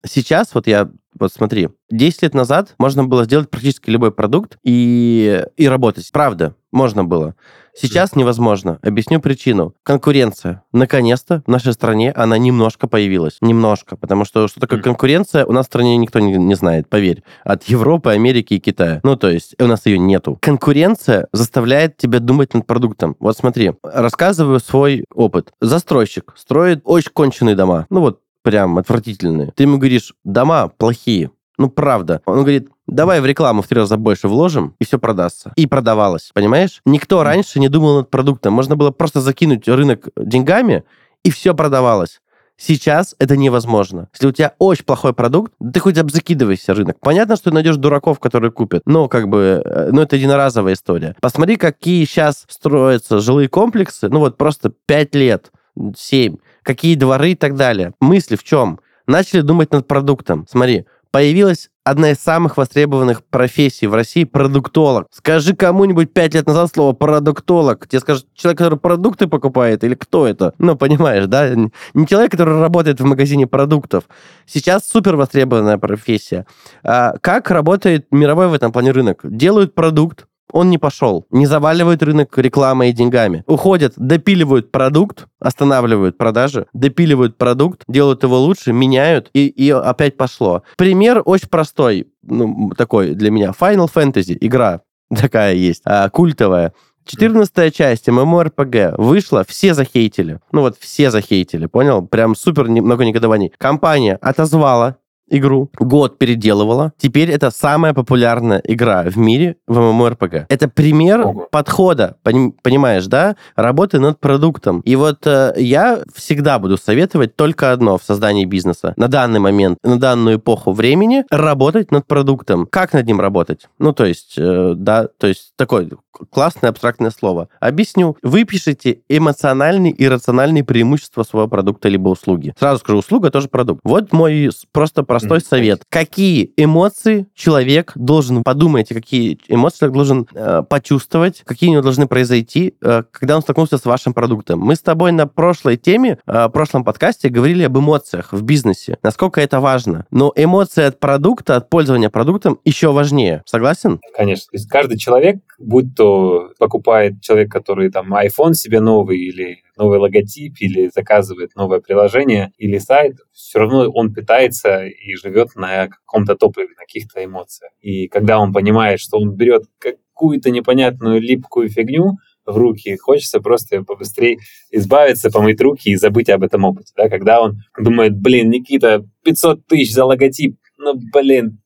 сейчас 0.05 0.53
вот 0.53 0.67
я 0.67 0.89
вот 1.19 1.31
смотри, 1.31 1.69
10 1.91 2.23
лет 2.23 2.33
назад 2.33 2.73
можно 2.77 3.03
было 3.03 3.25
сделать 3.25 3.49
практически 3.49 3.89
любой 3.89 4.11
продукт 4.11 4.57
и, 4.63 5.45
и 5.57 5.67
работать. 5.67 6.09
Правда, 6.11 6.55
можно 6.71 7.03
было. 7.03 7.35
Сейчас 7.73 8.15
невозможно. 8.15 8.79
Объясню 8.81 9.21
причину. 9.21 9.75
Конкуренция. 9.83 10.63
Наконец-то 10.73 11.41
в 11.45 11.49
нашей 11.49 11.73
стране 11.73 12.11
она 12.11 12.37
немножко 12.37 12.87
появилась. 12.87 13.37
Немножко. 13.41 13.95
Потому 13.95 14.25
что 14.25 14.47
что 14.47 14.59
такое 14.59 14.81
конкуренция, 14.81 15.45
у 15.45 15.51
нас 15.51 15.65
в 15.65 15.69
стране 15.69 15.95
никто 15.97 16.19
не, 16.19 16.33
не 16.33 16.55
знает, 16.55 16.89
поверь. 16.89 17.23
От 17.43 17.63
Европы, 17.63 18.11
Америки 18.11 18.55
и 18.55 18.59
Китая. 18.59 18.99
Ну, 19.03 19.15
то 19.15 19.29
есть 19.29 19.55
у 19.59 19.67
нас 19.67 19.85
ее 19.85 19.99
нету. 19.99 20.37
Конкуренция 20.41 21.27
заставляет 21.31 21.97
тебя 21.97 22.19
думать 22.19 22.53
над 22.53 22.65
продуктом. 22.65 23.15
Вот 23.19 23.37
смотри, 23.37 23.73
рассказываю 23.83 24.59
свой 24.59 25.05
опыт. 25.13 25.51
Застройщик 25.61 26.33
строит 26.35 26.81
очень 26.83 27.11
конченые 27.11 27.55
дома. 27.55 27.85
Ну 27.89 28.01
вот 28.01 28.19
прям 28.41 28.77
отвратительные. 28.77 29.51
Ты 29.55 29.63
ему 29.63 29.77
говоришь, 29.77 30.13
дома 30.23 30.67
плохие. 30.67 31.31
Ну, 31.57 31.69
правда. 31.69 32.21
Он 32.25 32.39
говорит, 32.39 32.69
давай 32.87 33.21
в 33.21 33.25
рекламу 33.25 33.61
в 33.61 33.67
три 33.67 33.79
раза 33.79 33.97
больше 33.97 34.27
вложим, 34.27 34.75
и 34.79 34.85
все 34.85 34.97
продастся. 34.97 35.53
И 35.55 35.67
продавалось, 35.67 36.31
понимаешь? 36.33 36.81
Никто 36.85 37.23
раньше 37.23 37.59
не 37.59 37.69
думал 37.69 37.97
над 37.97 38.09
продуктом. 38.09 38.53
Можно 38.53 38.75
было 38.75 38.91
просто 38.91 39.21
закинуть 39.21 39.67
рынок 39.67 40.09
деньгами, 40.15 40.83
и 41.23 41.29
все 41.29 41.53
продавалось. 41.53 42.19
Сейчас 42.57 43.15
это 43.17 43.37
невозможно. 43.37 44.07
Если 44.13 44.27
у 44.27 44.31
тебя 44.31 44.53
очень 44.59 44.85
плохой 44.85 45.13
продукт, 45.13 45.51
ты 45.73 45.79
хоть 45.79 45.97
обзакидывайся 45.97 46.75
рынок. 46.75 46.97
Понятно, 46.99 47.35
что 47.35 47.45
ты 47.49 47.55
найдешь 47.55 47.77
дураков, 47.77 48.19
которые 48.19 48.51
купят, 48.51 48.83
но 48.85 49.07
как 49.07 49.29
бы, 49.29 49.63
ну 49.91 50.01
это 50.01 50.15
единоразовая 50.15 50.73
история. 50.73 51.15
Посмотри, 51.21 51.55
какие 51.55 52.05
сейчас 52.05 52.45
строятся 52.47 53.19
жилые 53.19 53.49
комплексы, 53.49 54.09
ну 54.09 54.19
вот 54.19 54.37
просто 54.37 54.71
5 54.85 55.15
лет, 55.15 55.51
7 55.97 56.37
какие 56.63 56.95
дворы 56.95 57.31
и 57.31 57.35
так 57.35 57.55
далее. 57.55 57.93
Мысли 57.99 58.35
в 58.35 58.43
чем? 58.43 58.79
Начали 59.07 59.41
думать 59.41 59.71
над 59.71 59.87
продуктом. 59.87 60.45
Смотри, 60.49 60.85
появилась 61.11 61.69
одна 61.83 62.11
из 62.11 62.19
самых 62.19 62.57
востребованных 62.57 63.23
профессий 63.23 63.87
в 63.87 63.93
России– 63.93 64.23
продуктолог. 64.25 65.07
Скажи 65.11 65.55
кому-нибудь 65.55 66.13
пять 66.13 66.33
лет 66.33 66.47
назад 66.47 66.71
слово 66.73 66.93
«продуктолог». 66.93 67.87
Тебе 67.87 67.99
скажут, 67.99 68.27
человек, 68.33 68.59
который 68.59 68.79
продукты 68.79 69.27
покупает, 69.27 69.83
или 69.83 69.95
кто 69.95 70.27
это? 70.27 70.53
Ну, 70.57 70.75
понимаешь, 70.75 71.25
да? 71.25 71.53
Не 71.55 72.07
человек, 72.07 72.31
который 72.31 72.59
работает 72.59 72.99
в 72.99 73.05
магазине 73.05 73.47
продуктов. 73.47 74.03
Сейчас 74.45 74.87
супер 74.87 75.15
востребованная 75.15 75.77
профессия. 75.77 76.45
А 76.83 77.15
как 77.19 77.49
работает 77.49 78.05
мировой 78.11 78.47
в 78.47 78.53
этом 78.53 78.71
плане 78.71 78.91
рынок? 78.91 79.21
Делают 79.23 79.73
продукт, 79.73 80.27
он 80.51 80.69
не 80.69 80.77
пошел. 80.77 81.25
Не 81.31 81.45
заваливают 81.45 82.03
рынок 82.03 82.37
рекламой 82.37 82.89
и 82.89 82.93
деньгами. 82.93 83.43
Уходят, 83.47 83.93
допиливают 83.97 84.71
продукт, 84.71 85.27
останавливают 85.39 86.17
продажи, 86.17 86.67
допиливают 86.73 87.37
продукт, 87.37 87.83
делают 87.87 88.23
его 88.23 88.39
лучше, 88.39 88.73
меняют, 88.73 89.29
и, 89.33 89.47
и 89.47 89.69
опять 89.71 90.17
пошло. 90.17 90.63
Пример 90.77 91.21
очень 91.25 91.49
простой, 91.49 92.07
ну, 92.23 92.71
такой 92.77 93.13
для 93.13 93.31
меня. 93.31 93.51
Final 93.59 93.89
Fantasy, 93.93 94.37
игра 94.39 94.81
такая 95.15 95.53
есть, 95.55 95.81
а, 95.85 96.09
культовая. 96.09 96.73
14 97.05 97.75
часть 97.75 98.07
MMORPG 98.07 98.95
вышла, 98.97 99.43
все 99.47 99.73
захейтили. 99.73 100.39
Ну 100.51 100.61
вот 100.61 100.77
все 100.79 101.09
захейтили, 101.09 101.65
понял? 101.65 102.05
Прям 102.05 102.35
супер 102.35 102.65
много 102.69 103.03
негодований. 103.03 103.51
Компания 103.57 104.17
отозвала 104.21 104.97
игру, 105.31 105.69
год 105.79 106.17
переделывала. 106.17 106.93
Теперь 106.97 107.31
это 107.31 107.49
самая 107.51 107.93
популярная 107.93 108.61
игра 108.63 109.03
в 109.03 109.17
мире 109.17 109.55
в 109.67 109.79
MMORPG. 109.79 110.45
Это 110.49 110.67
пример 110.67 111.21
Ого. 111.21 111.47
подхода, 111.49 112.17
понимаешь, 112.23 113.07
да? 113.07 113.35
Работы 113.55 113.99
над 113.99 114.19
продуктом. 114.19 114.81
И 114.81 114.95
вот 114.95 115.25
э, 115.25 115.53
я 115.57 116.01
всегда 116.13 116.59
буду 116.59 116.77
советовать 116.77 117.35
только 117.35 117.71
одно 117.71 117.97
в 117.97 118.03
создании 118.03 118.45
бизнеса. 118.45 118.93
На 118.97 119.07
данный 119.07 119.39
момент, 119.39 119.77
на 119.83 119.99
данную 119.99 120.37
эпоху 120.37 120.73
времени 120.73 121.23
работать 121.31 121.91
над 121.91 122.05
продуктом. 122.05 122.67
Как 122.69 122.93
над 122.93 123.07
ним 123.07 123.19
работать? 123.19 123.67
Ну, 123.79 123.93
то 123.93 124.05
есть, 124.05 124.35
э, 124.37 124.73
да, 124.75 125.07
то 125.17 125.27
есть 125.27 125.53
такое 125.55 125.89
классное 126.29 126.69
абстрактное 126.69 127.11
слово. 127.11 127.49
Объясню. 127.59 128.17
Вы 128.21 128.43
пишете 128.43 128.99
эмоциональные 129.09 129.93
и 129.93 130.07
рациональные 130.07 130.63
преимущества 130.63 131.23
своего 131.23 131.47
продукта 131.47 131.89
либо 131.89 132.09
услуги. 132.09 132.53
Сразу 132.59 132.79
скажу, 132.79 132.99
услуга 132.99 133.31
тоже 133.31 133.47
продукт. 133.47 133.81
Вот 133.83 134.11
мой 134.11 134.49
просто 134.71 135.03
простой 135.03 135.20
простой 135.21 135.39
mm-hmm. 135.39 135.49
совет. 135.49 135.81
Какие 135.89 136.53
эмоции 136.57 137.27
человек 137.33 137.91
должен 137.95 138.43
подумать, 138.43 138.89
какие 138.89 139.39
эмоции 139.47 139.79
человек 139.79 139.95
должен 139.95 140.27
э, 140.33 140.63
почувствовать, 140.67 141.41
какие 141.45 141.69
у 141.69 141.73
него 141.73 141.81
должны 141.81 142.07
произойти, 142.07 142.75
э, 142.81 143.03
когда 143.11 143.35
он 143.35 143.41
столкнулся 143.41 143.77
с 143.77 143.85
вашим 143.85 144.13
продуктом. 144.13 144.59
Мы 144.59 144.75
с 144.75 144.81
тобой 144.81 145.11
на 145.11 145.27
прошлой 145.27 145.77
теме, 145.77 146.19
э, 146.25 146.49
прошлом 146.49 146.83
подкасте 146.83 147.29
говорили 147.29 147.63
об 147.63 147.77
эмоциях 147.77 148.33
в 148.33 148.43
бизнесе, 148.43 148.97
насколько 149.03 149.41
это 149.41 149.59
важно. 149.59 150.05
Но 150.11 150.31
эмоции 150.35 150.83
от 150.83 150.99
продукта, 150.99 151.55
от 151.55 151.69
пользования 151.69 152.09
продуктом 152.09 152.59
еще 152.65 152.91
важнее. 152.91 153.43
Согласен? 153.45 153.99
Конечно. 154.15 154.45
То 154.51 154.57
есть 154.57 154.69
каждый 154.69 154.97
человек, 154.97 155.37
будь 155.59 155.95
то 155.95 156.49
покупает 156.59 157.21
человек, 157.21 157.51
который 157.51 157.91
там 157.91 158.13
iPhone 158.13 158.53
себе 158.53 158.79
новый 158.79 159.19
или 159.19 159.63
новый 159.77 159.99
логотип 159.99 160.55
или 160.59 160.89
заказывает 160.93 161.55
новое 161.55 161.79
приложение 161.79 162.51
или 162.57 162.77
сайт, 162.77 163.17
все 163.31 163.59
равно 163.59 163.89
он 163.89 164.13
питается 164.13 164.85
и 164.85 165.15
живет 165.15 165.55
на 165.55 165.87
каком-то 165.87 166.35
топливе, 166.35 166.69
на 166.69 166.85
каких-то 166.85 167.23
эмоциях. 167.23 167.71
И 167.81 168.07
когда 168.07 168.39
он 168.39 168.53
понимает, 168.53 168.99
что 168.99 169.17
он 169.17 169.35
берет 169.35 169.63
какую-то 169.79 170.51
непонятную 170.51 171.21
липкую 171.21 171.69
фигню, 171.69 172.17
в 172.45 172.57
руки. 172.57 172.97
Хочется 172.97 173.39
просто 173.39 173.83
побыстрее 173.83 174.37
избавиться, 174.71 175.29
помыть 175.29 175.61
руки 175.61 175.91
и 175.91 175.95
забыть 175.95 176.29
об 176.29 176.43
этом 176.43 176.65
опыте. 176.65 176.91
Да? 176.97 177.07
Когда 177.07 177.39
он 177.41 177.61
думает, 177.77 178.17
блин, 178.17 178.49
Никита, 178.49 179.05
500 179.23 179.67
тысяч 179.67 179.93
за 179.93 180.05
логотип, 180.05 180.57
ну, 180.77 180.95
блин, 181.13 181.59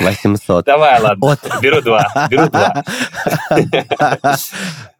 800. 0.00 0.64
Давай, 0.64 1.00
ладно. 1.00 1.28
Вот. 1.28 1.38
Беру 1.60 1.82
два. 1.82 2.28
Беру 2.30 2.48
два. 2.48 2.82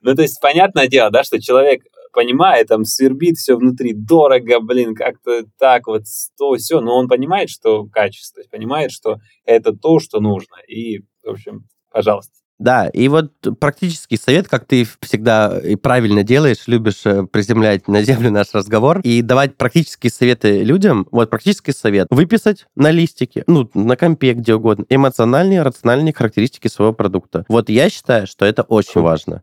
Ну, 0.03 0.15
то 0.15 0.23
есть, 0.23 0.41
понятное 0.41 0.87
дело, 0.87 1.11
да, 1.11 1.25
что 1.25 1.41
человек 1.41 1.83
понимает, 2.17 2.69
там 2.69 2.85
свербит 2.85 3.37
все 3.37 3.57
внутри, 3.57 3.93
дорого, 3.93 4.59
блин, 4.61 4.95
как-то 4.95 5.43
так 5.59 5.87
вот, 5.87 6.05
то 6.39 6.55
все, 6.55 6.81
но 6.81 6.97
он 6.97 7.09
понимает, 7.09 7.51
что 7.51 7.85
качество, 7.85 8.41
понимает, 8.51 8.91
что 8.91 9.19
это 9.45 9.75
то, 9.75 10.01
что 10.01 10.19
нужно. 10.19 10.57
И, 10.67 11.01
в 11.23 11.29
общем, 11.29 11.67
пожалуйста. 11.93 12.33
Да, 12.59 12.89
и 12.89 13.09
вот 13.09 13.33
практический 13.61 14.17
совет, 14.17 14.49
как 14.49 14.65
ты 14.65 14.87
всегда 15.03 15.59
и 15.59 15.77
правильно 15.77 16.23
делаешь, 16.23 16.63
любишь 16.67 17.03
э, 17.05 17.27
приземлять 17.31 17.87
на 17.87 18.01
землю 18.03 18.31
наш 18.31 18.55
разговор 18.55 19.01
и 19.01 19.21
давать 19.21 19.57
практические 19.59 20.11
советы 20.11 20.63
людям. 20.63 21.07
Вот 21.11 21.29
практический 21.29 21.73
совет. 21.73 22.07
Выписать 22.09 22.67
на 22.75 22.91
листике, 22.91 23.45
ну, 23.47 23.69
на 23.75 23.95
компе, 23.97 24.33
где 24.33 24.55
угодно, 24.55 24.87
эмоциональные, 24.89 25.61
рациональные 25.61 26.15
характеристики 26.15 26.69
своего 26.69 26.95
продукта. 26.95 27.45
Вот 27.49 27.69
я 27.69 27.91
считаю, 27.91 28.27
что 28.27 28.47
это 28.47 28.63
очень 28.63 29.03
важно. 29.03 29.43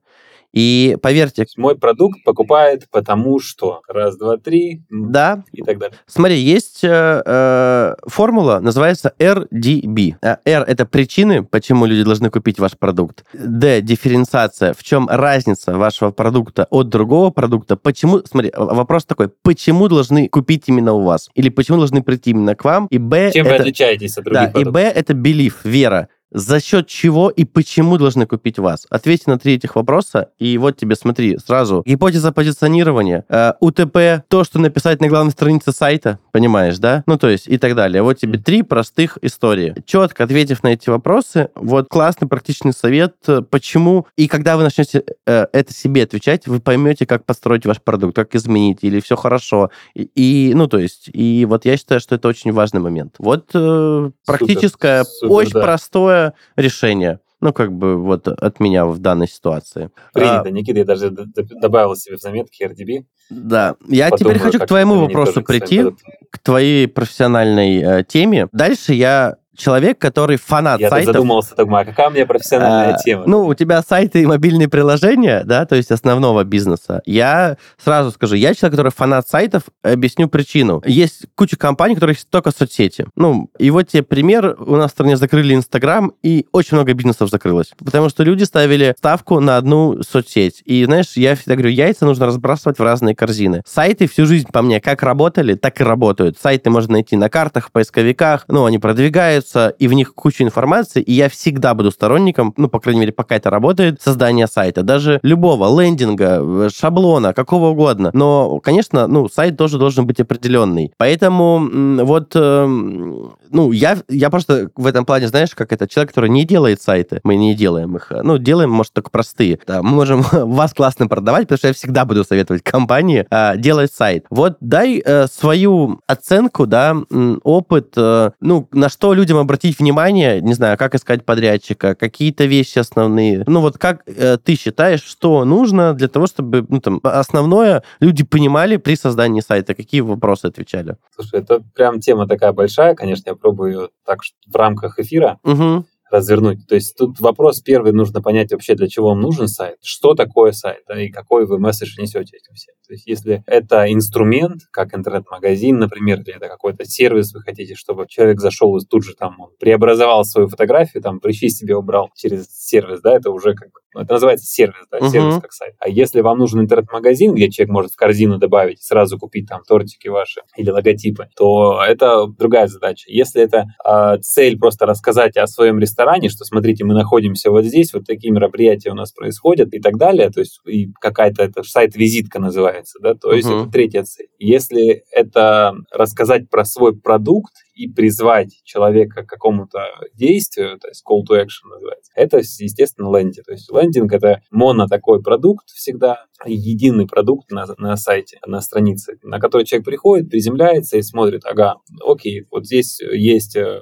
И 0.54 0.98
поверьте... 1.02 1.48
Мой 1.58 1.76
продукт 1.76 2.24
покупает 2.24 2.88
потому 2.92 3.40
что 3.40 3.82
раз, 3.88 4.18
два, 4.18 4.38
три 4.38 4.84
да. 4.90 5.44
и 5.52 5.64
так 5.64 5.80
далее. 5.80 5.98
Смотри, 6.06 6.38
есть 6.38 6.84
э, 6.84 7.24
э, 7.26 7.96
формула, 8.08 8.60
называется 8.60 9.14
RDB. 9.18 10.16
Э, 10.22 10.38
R— 10.46 10.64
это 10.68 10.86
причины, 10.86 11.44
почему 11.44 11.86
люди 11.86 12.04
должны 12.04 12.30
купить 12.30 12.60
ваш 12.60 12.78
продукт. 12.78 13.26
D— 13.34 13.82
дифференциация, 13.84 14.74
в 14.74 14.84
чем 14.84 15.10
разница 15.10 15.76
вашего 15.76 16.12
продукта 16.12 16.68
от 16.70 16.88
другого 16.90 17.32
продукта. 17.32 17.76
Почему, 17.76 18.22
смотри, 18.24 18.52
вопрос 18.56 19.06
такой, 19.06 19.30
почему 19.30 19.88
должны 19.88 20.30
купить 20.30 20.66
именно 20.68 20.94
у 20.94 21.02
вас? 21.02 21.30
Или 21.34 21.50
почему 21.50 21.80
должны 21.80 22.04
прийти 22.04 22.30
именно 22.30 22.56
к 22.56 22.64
вам? 22.64 22.86
И 22.92 23.00
B 23.00 23.32
Чем 23.32 23.48
это, 23.48 23.56
вы 23.56 23.62
отличаетесь 23.62 24.18
от 24.18 24.26
других 24.26 24.42
да, 24.42 24.50
продуктов? 24.52 24.72
И 24.72 24.74
B— 24.74 24.82
это 24.96 25.14
belief, 25.14 25.54
вера 25.64 26.10
за 26.34 26.60
счет 26.60 26.88
чего 26.88 27.30
и 27.30 27.46
почему 27.46 27.98
должны 27.98 28.26
купить 28.26 28.60
вас? 28.60 28.88
Ответь 28.90 29.28
на 29.28 29.38
три 29.38 29.54
этих 29.54 29.76
вопроса, 29.76 30.30
и 30.40 30.58
вот 30.58 30.78
тебе, 30.78 30.96
смотри, 30.96 31.38
сразу. 31.38 31.84
Гипотеза 31.86 32.32
позиционирования, 32.32 33.24
э, 33.30 33.54
УТП, 33.60 34.24
то, 34.28 34.44
что 34.44 34.60
написать 34.60 35.00
на 35.00 35.08
главной 35.08 35.32
странице 35.32 35.72
сайта, 35.72 36.20
понимаешь, 36.32 36.80
да? 36.80 37.04
Ну, 37.06 37.18
то 37.18 37.30
есть 37.30 37.48
и 37.48 37.58
так 37.58 37.76
далее. 37.76 38.02
Вот 38.02 38.18
тебе 38.18 38.40
три 38.40 38.64
простых 38.64 39.18
истории. 39.22 39.76
Четко 39.86 40.24
ответив 40.24 40.64
на 40.64 40.70
эти 40.70 40.90
вопросы, 40.90 41.50
вот 41.56 41.88
классный 41.88 42.28
практичный 42.28 42.74
совет, 42.74 43.16
э, 43.28 43.42
почему, 43.48 44.08
и 44.18 44.28
когда 44.28 44.58
вы 44.58 44.64
начнете 44.64 45.04
э, 45.28 45.46
это 45.54 45.74
себе 45.74 46.04
отвечать, 46.04 46.48
вы 46.48 46.60
поймете, 46.60 47.06
как 47.06 47.26
построить 47.26 47.66
ваш 47.66 47.80
продукт, 47.80 48.16
как 48.16 48.34
изменить, 48.36 48.80
или 48.82 49.00
все 49.00 49.16
хорошо. 49.16 49.70
И, 49.94 50.10
и 50.16 50.54
ну, 50.56 50.68
то 50.68 50.80
есть, 50.80 51.10
и 51.14 51.46
вот 51.48 51.66
я 51.66 51.78
считаю, 51.78 52.02
что 52.02 52.16
это 52.16 52.28
очень 52.28 52.52
важный 52.52 52.80
момент. 52.80 53.16
Вот 53.20 53.52
э, 53.54 54.12
практическое, 54.26 55.04
супер, 55.04 55.20
супер, 55.20 55.34
очень 55.34 55.54
да. 55.54 55.62
простое 55.62 56.23
решение. 56.56 57.20
Ну, 57.42 57.52
как 57.52 57.74
бы 57.74 57.98
вот 57.98 58.30
от 58.30 58.62
меня 58.62 58.86
в 58.86 59.00
данной 59.00 59.28
ситуации. 59.28 59.90
Принято, 60.14 60.44
а, 60.46 60.50
Никита, 60.50 60.80
я 60.80 60.86
даже 60.86 61.10
добавил 61.10 61.94
себе 61.98 62.16
в 62.16 62.22
заметки 62.22 62.64
RDB. 62.64 63.04
Да, 63.30 63.76
я 63.90 64.10
Подумаю, 64.10 64.36
теперь 64.36 64.40
хочу 64.40 64.60
к 64.60 64.66
твоему 64.66 64.96
вопросу 64.96 65.42
прийти, 65.42 65.84
к 66.30 66.40
твоей 66.40 66.88
профессиональной 66.88 67.82
э, 67.82 68.04
теме. 68.06 68.48
Дальше 68.54 68.94
я 68.94 69.36
человек, 69.56 70.00
который 70.00 70.38
фанат 70.38 70.80
Я 70.80 70.90
сайтов. 70.90 71.08
Я 71.08 71.14
задумался, 71.14 71.56
так, 71.56 71.68
а 71.70 71.86
какая 71.86 72.10
у 72.10 72.12
меня 72.12 72.26
профессиональная 72.26 72.96
а, 72.96 72.98
тема? 72.98 73.24
Ну, 73.26 73.46
у 73.46 73.54
тебя 73.54 73.82
сайты 73.82 74.22
и 74.22 74.26
мобильные 74.26 74.68
приложения, 74.68 75.44
да, 75.46 75.66
то 75.66 75.76
есть 75.76 75.92
основного 75.92 76.44
бизнеса. 76.44 77.02
Я 77.06 77.58
сразу 77.84 78.12
скажу, 78.12 78.36
я 78.36 78.54
человек, 78.54 78.74
который 78.78 78.92
фанат 78.92 79.28
сайтов, 79.28 79.64
объясню 79.84 80.28
причину. 80.28 80.82
Есть 80.86 81.26
куча 81.36 81.58
компаний, 81.58 81.94
у 81.94 81.96
которых 81.96 82.18
есть 82.18 82.30
только 82.30 82.52
соцсети. 82.52 83.06
Ну, 83.16 83.50
и 83.60 83.70
вот 83.70 83.90
тебе 83.90 84.04
пример. 84.04 84.56
У 84.60 84.76
нас 84.76 84.92
в 84.92 84.94
стране 84.94 85.18
закрыли 85.18 85.56
Инстаграм, 85.56 86.12
и 86.24 86.46
очень 86.52 86.76
много 86.76 86.94
бизнесов 86.94 87.30
закрылось. 87.30 87.72
Потому 87.84 88.10
что 88.10 88.24
люди 88.24 88.44
ставили 88.44 88.96
ставку 88.98 89.40
на 89.40 89.58
одну 89.58 90.02
соцсеть. 90.04 90.62
И, 90.66 90.84
знаешь, 90.86 91.14
я 91.16 91.36
всегда 91.36 91.56
говорю, 91.56 91.70
яйца 91.70 92.06
нужно 92.06 92.26
разбрасывать 92.26 92.80
в 92.80 92.84
разные 92.84 93.16
корзины. 93.16 93.62
Сайты 93.66 94.08
всю 94.08 94.26
жизнь 94.26 94.48
по 94.52 94.62
мне 94.62 94.80
как 94.80 95.04
работали, 95.04 95.56
так 95.56 95.80
и 95.80 95.84
работают. 95.84 96.38
Сайты 96.42 96.70
можно 96.70 96.94
найти 96.94 97.16
на 97.16 97.30
картах, 97.30 97.68
в 97.68 97.72
поисковиках, 97.72 98.46
ну, 98.48 98.66
они 98.66 98.80
продвигают 98.80 99.43
появляются, 99.44 99.76
и 99.80 99.88
в 99.88 99.94
них 99.94 100.14
куча 100.14 100.44
информации, 100.44 101.02
и 101.02 101.14
я 101.14 101.30
всегда 101.30 101.74
буду 101.74 101.92
сторонником, 101.92 102.54
ну, 102.58 102.68
по 102.68 102.80
крайней 102.80 103.02
мере, 103.02 103.12
пока 103.12 103.36
это 103.36 103.50
работает, 103.50 104.02
создания 104.02 104.48
сайта, 104.48 104.84
даже 104.84 105.20
любого 105.24 105.82
лендинга, 105.82 106.40
э, 106.42 106.70
шаблона, 106.74 107.34
какого 107.34 107.70
угодно. 107.70 108.12
Но, 108.14 108.60
конечно, 108.60 109.08
ну, 109.08 109.30
сайт 109.30 109.58
тоже 109.58 109.78
должен 109.78 110.06
быть 110.06 110.20
определенный. 110.20 110.92
Поэтому 110.98 112.06
вот, 112.06 112.32
э, 112.36 112.66
ну, 112.66 113.72
я, 113.72 113.98
я 114.10 114.30
просто 114.30 114.70
в 114.76 114.86
этом 114.88 115.06
плане, 115.06 115.28
знаешь, 115.28 115.52
как 115.56 115.74
это, 115.74 115.88
человек, 115.88 116.10
который 116.10 116.30
не 116.30 116.46
делает 116.46 116.82
сайты, 116.82 117.20
мы 117.24 117.36
не 117.36 117.56
делаем 117.56 117.96
их, 117.96 118.12
ну, 118.24 118.38
делаем, 118.38 118.72
может, 118.72 118.94
только 118.94 119.10
простые. 119.10 119.60
Да, 119.68 119.82
мы 119.82 119.92
можем 119.92 120.22
вас 120.32 120.74
классно 120.74 121.08
продавать, 121.08 121.44
потому 121.44 121.58
что 121.58 121.68
я 121.68 121.74
всегда 121.74 122.06
буду 122.06 122.24
советовать 122.24 122.64
компании 122.64 123.26
э, 123.30 123.58
делать 123.58 123.92
сайт. 123.94 124.26
Вот 124.30 124.58
дай 124.62 125.02
э, 125.06 125.28
свою 125.28 126.00
оценку, 126.08 126.66
да, 126.66 126.96
опыт, 127.44 127.94
э, 127.98 128.32
ну, 128.40 128.68
на 128.72 128.90
что 128.90 129.14
люди 129.14 129.33
людям 129.34 129.40
обратить 129.40 129.80
внимание, 129.80 130.42
не 130.42 130.54
знаю, 130.54 130.78
как 130.78 130.96
искать 130.96 131.26
подрядчика, 131.26 131.96
какие-то 131.96 132.46
вещи 132.46 132.80
основные. 132.80 133.44
Ну 133.48 133.62
вот 133.62 133.78
как 133.78 134.04
э, 134.06 134.38
ты 134.38 134.56
считаешь, 134.56 135.04
что 135.04 135.46
нужно 135.46 135.94
для 135.94 136.08
того, 136.08 136.28
чтобы 136.28 136.66
ну, 136.70 136.80
там, 136.80 137.00
основное 137.04 137.84
люди 138.00 138.24
понимали 138.24 138.78
при 138.78 138.96
создании 138.96 139.42
сайта? 139.42 139.74
Какие 139.74 140.02
вопросы 140.02 140.46
отвечали? 140.46 140.98
Слушай, 141.16 141.42
это 141.42 141.62
прям 141.76 142.00
тема 142.00 142.28
такая 142.28 142.54
большая, 142.54 142.96
конечно, 142.96 143.30
я 143.30 143.36
пробую 143.36 143.90
так 144.06 144.20
в 144.48 144.56
рамках 144.56 145.00
эфира. 145.00 145.40
Угу 145.44 145.86
развернуть. 146.14 146.68
То 146.68 146.76
есть 146.76 146.96
тут 146.96 147.20
вопрос 147.20 147.60
первый, 147.62 147.92
нужно 147.92 148.22
понять 148.22 148.52
вообще, 148.52 148.76
для 148.76 148.88
чего 148.88 149.10
вам 149.10 149.20
нужен 149.20 149.48
сайт, 149.48 149.78
что 149.82 150.14
такое 150.14 150.52
сайт, 150.52 150.84
да, 150.88 151.02
и 151.02 151.10
какой 151.10 151.46
вы 151.46 151.60
месседж 151.60 152.00
несете 152.00 152.38
этим 152.38 152.54
всем. 152.54 152.76
То 152.88 152.94
есть 152.94 153.08
если 153.08 153.44
это 153.48 153.92
инструмент, 153.92 154.62
как 154.72 154.96
интернет-магазин, 154.96 155.78
например, 155.78 156.22
или 156.22 156.36
это 156.36 156.48
какой-то 156.48 156.86
сервис, 156.86 157.34
вы 157.34 157.42
хотите, 157.42 157.76
чтобы 157.76 158.06
человек 158.08 158.40
зашел 158.40 158.78
и 158.78 158.86
тут 158.86 159.04
же 159.04 159.16
там 159.16 159.40
он 159.40 159.50
преобразовал 159.60 160.24
свою 160.26 160.48
фотографию, 160.48 161.02
там 161.02 161.20
прыщи 161.20 161.50
себе 161.50 161.76
убрал 161.76 162.10
через 162.16 162.48
сервис, 162.50 163.02
да, 163.02 163.16
это 163.16 163.32
уже 163.32 163.54
как 163.56 163.70
бы 163.70 163.80
ну, 163.94 164.02
это 164.02 164.14
называется 164.14 164.46
сервис, 164.48 164.86
да, 164.92 164.98
uh-huh. 164.98 165.10
сервис 165.10 165.40
как 165.40 165.54
сайт. 165.54 165.76
А 165.80 165.88
если 165.88 166.22
вам 166.22 166.40
нужен 166.40 166.62
интернет-магазин, 166.62 167.36
где 167.36 167.50
человек 167.50 167.72
может 167.72 167.92
в 167.92 167.96
корзину 167.96 168.40
добавить, 168.40 168.82
сразу 168.82 169.20
купить 169.20 169.48
там 169.48 169.62
тортики 169.64 170.08
ваши 170.08 170.42
или 170.58 170.70
логотипы, 170.72 171.28
то 171.36 171.82
это 171.84 172.26
другая 172.28 172.68
задача. 172.68 173.06
Если 173.08 173.42
это 173.42 173.66
э, 173.86 174.18
цель 174.22 174.58
просто 174.58 174.86
рассказать 174.86 175.38
о 175.38 175.46
своем 175.46 175.80
ресторане, 175.80 176.03
что 176.30 176.46
смотрите, 176.46 176.84
мы 176.84 176.94
находимся 176.94 177.52
вот 177.52 177.66
здесь, 177.66 177.94
вот 177.94 178.06
такие 178.06 178.32
мероприятия 178.32 178.92
у 178.92 178.96
нас 178.96 179.12
происходят 179.12 179.74
и 179.74 179.80
так 179.80 179.98
далее, 179.98 180.30
то 180.30 180.40
есть 180.40 180.60
и 180.66 180.92
какая-то 181.00 181.44
это 181.44 181.64
сайт-визитка 181.64 182.40
называется, 182.40 183.00
да, 183.02 183.16
то 183.16 183.34
есть 183.34 183.48
uh-huh. 183.48 183.64
это 183.64 183.72
третья 183.72 184.04
цель. 184.04 184.28
Если 184.40 185.04
это 185.12 185.74
рассказать 185.92 186.50
про 186.50 186.66
свой 186.66 186.96
продукт 186.96 187.54
и 187.74 187.88
призвать 187.88 188.62
человека 188.64 189.24
к 189.24 189.30
какому-то 189.30 189.80
действию, 190.14 190.80
то 190.80 190.88
есть 190.88 191.04
call 191.08 191.22
to 191.28 191.40
action 191.40 191.70
называется, 191.70 192.12
это, 192.16 192.38
естественно, 192.38 193.16
лендинг. 193.16 193.46
То 193.46 193.52
есть 193.54 193.72
лендинг— 193.72 194.12
это 194.14 194.42
моно 194.52 194.88
такой 194.88 195.22
продукт 195.22 195.68
всегда, 195.70 196.26
единый 196.46 197.08
продукт 197.08 197.52
на, 197.52 197.66
на 197.78 197.96
сайте, 197.96 198.40
на 198.46 198.62
странице, 198.62 199.18
на 199.24 199.40
который 199.40 199.66
человек 199.66 199.86
приходит, 199.86 200.30
приземляется 200.30 200.98
и 200.98 201.02
смотрит, 201.02 201.46
ага, 201.46 201.78
окей, 202.06 202.46
вот 202.52 202.66
здесь 202.66 203.00
есть 203.00 203.56
э, 203.56 203.82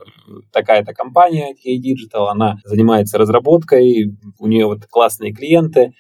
такая-то 0.52 0.94
компания, 0.94 1.54
K 1.56 1.70
Digital, 1.78 2.28
она 2.28 2.58
занимается 2.64 3.18
разработкой, 3.18 4.16
у 4.40 4.48
нее 4.48 4.66
вот 4.66 4.86
классные 4.86 5.34
клиенты, 5.34 5.94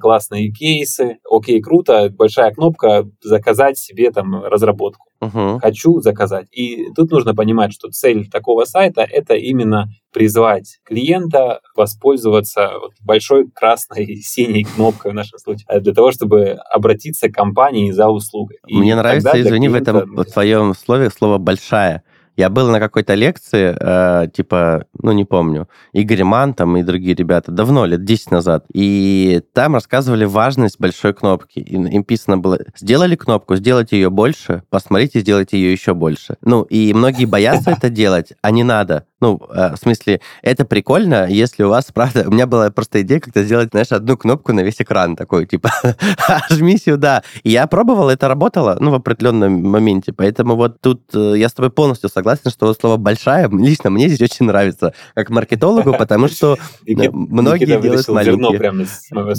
классные 0.00 0.50
кейсы, 0.50 1.18
окей, 1.30 1.60
круто, 1.60 2.10
большая 2.10 2.52
кнопка 2.52 3.04
заказать 3.22 3.78
себе 3.78 4.10
там 4.10 4.44
разработку. 4.44 5.06
Мгм. 5.20 5.60
Хочу 5.60 6.00
заказать. 6.00 6.46
И 6.50 6.86
тут 6.96 7.10
нужно 7.10 7.34
понимать, 7.34 7.72
что 7.72 7.88
цель 7.90 8.28
такого 8.30 8.64
сайта 8.64 9.02
это 9.02 9.34
именно 9.34 9.88
призвать 10.12 10.78
клиента 10.84 11.60
воспользоваться 11.76 12.70
большой 13.04 13.48
красной 13.50 14.04
и 14.04 14.16
синей 14.22 14.64
кнопкой 14.64 15.12
в 15.12 15.14
нашем 15.14 15.38
случае 15.38 15.66
э, 15.68 15.80
для 15.80 15.92
того, 15.92 16.10
чтобы 16.10 16.58
обратиться 16.70 17.28
к 17.28 17.34
компании 17.34 17.90
за 17.90 18.08
услугой. 18.08 18.58
И 18.66 18.76
Мне 18.76 18.96
нравится, 18.96 19.40
извини, 19.40 19.68
в 19.68 19.72
клиента- 19.72 19.90
этом 19.98 20.16
в 20.16 20.24
твоем 20.24 20.74
слове 20.74 21.10
слово 21.10 21.38
«большая». 21.38 22.02
Я 22.36 22.48
был 22.48 22.70
на 22.70 22.80
какой-то 22.80 23.14
лекции, 23.14 23.76
э, 23.78 24.28
типа, 24.28 24.86
ну, 24.94 25.12
не 25.12 25.24
помню, 25.24 25.68
Игорь 25.92 26.24
Ман 26.24 26.54
там 26.54 26.76
и 26.76 26.82
другие 26.82 27.14
ребята, 27.14 27.50
давно, 27.52 27.84
лет 27.86 28.04
10 28.04 28.30
назад, 28.30 28.64
и 28.72 29.42
там 29.52 29.74
рассказывали 29.74 30.24
важность 30.24 30.78
большой 30.78 31.12
кнопки. 31.12 31.58
И 31.58 31.74
им 31.74 32.04
писано 32.04 32.38
было, 32.38 32.58
сделали 32.76 33.16
кнопку, 33.16 33.56
сделайте 33.56 33.96
ее 33.96 34.10
больше, 34.10 34.62
посмотрите, 34.70 35.20
сделайте 35.20 35.58
ее 35.58 35.72
еще 35.72 35.94
больше. 35.94 36.36
Ну, 36.42 36.62
и 36.62 36.92
многие 36.94 37.26
боятся 37.26 37.70
это 37.76 37.90
делать, 37.90 38.32
а 38.42 38.50
не 38.50 38.64
надо. 38.64 39.06
Ну, 39.20 39.40
э, 39.50 39.74
в 39.74 39.76
смысле, 39.76 40.20
это 40.42 40.64
прикольно, 40.64 41.28
если 41.28 41.62
у 41.62 41.68
вас, 41.68 41.86
правда, 41.94 42.24
у 42.26 42.30
меня 42.30 42.46
была 42.46 42.70
просто 42.70 43.02
идея 43.02 43.20
как-то 43.20 43.42
сделать, 43.42 43.70
знаешь, 43.70 43.92
одну 43.92 44.16
кнопку 44.16 44.52
на 44.52 44.60
весь 44.60 44.80
экран 44.80 45.16
такой, 45.16 45.46
типа, 45.46 45.70
жми 46.50 46.78
сюда. 46.78 47.22
И 47.42 47.50
я 47.50 47.66
пробовал, 47.66 48.08
это 48.08 48.28
работало, 48.28 48.76
ну, 48.80 48.90
в 48.90 48.94
определенном 48.94 49.62
моменте. 49.62 50.12
Поэтому 50.12 50.56
вот 50.56 50.80
тут 50.80 51.02
э, 51.14 51.34
я 51.36 51.48
с 51.48 51.52
тобой 51.52 51.70
полностью 51.70 52.08
согласен, 52.08 52.50
что 52.50 52.72
слово 52.74 52.96
«большая» 52.96 53.48
лично 53.52 53.90
мне 53.90 54.08
здесь 54.08 54.30
очень 54.30 54.46
нравится, 54.46 54.94
как 55.14 55.30
маркетологу, 55.30 55.92
потому 55.94 56.28
что 56.28 56.56
многие 56.86 57.66
делают 57.66 58.08
маленькие. 58.08 58.86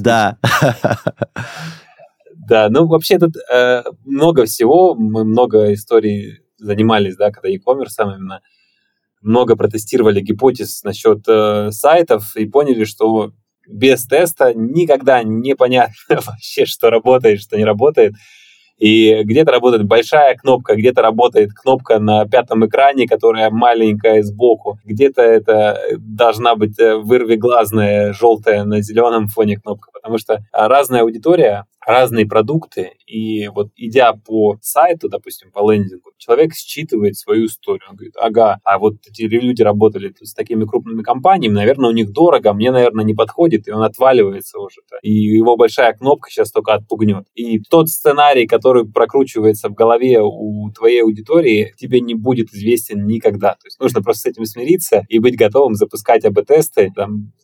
Да. 0.01 0.37
Да, 2.47 2.67
ну 2.69 2.85
вообще 2.85 3.17
тут 3.17 3.35
э, 3.51 3.83
много 4.03 4.45
всего, 4.45 4.93
мы 4.95 5.23
много 5.23 5.73
историй 5.73 6.41
занимались, 6.57 7.15
да, 7.15 7.31
когда 7.31 7.47
e-commerce 7.47 7.95
именно, 7.99 8.41
много 9.21 9.55
протестировали 9.55 10.21
гипотез 10.21 10.83
насчет 10.83 11.27
э, 11.27 11.71
сайтов 11.71 12.35
и 12.35 12.45
поняли, 12.45 12.85
что 12.85 13.31
без 13.67 14.05
теста 14.05 14.53
никогда 14.53 15.23
непонятно 15.23 15.93
вообще, 16.09 16.65
что 16.65 16.89
работает, 16.89 17.41
что 17.41 17.57
не 17.57 17.65
работает. 17.65 18.13
И 18.81 19.21
где-то 19.23 19.51
работает 19.51 19.83
большая 19.83 20.35
кнопка, 20.35 20.75
где-то 20.75 21.03
работает 21.03 21.53
кнопка 21.53 21.99
на 21.99 22.25
пятом 22.25 22.65
экране, 22.65 23.07
которая 23.07 23.51
маленькая 23.51 24.23
сбоку, 24.23 24.79
где-то 24.83 25.21
это 25.21 25.79
должна 25.99 26.55
быть 26.55 26.79
э, 26.79 26.95
вырвиглазная 26.95 28.11
желтая 28.13 28.63
на 28.63 28.81
зеленом 28.81 29.27
фоне 29.27 29.57
кнопка, 29.57 29.91
потому 29.93 30.17
что 30.17 30.43
а, 30.51 30.67
разная 30.67 31.01
аудитория, 31.01 31.65
разные 31.85 32.25
продукты, 32.25 32.91
и 33.05 33.47
вот 33.47 33.69
идя 33.75 34.13
по 34.13 34.57
сайту, 34.61 35.09
допустим, 35.09 35.51
по 35.51 35.71
лендингу, 35.71 36.11
человек 36.17 36.53
считывает 36.53 37.17
свою 37.17 37.47
историю, 37.47 37.87
он 37.89 37.95
говорит, 37.95 38.15
ага, 38.19 38.59
а 38.63 38.77
вот 38.79 38.95
эти 39.07 39.23
люди 39.23 39.61
работали 39.61 40.13
с 40.21 40.33
такими 40.33 40.65
крупными 40.65 41.01
компаниями, 41.01 41.53
наверное, 41.53 41.89
у 41.89 41.93
них 41.93 42.11
дорого, 42.11 42.53
мне, 42.53 42.71
наверное, 42.71 43.05
не 43.05 43.13
подходит, 43.13 43.67
и 43.67 43.71
он 43.71 43.83
отваливается 43.83 44.59
уже, 44.59 44.81
и 45.01 45.11
его 45.11 45.57
большая 45.57 45.93
кнопка 45.93 46.29
сейчас 46.29 46.51
только 46.51 46.73
отпугнет. 46.73 47.25
И 47.33 47.59
тот 47.59 47.89
сценарий, 47.89 48.45
который 48.45 48.85
прокручивается 48.85 49.69
в 49.69 49.73
голове 49.73 50.19
у 50.21 50.69
твоей 50.71 51.03
аудитории, 51.03 51.73
тебе 51.77 51.99
не 51.99 52.13
будет 52.13 52.53
известен 52.53 53.05
никогда. 53.05 53.53
То 53.53 53.65
есть 53.65 53.79
нужно 53.79 54.01
просто 54.01 54.21
с 54.29 54.31
этим 54.31 54.45
смириться 54.45 55.03
и 55.09 55.19
быть 55.19 55.35
готовым 55.35 55.75
запускать 55.75 56.25
АБ-тесты, 56.25 56.93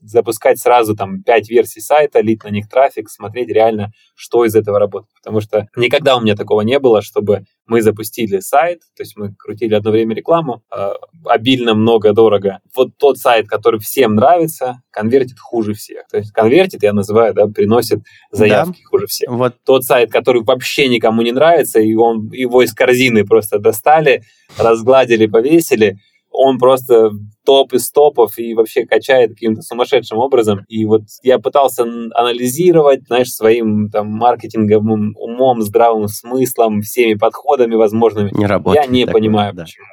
запускать 0.01 0.59
сразу 0.59 0.95
там 0.95 1.23
5 1.23 1.49
версий 1.49 1.81
сайта, 1.81 2.21
лить 2.21 2.43
на 2.43 2.49
них 2.49 2.69
трафик, 2.69 3.09
смотреть 3.09 3.49
реально, 3.49 3.91
что 4.27 4.43
из 4.43 4.55
этого 4.55 4.77
работает. 4.77 5.13
Потому 5.23 5.39
что 5.39 5.67
никогда 5.75 6.17
у 6.17 6.21
меня 6.21 6.35
такого 6.35 6.61
не 6.61 6.79
было, 6.79 7.01
чтобы 7.01 7.45
мы 7.65 7.81
запустили 7.81 8.39
сайт, 8.39 8.79
то 8.95 9.03
есть 9.03 9.15
мы 9.15 9.33
крутили 9.33 9.73
одно 9.73 9.91
время 9.91 10.13
рекламу, 10.15 10.63
э, 10.75 10.91
обильно, 11.25 11.73
много, 11.73 12.11
дорого. 12.11 12.59
Вот 12.75 12.89
тот 12.97 13.17
сайт, 13.17 13.47
который 13.47 13.79
всем 13.79 14.15
нравится, 14.15 14.81
конвертит 14.91 15.39
хуже 15.39 15.73
всех. 15.73 16.07
То 16.11 16.17
есть 16.17 16.31
конвертит, 16.31 16.83
я 16.83 16.91
называю, 16.91 17.33
да, 17.33 17.47
приносит 17.47 18.01
заявки 18.31 18.83
хуже 18.83 19.07
всех. 19.07 19.29
Вот 19.29 19.55
Тот 19.65 19.83
сайт, 19.85 20.11
который 20.11 20.43
вообще 20.43 20.89
никому 20.89 21.21
не 21.21 21.31
нравится, 21.31 21.79
и 21.79 21.95
он 21.95 22.29
его 22.31 22.63
из 22.63 22.73
корзины 22.73 23.25
просто 23.25 23.59
достали, 23.59 24.23
разгладили, 24.57 25.25
повесили, 25.27 25.99
он 26.37 26.59
просто 26.59 27.09
топ 27.45 27.73
из 27.73 27.89
топов 27.91 28.37
и 28.37 28.53
вообще 28.53 28.85
качает 28.85 29.31
каким-то 29.31 29.61
сумасшедшим 29.61 30.19
образом. 30.19 30.59
И 30.67 30.85
вот 30.85 31.01
я 31.23 31.39
пытался 31.39 31.83
анализировать, 32.13 33.07
знаешь, 33.07 33.29
своим 33.29 33.89
там 33.89 34.07
маркетинговым 34.07 35.15
умом, 35.17 35.61
здравым 35.61 36.07
смыслом, 36.07 36.81
всеми 36.81 37.15
подходами 37.15 37.73
возможными. 37.73 38.31
не 38.33 38.45
работает. 38.45 38.85
Я 38.85 38.91
не 38.91 39.05
такое, 39.05 39.19
понимаю, 39.19 39.53
да. 39.53 39.63
почему 39.63 39.85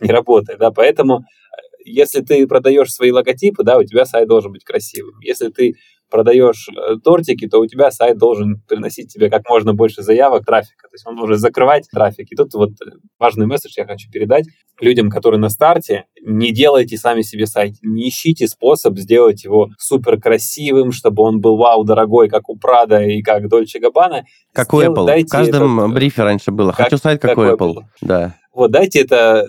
не 0.00 0.10
работает, 0.10 0.58
да, 0.58 0.70
поэтому 0.70 1.18
э, 1.18 1.22
если 1.84 2.22
ты 2.22 2.46
продаешь 2.46 2.90
свои 2.90 3.12
логотипы, 3.12 3.62
да, 3.62 3.78
у 3.78 3.84
тебя 3.84 4.04
сайт 4.04 4.26
должен 4.26 4.50
быть 4.50 4.64
красивым. 4.64 5.20
Если 5.20 5.48
ты 5.48 5.74
продаешь 6.12 6.68
э, 6.68 6.96
тортики, 7.02 7.48
то 7.48 7.58
у 7.58 7.66
тебя 7.66 7.90
сайт 7.90 8.18
должен 8.18 8.60
приносить 8.68 9.12
тебе 9.12 9.28
как 9.30 9.48
можно 9.48 9.74
больше 9.74 10.02
заявок, 10.02 10.44
трафика. 10.44 10.86
То 10.88 10.94
есть 10.94 11.04
он 11.06 11.16
должен 11.16 11.36
закрывать 11.38 11.88
трафик. 11.90 12.28
И 12.30 12.36
тут 12.36 12.54
вот 12.54 12.70
э, 12.70 12.90
важный 13.18 13.46
месседж 13.46 13.72
я 13.76 13.84
хочу 13.86 14.08
передать 14.10 14.44
людям, 14.80 15.10
которые 15.10 15.40
на 15.40 15.48
старте. 15.48 16.04
Не 16.24 16.52
делайте 16.52 16.96
сами 16.98 17.22
себе 17.22 17.46
сайт. 17.46 17.74
Не 17.82 18.08
ищите 18.10 18.46
способ 18.46 18.96
сделать 18.98 19.42
его 19.42 19.70
супер 19.78 20.20
красивым, 20.20 20.92
чтобы 20.92 21.22
он 21.24 21.40
был 21.40 21.56
вау, 21.56 21.82
дорогой, 21.82 22.28
как 22.28 22.48
у 22.48 22.56
Прада 22.56 23.02
и 23.02 23.22
как 23.22 23.48
Дольче 23.48 23.80
Габбана. 23.80 24.24
Как 24.52 24.72
у 24.74 24.80
Сдел- 24.80 24.92
Apple. 24.94 25.06
дайте 25.06 25.26
В 25.26 25.30
каждом 25.30 25.80
этот, 25.80 25.90
э, 25.90 25.94
брифе 25.94 26.22
раньше 26.22 26.50
было. 26.52 26.70
как- 26.72 26.84
Хочу 26.90 26.98
сайт, 26.98 27.20
как, 27.20 27.30
как 27.30 27.38
у 27.38 27.40
у 27.40 27.44
Apple. 27.46 27.74
Apple. 27.76 27.82
Да. 28.02 28.34
Вот 28.54 28.70
дайте 28.70 29.00
это 29.00 29.48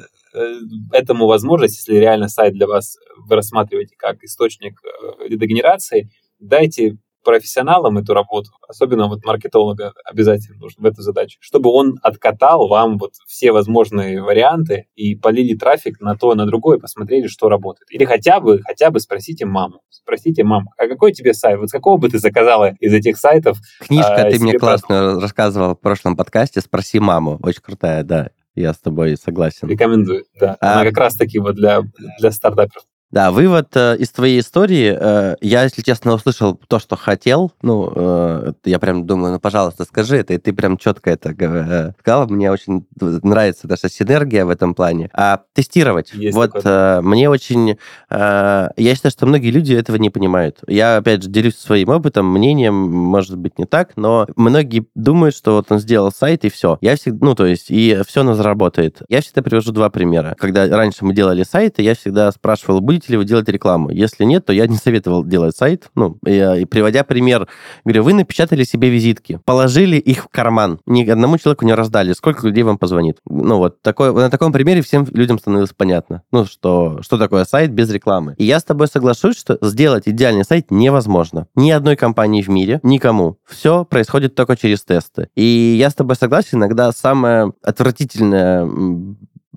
этому 0.92 1.28
возможность, 1.28 1.78
если 1.78 1.96
реально 2.00 2.28
сайт 2.28 2.54
для 2.54 2.66
вас 2.66 2.96
вы 3.28 3.36
рассматриваете 3.36 3.94
как 3.96 4.24
источник 4.24 4.80
лидогенерации, 5.28 6.10
дайте 6.44 6.98
профессионалам 7.24 7.98
эту 7.98 8.14
работу, 8.14 8.52
особенно 8.68 9.08
вот 9.08 9.26
маркетолога 9.26 9.94
обязательно 10.06 10.58
нужно 10.58 10.84
в 10.84 10.86
эту 10.86 11.02
задачу, 11.02 11.38
чтобы 11.40 11.70
он 11.70 11.96
откатал 12.04 12.68
вам 12.68 12.98
вот 12.98 13.14
все 13.28 13.52
возможные 13.52 14.22
варианты 14.22 14.88
и 14.96 15.16
полили 15.16 15.56
трафик 15.58 16.00
на 16.02 16.16
то, 16.16 16.36
на 16.36 16.46
другое, 16.46 16.80
посмотрели, 16.80 17.28
что 17.28 17.50
работает. 17.50 17.88
Или 17.92 18.06
хотя 18.06 18.40
бы, 18.40 18.62
хотя 18.62 18.92
бы 18.92 19.00
спросите 19.00 19.46
маму. 19.46 19.82
Спросите 19.90 20.44
маму, 20.44 20.72
а 20.78 20.88
какой 20.88 21.14
тебе 21.14 21.34
сайт? 21.34 21.60
Вот 21.60 21.70
с 21.70 21.72
какого 21.72 21.98
бы 21.98 22.10
ты 22.10 22.20
заказала 22.20 22.74
из 22.80 22.94
этих 22.94 23.18
сайтов? 23.18 23.58
Книжка 23.80 24.28
а, 24.28 24.30
ты 24.30 24.40
мне 24.40 24.60
классно 24.60 25.20
рассказывал 25.20 25.76
в 25.76 25.80
прошлом 25.80 26.18
подкасте 26.18 26.62
«Спроси 26.62 27.00
маму». 27.00 27.40
Очень 27.42 27.62
крутая, 27.62 28.04
да. 28.04 28.30
Я 28.56 28.74
с 28.74 28.78
тобой 28.78 29.18
согласен. 29.18 29.68
Рекомендую, 29.68 30.26
да. 30.40 30.58
А- 30.60 30.74
Она 30.74 30.84
как 30.84 30.98
раз 30.98 31.16
таки 31.16 31.40
вот 31.40 31.56
для, 31.56 31.82
для 32.20 32.32
стартаперов. 32.32 32.84
Да, 33.14 33.30
вывод 33.30 33.68
э, 33.76 33.96
из 33.98 34.10
твоей 34.10 34.40
истории, 34.40 34.98
э, 35.00 35.36
я, 35.40 35.62
если 35.62 35.84
честно, 35.84 36.14
услышал 36.14 36.60
то, 36.68 36.80
что 36.80 36.96
хотел. 36.96 37.52
Ну, 37.62 37.94
э, 37.96 38.54
я 38.66 38.80
прям 38.80 39.06
думаю, 39.06 39.34
ну, 39.34 39.40
пожалуйста, 39.40 39.86
скажи 39.86 40.18
это, 40.18 40.34
и 40.34 40.40
ты 40.40 40.52
прям 40.52 40.78
четко 40.78 41.12
это 41.12 41.30
э, 41.38 41.92
сказал. 42.00 42.28
Мне 42.28 42.50
очень 42.52 42.88
нравится 43.00 43.68
наша 43.68 43.88
синергия 43.88 44.46
в 44.46 44.50
этом 44.50 44.74
плане. 44.74 45.12
А 45.14 45.42
тестировать. 45.54 46.12
Есть 46.16 46.36
вот 46.36 46.54
такое. 46.54 46.98
э, 46.98 47.02
мне 47.02 47.30
очень... 47.30 47.78
э, 48.10 48.70
я 48.78 48.96
считаю, 48.96 49.12
что 49.12 49.28
многие 49.28 49.52
люди 49.52 49.76
этого 49.76 49.98
не 49.98 50.10
понимают. 50.10 50.62
Я, 50.66 50.98
опять 50.98 51.22
же, 51.22 51.30
делюсь 51.30 51.58
своим 51.58 51.90
опытом, 51.90 52.26
мнением, 52.26 52.74
может 52.74 53.38
быть, 53.38 53.60
не 53.60 53.66
так, 53.66 53.92
но 53.96 54.26
многие 54.36 54.88
думают, 54.96 55.36
что 55.36 55.58
вот 55.58 55.72
он 55.72 55.78
сделал 55.78 56.12
сайт, 56.12 56.46
и 56.46 56.50
все. 56.50 56.80
Я 56.82 56.96
всегда... 56.96 57.24
Ну, 57.24 57.36
то 57.36 57.46
есть, 57.46 57.68
и 57.70 58.02
все 58.08 58.22
у 58.22 58.24
нас 58.24 58.38
заработает. 58.38 59.04
Я 59.08 59.22
всегда 59.22 59.44
привожу 59.44 59.72
два 59.72 59.92
примера. 59.92 60.36
Когда 60.40 60.68
раньше 60.68 61.06
мы 61.06 61.14
делали 61.14 61.44
сайты, 61.44 61.84
я 61.84 61.94
всегда 61.94 62.32
спрашивал, 62.32 62.82
будете 63.04 63.12
ли 63.12 63.18
вы 63.18 63.26
делать 63.26 63.50
рекламу? 63.50 63.90
Если 63.90 64.24
нет, 64.24 64.46
то 64.46 64.54
я 64.54 64.68
не 64.68 64.78
советовал 64.78 65.24
делать 65.24 65.56
сайт. 65.56 65.90
Ну, 65.96 66.18
э, 66.26 66.62
и 66.62 66.66
приводя 66.66 67.04
пример, 67.04 67.48
говорю, 67.84 68.04
вы 68.04 68.14
напечатали 68.14 68.64
себе 68.64 68.90
визитки, 68.90 69.40
положили 69.46 69.98
их 69.98 70.24
в 70.24 70.28
карман, 70.30 70.80
ни 70.86 71.08
одному 71.10 71.38
человеку 71.38 71.66
не 71.66 71.74
раздали, 71.74 72.14
сколько 72.14 72.48
людей 72.48 72.64
вам 72.64 72.78
позвонит? 72.78 73.20
Ну, 73.26 73.58
вот 73.58 73.82
такой, 73.82 74.14
на 74.14 74.30
таком 74.30 74.52
примере 74.52 74.82
всем 74.82 75.06
людям 75.12 75.40
становилось 75.40 75.74
понятно, 75.76 76.24
ну, 76.32 76.46
что, 76.46 77.00
что 77.02 77.18
такое 77.18 77.46
сайт 77.46 77.72
без 77.72 77.92
рекламы. 77.92 78.36
И 78.38 78.46
я 78.46 78.60
с 78.60 78.64
тобой 78.64 78.88
соглашусь, 78.88 79.38
что 79.38 79.58
сделать 79.62 80.04
идеальный 80.06 80.46
сайт 80.46 80.72
невозможно. 80.72 81.48
Ни 81.56 81.72
одной 81.72 81.96
компании 81.96 82.42
в 82.42 82.50
мире, 82.50 82.80
никому. 82.84 83.38
Все 83.46 83.86
происходит 83.86 84.36
только 84.36 84.56
через 84.56 84.84
тесты. 84.84 85.28
И 85.36 85.76
я 85.78 85.90
с 85.90 85.96
тобой 85.96 86.16
согласен, 86.16 86.58
иногда 86.58 86.92
самое 86.92 87.54
отвратительное 87.62 88.66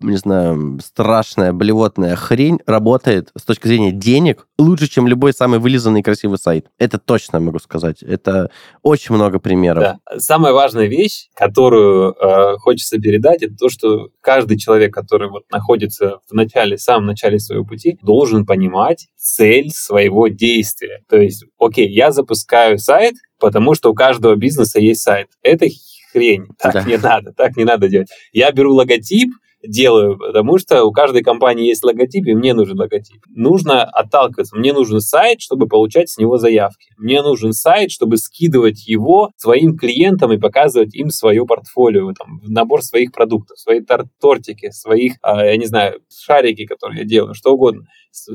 не 0.01 0.17
знаю, 0.17 0.79
страшная, 0.85 1.53
блевотная 1.53 2.17
хрень 2.17 2.61
работает 2.67 3.31
с 3.37 3.43
точки 3.43 3.67
зрения 3.67 3.93
денег 3.93 4.47
лучше, 4.59 4.89
чем 4.89 5.07
любой 5.07 5.33
самый 5.33 5.59
вылизанный 5.59 6.03
красивый 6.03 6.39
сайт. 6.39 6.67
Это 6.79 6.99
точно 6.99 7.41
могу 7.41 7.59
сказать. 7.59 8.03
Это 8.03 8.51
очень 8.83 9.15
много 9.15 9.39
примеров. 9.39 9.83
Да. 9.83 9.99
Самая 10.19 10.53
важная 10.53 10.87
вещь, 10.87 11.29
которую 11.35 12.13
э, 12.13 12.57
хочется 12.59 12.99
передать, 12.99 13.43
это 13.43 13.55
то, 13.57 13.69
что 13.69 14.09
каждый 14.21 14.59
человек, 14.59 14.93
который 14.93 15.29
вот 15.31 15.45
находится 15.51 16.19
в 16.29 16.35
начале, 16.35 16.77
в 16.77 16.83
самом 16.83 17.07
начале 17.07 17.39
своего 17.39 17.65
пути, 17.65 17.99
должен 18.03 18.45
понимать 18.45 19.09
цель 19.17 19.71
своего 19.71 20.29
действия. 20.29 21.03
То 21.09 21.17
есть, 21.17 21.45
окей, 21.59 21.91
я 21.91 22.13
запускаю 22.13 22.79
сайт, 22.79 23.15
потому 23.39 23.75
что 23.75 23.91
у 23.91 23.95
каждого 23.95 24.35
бизнеса 24.37 24.79
есть 24.79 25.03
сайт. 25.03 25.29
Это 25.43 25.67
хрень. 26.13 26.47
Так 26.59 26.75
да. 26.75 26.83
не 26.85 26.97
надо, 26.97 27.33
так 27.33 27.57
не 27.57 27.65
надо 27.65 27.89
делать. 27.89 28.09
Я 28.33 28.51
беру 28.53 28.75
логотип, 28.75 29.31
делаю, 29.67 30.19
потому 30.19 30.59
что 30.59 30.85
у 30.85 30.93
каждой 30.93 31.23
компании 31.23 31.67
есть 31.67 31.85
логотип, 31.85 32.27
и 32.27 32.35
мне 32.35 32.55
нужен 32.55 32.79
логотип. 32.79 33.23
Нужно 33.29 33.85
отталкиваться. 33.85 34.57
Мне 34.57 34.73
нужен 34.73 35.01
сайт, 35.01 35.41
чтобы 35.41 35.67
получать 35.67 36.09
с 36.09 36.19
него 36.19 36.39
заявки. 36.39 36.91
Мне 36.97 37.23
нужен 37.23 37.53
сайт, 37.53 37.91
чтобы 37.91 38.17
скидывать 38.17 38.87
его 38.87 39.31
своим 39.37 39.77
клиентам 39.77 40.33
и 40.33 40.39
показывать 40.39 40.95
им 40.95 41.11
свое 41.11 41.45
портфолио, 41.45 42.13
там, 42.13 42.41
набор 42.47 42.83
своих 42.83 43.13
продуктов, 43.13 43.59
свои 43.59 43.81
тортики, 44.21 44.71
своих, 44.71 45.15
а, 45.23 45.45
я 45.45 45.57
не 45.57 45.67
знаю, 45.67 46.01
шарики, 46.11 46.67
которые 46.67 47.01
я 47.01 47.05
делаю, 47.05 47.35
что 47.35 47.53
угодно. 47.53 47.87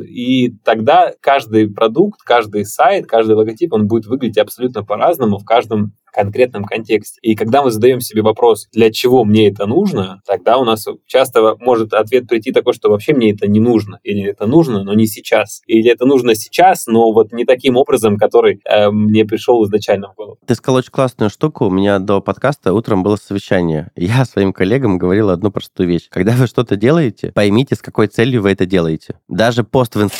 И 0.08 0.52
тогда 0.64 1.14
каждый 1.20 1.72
продукт, 1.72 2.22
каждый 2.24 2.66
сайт, 2.66 3.08
каждый 3.08 3.36
логотип, 3.36 3.74
он 3.74 3.88
будет 3.88 4.06
выглядеть 4.06 4.38
абсолютно 4.38 4.84
по-разному 4.84 5.38
в 5.38 5.46
каждом 5.46 5.94
конкретном 6.12 6.66
контексте. 6.66 7.20
И 7.22 7.36
когда 7.36 7.62
мы 7.62 7.72
задаем 7.72 8.02
себе 8.02 8.22
вопрос, 8.22 8.68
для 8.72 8.92
чего 8.92 9.24
мне 9.24 9.50
это 9.50 9.66
нужно, 9.66 10.22
тогда 10.26 10.58
у 10.58 10.66
нас 10.66 10.86
часто 11.08 11.56
может 11.60 11.94
ответ 11.94 12.28
прийти 12.28 12.52
такой, 12.52 12.74
что 12.74 12.90
вообще 12.90 13.14
мне 13.14 13.32
это 13.32 13.48
не 13.48 13.60
нужно, 13.60 14.00
или 14.04 14.24
это 14.24 14.46
нужно, 14.46 14.84
но 14.84 14.94
не 14.94 15.08
сейчас, 15.08 15.62
или 15.68 15.90
это 15.90 16.06
нужно 16.06 16.36
сейчас, 16.36 16.88
но 16.88 17.12
вот 17.12 17.32
не 17.32 17.46
таким 17.46 17.78
образом, 17.78 18.18
который 18.18 18.62
э, 18.70 18.90
мне 18.92 19.26
пришел 19.26 19.64
изначально 19.66 20.10
в 20.10 20.16
голову. 20.16 20.38
Ты 20.46 20.56
сказал 20.56 20.80
очень 20.80 20.92
классную 20.92 21.30
штуку. 21.30 21.66
У 21.66 21.72
меня 21.72 22.00
до 22.00 22.22
подкаста 22.22 22.74
утром 22.74 23.04
было 23.04 23.16
совещание. 23.16 23.92
Я 23.96 24.26
своим 24.26 24.54
коллегам 24.54 24.98
говорил 24.98 25.30
одну 25.30 25.52
простую 25.52 25.90
вещь. 25.90 26.08
Когда 26.10 26.34
вы 26.34 26.48
что-то 26.48 26.76
делаете, 26.76 27.32
поймите, 27.34 27.76
с 27.76 27.82
какой 27.82 28.08
целью 28.08 28.42
вы 28.42 28.52
это 28.52 28.66
делаете. 28.66 29.16
Даже 29.28 29.64
пост 29.64 29.96
в 29.96 30.02
инст 30.02 30.16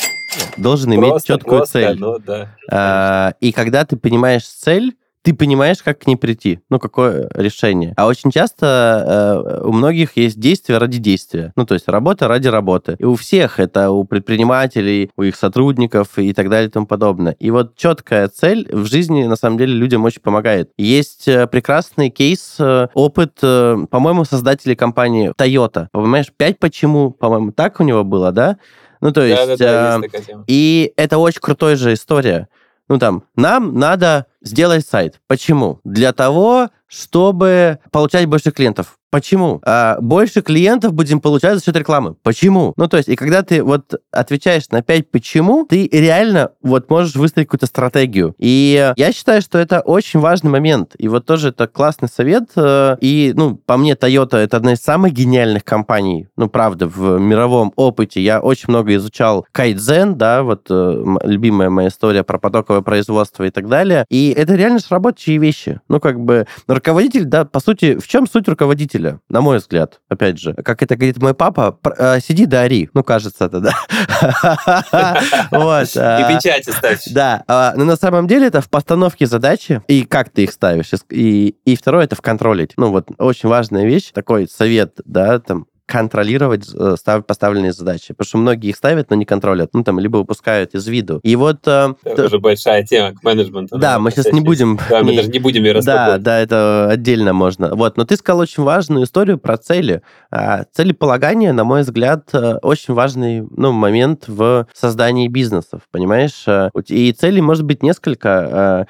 должен 0.56 0.94
иметь 0.94 1.10
Просто 1.10 1.34
четкую 1.34 1.58
плоско, 1.58 1.78
цель. 1.78 1.98
Ну, 1.98 2.18
да, 2.18 2.56
а, 2.70 3.34
и 3.40 3.52
когда 3.52 3.84
ты 3.84 3.96
понимаешь 3.96 4.44
цель, 4.44 4.94
ты 5.22 5.34
понимаешь, 5.34 5.82
как 5.82 6.00
к 6.00 6.06
ней 6.06 6.16
прийти, 6.16 6.60
ну, 6.68 6.78
какое 6.78 7.30
решение. 7.34 7.94
А 7.96 8.06
очень 8.06 8.30
часто 8.30 9.54
э, 9.62 9.64
у 9.64 9.72
многих 9.72 10.16
есть 10.16 10.38
действия 10.40 10.78
ради 10.78 10.98
действия. 10.98 11.52
Ну, 11.54 11.64
то 11.64 11.74
есть 11.74 11.88
работа 11.88 12.26
ради 12.26 12.48
работы. 12.48 12.96
И 12.98 13.04
у 13.04 13.14
всех 13.14 13.60
это, 13.60 13.90
у 13.90 14.04
предпринимателей, 14.04 15.10
у 15.16 15.22
их 15.22 15.36
сотрудников 15.36 16.18
и 16.18 16.32
так 16.32 16.50
далее 16.50 16.68
и 16.68 16.70
тому 16.70 16.86
подобное. 16.86 17.36
И 17.38 17.50
вот 17.50 17.76
четкая 17.76 18.28
цель 18.28 18.68
в 18.70 18.86
жизни, 18.86 19.24
на 19.24 19.36
самом 19.36 19.58
деле, 19.58 19.74
людям 19.74 20.04
очень 20.04 20.20
помогает. 20.20 20.70
Есть 20.76 21.28
э, 21.28 21.46
прекрасный 21.46 22.10
кейс, 22.10 22.56
э, 22.58 22.88
опыт, 22.94 23.38
э, 23.42 23.76
по-моему, 23.90 24.24
создателей 24.24 24.74
компании 24.74 25.32
Toyota. 25.38 25.86
Понимаешь, 25.92 26.32
пять 26.36 26.58
почему, 26.58 27.10
по-моему, 27.10 27.52
так 27.52 27.78
у 27.78 27.84
него 27.84 28.02
было, 28.02 28.32
да? 28.32 28.58
Ну, 29.00 29.12
то 29.12 29.22
есть... 29.22 29.40
Да, 29.40 29.56
да, 29.56 29.98
да, 29.98 30.06
э, 30.06 30.18
есть 30.18 30.30
и 30.46 30.92
это 30.96 31.18
очень 31.18 31.40
крутая 31.40 31.76
же 31.76 31.92
история. 31.92 32.48
Ну, 32.92 32.98
там, 32.98 33.22
нам 33.36 33.78
надо 33.78 34.26
сделать 34.42 34.86
сайт. 34.86 35.18
Почему? 35.26 35.80
Для 35.82 36.12
того, 36.12 36.68
чтобы 36.86 37.78
получать 37.90 38.26
больше 38.26 38.50
клиентов. 38.50 38.98
Почему? 39.12 39.60
А 39.66 39.98
больше 40.00 40.40
клиентов 40.40 40.94
будем 40.94 41.20
получать 41.20 41.58
за 41.58 41.62
счет 41.62 41.76
рекламы. 41.76 42.14
Почему? 42.22 42.72
Ну, 42.78 42.88
то 42.88 42.96
есть, 42.96 43.10
и 43.10 43.14
когда 43.14 43.42
ты 43.42 43.62
вот 43.62 44.00
отвечаешь 44.10 44.70
на 44.70 44.80
5 44.80 45.10
почему, 45.10 45.66
ты 45.66 45.86
реально 45.92 46.52
вот 46.62 46.88
можешь 46.88 47.14
выстроить 47.14 47.46
какую-то 47.46 47.66
стратегию. 47.66 48.34
И 48.38 48.94
я 48.96 49.12
считаю, 49.12 49.42
что 49.42 49.58
это 49.58 49.80
очень 49.80 50.18
важный 50.18 50.50
момент. 50.50 50.94
И 50.96 51.08
вот 51.08 51.26
тоже 51.26 51.50
это 51.50 51.66
классный 51.66 52.08
совет. 52.08 52.44
Э, 52.56 52.96
и, 53.02 53.34
ну, 53.36 53.56
по 53.56 53.76
мне, 53.76 53.92
Toyota 53.92 54.38
это 54.38 54.56
одна 54.56 54.72
из 54.72 54.78
самых 54.78 55.12
гениальных 55.12 55.62
компаний, 55.62 56.28
ну, 56.38 56.48
правда, 56.48 56.86
в 56.86 57.18
мировом 57.18 57.74
опыте. 57.76 58.22
Я 58.22 58.40
очень 58.40 58.66
много 58.68 58.94
изучал 58.94 59.44
кайдзен, 59.52 60.16
да, 60.16 60.42
вот 60.42 60.68
э, 60.70 61.04
любимая 61.24 61.68
моя 61.68 61.88
история 61.88 62.22
про 62.22 62.38
потоковое 62.38 62.80
производство 62.80 63.44
и 63.44 63.50
так 63.50 63.68
далее. 63.68 64.06
И 64.08 64.30
это 64.30 64.54
реально 64.54 64.78
сработающие 64.78 65.36
вещи. 65.36 65.82
Ну, 65.90 66.00
как 66.00 66.18
бы, 66.18 66.46
руководитель, 66.66 67.26
да, 67.26 67.44
по 67.44 67.60
сути, 67.60 67.98
в 67.98 68.08
чем 68.08 68.26
суть 68.26 68.48
руководителя? 68.48 69.01
Родителя, 69.02 69.20
на 69.28 69.40
мой 69.40 69.58
взгляд, 69.58 70.00
опять 70.08 70.38
же. 70.38 70.54
Как 70.54 70.82
это 70.82 70.96
говорит 70.96 71.18
мой 71.18 71.34
папа, 71.34 71.78
э, 71.98 72.20
сиди 72.20 72.46
да 72.46 72.62
ори. 72.62 72.90
Ну, 72.94 73.02
кажется 73.02 73.46
это, 73.46 73.60
да. 73.60 73.72
Вот. 75.50 75.88
И 75.96 75.98
а, 75.98 76.28
печати 76.28 76.70
ставь. 76.70 77.02
Да. 77.10 77.44
А, 77.46 77.74
но 77.76 77.84
на 77.84 77.96
самом 77.96 78.26
деле 78.26 78.46
это 78.46 78.60
в 78.60 78.68
постановке 78.68 79.26
задачи 79.26 79.82
и 79.88 80.04
как 80.04 80.30
ты 80.30 80.44
их 80.44 80.52
ставишь. 80.52 80.90
И, 81.10 81.56
и 81.64 81.76
второе, 81.76 82.04
это 82.04 82.16
в 82.16 82.20
контроле. 82.20 82.68
Ну, 82.76 82.90
вот 82.90 83.08
очень 83.18 83.48
важная 83.48 83.84
вещь, 83.84 84.10
такой 84.12 84.48
совет, 84.48 85.00
да, 85.04 85.38
там, 85.40 85.66
контролировать 85.86 86.68
э, 86.74 86.94
став, 86.98 87.26
поставленные 87.26 87.72
задачи. 87.72 88.08
Потому 88.08 88.26
что 88.26 88.38
многие 88.38 88.70
их 88.70 88.76
ставят, 88.76 89.10
но 89.10 89.16
не 89.16 89.24
контролят. 89.24 89.70
Ну, 89.72 89.84
там, 89.84 89.98
либо 89.98 90.18
выпускают 90.18 90.74
из 90.74 90.86
виду. 90.86 91.20
И 91.22 91.36
вот... 91.36 91.66
Э, 91.66 91.94
это 92.04 92.26
уже 92.26 92.38
большая 92.38 92.82
тема 92.84 93.14
к 93.14 93.22
менеджменту. 93.22 93.78
Да, 93.78 93.98
мы 93.98 94.10
сейчас 94.10 94.32
не 94.32 94.40
будем... 94.40 94.78
Да, 94.88 95.02
мы 95.02 95.16
даже 95.16 95.28
не 95.28 95.38
будем 95.38 95.64
ее 95.64 95.80
Да, 95.82 96.18
да, 96.18 96.38
это 96.38 96.88
отдельно 96.90 97.32
можно. 97.32 97.74
Вот, 97.74 97.96
но 97.96 98.04
ты 98.04 98.16
сказал 98.16 98.40
очень 98.40 98.62
важную 98.62 99.04
историю 99.04 99.38
про 99.38 99.56
цели. 99.56 100.02
А, 100.30 100.64
целеполагание, 100.72 101.52
на 101.52 101.64
мой 101.64 101.82
взгляд, 101.82 102.28
э, 102.32 102.56
очень 102.62 102.94
важный 102.94 103.46
ну, 103.56 103.72
момент 103.72 104.24
в 104.28 104.66
создании 104.74 105.28
бизнесов, 105.28 105.82
понимаешь? 105.90 106.44
И 106.88 107.12
целей 107.12 107.40
может 107.40 107.64
быть 107.64 107.82
несколько. 107.82 108.86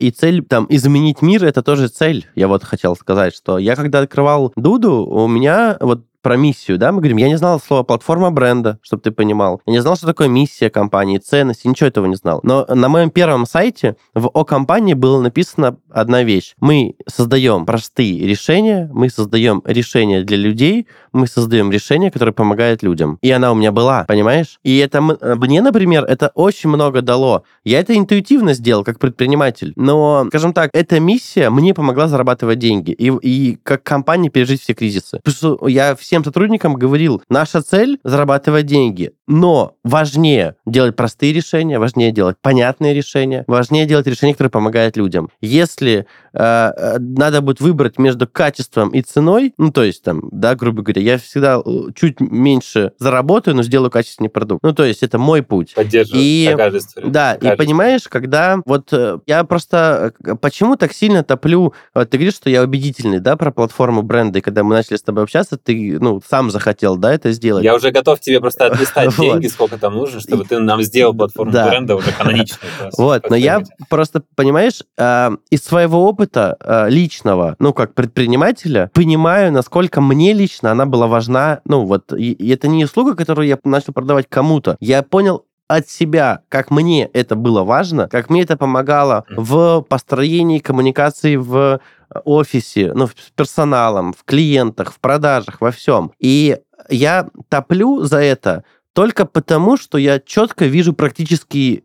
И 0.00 0.10
цель, 0.10 0.44
там, 0.44 0.66
изменить 0.68 1.22
мир, 1.22 1.44
это 1.44 1.62
тоже 1.62 1.88
цель. 1.88 2.26
Я 2.34 2.48
вот 2.48 2.64
хотел 2.64 2.96
сказать, 2.96 3.34
что 3.34 3.58
я 3.58 3.76
когда 3.76 4.00
открывал 4.00 4.52
Дуду, 4.56 5.06
у 5.06 5.26
меня 5.26 5.76
вот 5.80 6.04
про 6.24 6.36
миссию, 6.38 6.78
да, 6.78 6.90
мы 6.90 6.98
говорим, 6.98 7.18
я 7.18 7.28
не 7.28 7.36
знал 7.36 7.60
слова 7.60 7.82
платформа 7.82 8.30
бренда, 8.30 8.78
чтобы 8.82 9.02
ты 9.02 9.10
понимал. 9.10 9.60
Я 9.66 9.74
не 9.74 9.82
знал, 9.82 9.94
что 9.94 10.06
такое 10.06 10.26
миссия 10.26 10.70
компании, 10.70 11.18
ценности, 11.18 11.68
ничего 11.68 11.86
этого 11.86 12.06
не 12.06 12.16
знал. 12.16 12.40
Но 12.42 12.64
на 12.66 12.88
моем 12.88 13.10
первом 13.10 13.44
сайте 13.44 13.96
в 14.14 14.28
о 14.32 14.44
компании 14.44 14.94
было 14.94 15.20
написано 15.20 15.76
одна 15.90 16.22
вещь. 16.22 16.54
Мы 16.60 16.96
создаем 17.06 17.66
простые 17.66 18.26
решения, 18.26 18.90
мы 18.92 19.10
создаем 19.10 19.62
решения 19.66 20.22
для 20.22 20.38
людей, 20.38 20.86
мы 21.12 21.26
создаем 21.26 21.70
решения, 21.70 22.10
которые 22.10 22.32
помогают 22.32 22.82
людям. 22.82 23.18
И 23.20 23.30
она 23.30 23.52
у 23.52 23.54
меня 23.54 23.70
была, 23.70 24.04
понимаешь? 24.04 24.58
И 24.62 24.78
это 24.78 25.02
мне, 25.02 25.60
например, 25.60 26.04
это 26.04 26.32
очень 26.34 26.70
много 26.70 27.02
дало. 27.02 27.44
Я 27.64 27.80
это 27.80 27.94
интуитивно 27.94 28.54
сделал, 28.54 28.82
как 28.82 28.98
предприниматель. 28.98 29.74
Но, 29.76 30.24
скажем 30.28 30.54
так, 30.54 30.70
эта 30.72 31.00
миссия 31.00 31.50
мне 31.50 31.74
помогла 31.74 32.08
зарабатывать 32.08 32.58
деньги 32.58 32.92
и, 32.92 33.12
и 33.20 33.58
как 33.62 33.82
компания 33.82 34.30
пережить 34.30 34.62
все 34.62 34.72
кризисы. 34.72 35.20
Потому 35.22 35.36
что 35.36 35.68
я 35.68 35.94
все 35.94 36.13
всем 36.14 36.22
сотрудникам 36.22 36.74
говорил, 36.74 37.24
наша 37.28 37.60
цель– 37.60 37.98
зарабатывать 38.04 38.66
деньги. 38.66 39.10
Но 39.26 39.76
важнее 39.84 40.56
делать 40.66 40.96
простые 40.96 41.32
решения, 41.32 41.78
важнее 41.78 42.12
делать 42.12 42.36
понятные 42.40 42.92
решения, 42.92 43.44
важнее 43.46 43.86
делать 43.86 44.06
решения, 44.06 44.32
которые 44.32 44.50
помогают 44.50 44.96
людям. 44.96 45.30
Если 45.40 46.06
э, 46.32 46.38
э 46.38 46.98
надо 46.98 47.40
будет 47.40 47.60
выбрать 47.60 47.98
между 47.98 48.26
качеством 48.26 48.90
и 48.90 49.00
ценой, 49.00 49.54
ну, 49.56 49.70
то 49.72 49.82
есть, 49.82 50.02
там, 50.02 50.28
да, 50.30 50.54
грубо 50.54 50.82
говоря, 50.82 51.00
я 51.00 51.18
всегда 51.18 51.60
э, 51.64 51.70
чуть 51.94 52.20
меньше 52.20 52.92
заработаю, 52.98 53.56
но 53.56 53.62
сделаю 53.62 53.90
качественный 53.90 54.28
продукт. 54.28 54.62
Ну, 54.62 54.72
то 54.72 54.84
есть, 54.84 55.02
это 55.02 55.18
мой 55.18 55.42
путь. 55.42 55.74
Поддерживаю. 55.74 56.22
И, 56.22 56.56
да, 57.04 57.34
и 57.34 57.56
понимаешь, 57.56 58.02
когда 58.08 58.60
вот 58.66 58.88
э, 58.92 59.18
я 59.26 59.44
просто 59.44 60.12
почему 60.40 60.76
так 60.76 60.92
сильно 60.92 61.24
топлю, 61.24 61.72
вот 61.94 62.10
ты 62.10 62.18
говоришь, 62.18 62.34
что 62.34 62.50
я 62.50 62.62
убедительный, 62.62 63.20
да, 63.20 63.36
про 63.36 63.50
платформу 63.50 64.02
бренда, 64.02 64.40
и 64.40 64.42
когда 64.42 64.62
мы 64.64 64.74
начали 64.74 64.96
с 64.96 65.02
тобой 65.02 65.24
общаться, 65.24 65.56
ты 65.56 65.98
ну, 65.98 66.20
сам 66.28 66.50
захотел, 66.50 66.96
да, 66.96 67.14
это 67.14 67.32
сделать. 67.32 67.64
Я 67.64 67.74
уже 67.74 67.90
готов 67.90 68.20
тебе 68.20 68.40
просто 68.40 68.66
отлистать 68.74 69.13
деньги, 69.18 69.46
сколько 69.46 69.78
там 69.78 69.94
нужно, 69.94 70.20
чтобы 70.20 70.44
ты 70.44 70.58
нам 70.58 70.82
сделал 70.82 71.14
платформу 71.14 71.52
бренда 71.52 71.96
уже 71.96 72.12
каноничную. 72.12 72.70
Вот, 72.98 73.28
но 73.30 73.36
я 73.36 73.62
просто, 73.88 74.22
понимаешь, 74.34 74.82
а, 74.98 75.32
из 75.50 75.64
своего 75.64 76.08
опыта 76.08 76.56
а, 76.60 76.88
личного, 76.88 77.56
ну, 77.58 77.72
как 77.72 77.94
предпринимателя, 77.94 78.90
понимаю, 78.94 79.52
насколько 79.52 80.00
мне 80.00 80.32
лично 80.32 80.72
она 80.72 80.86
была 80.86 81.06
важна, 81.06 81.60
ну, 81.64 81.84
вот, 81.84 82.12
и 82.12 82.48
это 82.50 82.68
не 82.68 82.84
услуга, 82.84 83.14
которую 83.14 83.46
я 83.48 83.58
начал 83.64 83.92
продавать 83.92 84.26
кому-то. 84.28 84.76
Я 84.80 85.02
понял 85.02 85.44
от 85.68 85.88
себя, 85.88 86.40
как 86.48 86.70
мне 86.70 87.06
это 87.06 87.36
было 87.36 87.62
важно, 87.64 88.08
как 88.08 88.30
мне 88.30 88.42
это 88.42 88.56
помогало 88.56 89.24
в 89.30 89.80
построении 89.82 90.58
коммуникации 90.58 91.36
в 91.36 91.80
офисе, 92.24 92.92
ну, 92.94 93.08
с 93.08 93.30
персоналом, 93.34 94.12
в 94.12 94.24
клиентах, 94.24 94.92
в 94.92 95.00
продажах, 95.00 95.60
во 95.60 95.70
всем. 95.70 96.12
И 96.18 96.58
я 96.88 97.28
топлю 97.48 98.02
за 98.02 98.18
это 98.18 98.64
только 98.94 99.26
потому, 99.26 99.76
что 99.76 99.98
я 99.98 100.18
четко 100.20 100.64
вижу 100.66 100.94
практически 100.94 101.84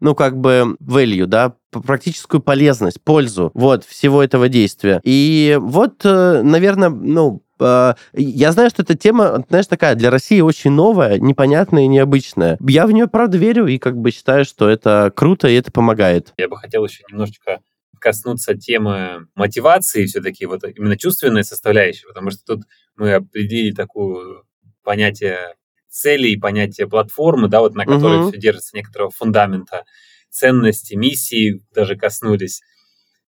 ну, 0.00 0.14
как 0.14 0.36
бы 0.36 0.76
value, 0.80 1.26
да, 1.26 1.56
практическую 1.70 2.40
полезность, 2.40 3.02
пользу 3.02 3.50
вот 3.54 3.84
всего 3.84 4.22
этого 4.22 4.48
действия. 4.48 5.00
И 5.04 5.58
вот, 5.60 6.04
э, 6.04 6.42
наверное, 6.42 6.88
ну, 6.88 7.42
э, 7.60 7.94
я 8.14 8.52
знаю, 8.52 8.70
что 8.70 8.82
эта 8.82 8.96
тема, 8.96 9.44
знаешь, 9.48 9.66
такая 9.66 9.94
для 9.94 10.10
России 10.10 10.40
очень 10.40 10.70
новая, 10.70 11.18
непонятная 11.18 11.82
и 11.82 11.88
необычная. 11.88 12.56
Я 12.66 12.86
в 12.86 12.92
нее, 12.92 13.08
правда, 13.08 13.36
верю 13.36 13.66
и 13.66 13.78
как 13.78 13.96
бы 13.96 14.10
считаю, 14.10 14.44
что 14.44 14.68
это 14.68 15.12
круто 15.14 15.48
и 15.48 15.54
это 15.54 15.70
помогает. 15.70 16.32
Я 16.38 16.48
бы 16.48 16.56
хотел 16.56 16.84
еще 16.84 17.04
немножечко 17.10 17.60
коснуться 17.98 18.54
темы 18.54 19.26
мотивации 19.34 20.06
все-таки, 20.06 20.46
вот 20.46 20.64
именно 20.64 20.96
чувственной 20.96 21.44
составляющей, 21.44 22.06
потому 22.06 22.30
что 22.30 22.40
тут 22.56 22.64
мы 22.96 23.12
определили 23.12 23.74
такую 23.74 24.44
понятие 24.82 25.54
цели 25.90 26.28
и 26.28 26.38
понятие 26.38 26.88
платформы, 26.88 27.48
да, 27.48 27.60
вот 27.60 27.74
на 27.74 27.84
которой 27.84 28.20
uh-huh. 28.20 28.30
все 28.30 28.40
держится 28.40 28.76
некоторого 28.76 29.10
фундамента, 29.10 29.84
ценности, 30.30 30.94
миссии 30.94 31.62
даже 31.74 31.96
коснулись. 31.96 32.62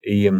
И 0.02 0.32